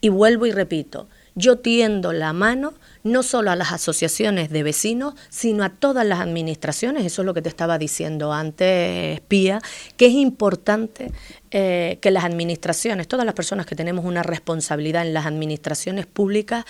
Y 0.01 0.09
vuelvo 0.09 0.45
y 0.45 0.51
repito, 0.51 1.09
yo 1.39 1.59
tiendo 1.59 2.11
la 2.13 2.33
mano 2.33 2.73
no 3.03 3.23
solo 3.23 3.49
a 3.49 3.55
las 3.55 3.71
asociaciones 3.71 4.49
de 4.49 4.61
vecinos, 4.61 5.15
sino 5.29 5.63
a 5.63 5.69
todas 5.69 6.05
las 6.05 6.19
administraciones, 6.19 7.05
eso 7.05 7.21
es 7.21 7.25
lo 7.25 7.33
que 7.33 7.41
te 7.41 7.49
estaba 7.49 7.77
diciendo 7.77 8.33
antes, 8.33 9.21
Pía, 9.21 9.61
que 9.97 10.07
es 10.07 10.13
importante 10.13 11.11
eh, 11.51 11.97
que 12.01 12.11
las 12.11 12.25
administraciones, 12.25 13.07
todas 13.07 13.25
las 13.25 13.35
personas 13.35 13.65
que 13.65 13.75
tenemos 13.75 14.05
una 14.05 14.21
responsabilidad 14.21 15.07
en 15.07 15.13
las 15.13 15.25
administraciones 15.25 16.05
públicas, 16.05 16.65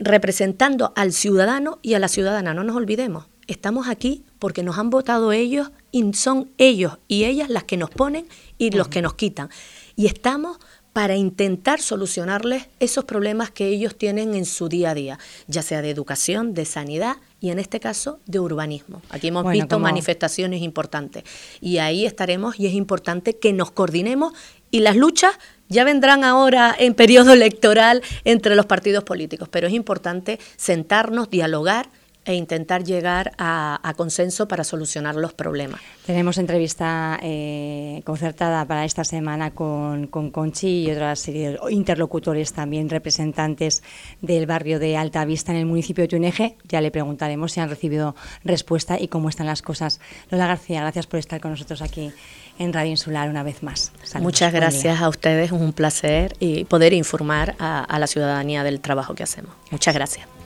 representando 0.00 0.92
al 0.96 1.12
ciudadano 1.12 1.78
y 1.82 1.94
a 1.94 1.98
la 1.98 2.08
ciudadana, 2.08 2.54
no 2.54 2.64
nos 2.64 2.76
olvidemos, 2.76 3.26
estamos 3.46 3.88
aquí 3.88 4.24
porque 4.38 4.62
nos 4.62 4.78
han 4.78 4.90
votado 4.90 5.32
ellos 5.32 5.70
y 5.92 6.12
son 6.14 6.50
ellos 6.56 6.98
y 7.08 7.24
ellas 7.24 7.48
las 7.48 7.64
que 7.64 7.76
nos 7.76 7.90
ponen 7.90 8.26
y 8.58 8.70
los 8.70 8.88
que 8.88 9.02
nos 9.02 9.14
quitan. 9.14 9.50
Y 9.96 10.06
estamos 10.06 10.58
para 10.92 11.16
intentar 11.16 11.80
solucionarles 11.80 12.68
esos 12.80 13.04
problemas 13.04 13.50
que 13.50 13.68
ellos 13.68 13.96
tienen 13.96 14.34
en 14.34 14.44
su 14.44 14.68
día 14.68 14.90
a 14.90 14.94
día, 14.94 15.18
ya 15.46 15.62
sea 15.62 15.82
de 15.82 15.90
educación, 15.90 16.52
de 16.52 16.64
sanidad 16.64 17.16
y 17.40 17.50
en 17.50 17.58
este 17.58 17.80
caso 17.80 18.18
de 18.26 18.40
urbanismo. 18.40 19.00
Aquí 19.10 19.28
hemos 19.28 19.50
visto 19.50 19.78
manifestaciones 19.78 20.62
importantes 20.62 21.24
y 21.60 21.78
ahí 21.78 22.06
estaremos 22.06 22.58
y 22.58 22.66
es 22.66 22.74
importante 22.74 23.36
que 23.36 23.52
nos 23.52 23.70
coordinemos 23.70 24.32
y 24.70 24.80
las 24.80 24.96
luchas 24.96 25.38
ya 25.68 25.84
vendrán 25.84 26.24
ahora 26.24 26.74
en 26.78 26.94
periodo 26.94 27.32
electoral 27.34 28.02
entre 28.24 28.56
los 28.56 28.66
partidos 28.66 29.04
políticos, 29.04 29.48
pero 29.48 29.68
es 29.68 29.72
importante 29.72 30.38
sentarnos, 30.56 31.30
dialogar 31.30 31.88
e 32.24 32.34
intentar 32.34 32.84
llegar 32.84 33.32
a, 33.38 33.92
consenso 33.96 34.46
para 34.46 34.64
solucionar 34.64 35.14
los 35.16 35.32
problemas. 35.32 35.80
Tenemos 36.06 36.38
entrevista 36.38 37.18
eh, 37.22 38.02
concertada 38.04 38.64
para 38.64 38.84
esta 38.84 39.04
semana 39.04 39.50
con, 39.50 40.06
con 40.06 40.30
Conchi 40.30 40.84
y 40.84 40.90
otras 40.90 41.28
interlocutores 41.70 42.52
también, 42.52 42.88
representantes 42.88 43.82
del 44.20 44.46
barrio 44.46 44.78
de 44.78 44.96
Alta 44.96 45.24
Vista 45.24 45.52
en 45.52 45.58
el 45.58 45.66
municipio 45.66 46.02
de 46.02 46.08
Tuneje. 46.08 46.56
Ya 46.68 46.80
le 46.80 46.90
preguntaremos 46.90 47.52
si 47.52 47.60
han 47.60 47.68
recibido 47.68 48.14
respuesta 48.44 48.98
y 49.00 49.08
cómo 49.08 49.28
están 49.28 49.46
las 49.46 49.62
cosas. 49.62 50.00
Lola 50.30 50.46
García, 50.46 50.80
gracias 50.80 51.06
por 51.06 51.18
estar 51.18 51.40
con 51.40 51.52
nosotros 51.52 51.82
aquí 51.82 52.12
en 52.58 52.72
Radio 52.72 52.90
Insular 52.90 53.28
una 53.28 53.42
vez 53.42 53.62
más. 53.62 53.92
Muchas 54.20 54.52
gracias 54.52 55.00
a 55.00 55.08
ustedes, 55.08 55.46
es 55.46 55.52
un 55.52 55.72
placer 55.72 56.34
y 56.38 56.64
poder 56.64 56.92
informar 56.92 57.56
a 57.58 57.98
la 57.98 58.06
ciudadanía 58.06 58.62
del 58.62 58.80
trabajo 58.80 59.14
que 59.14 59.22
hacemos. 59.22 59.52
Muchas 59.70 59.94
gracias. 59.94 60.39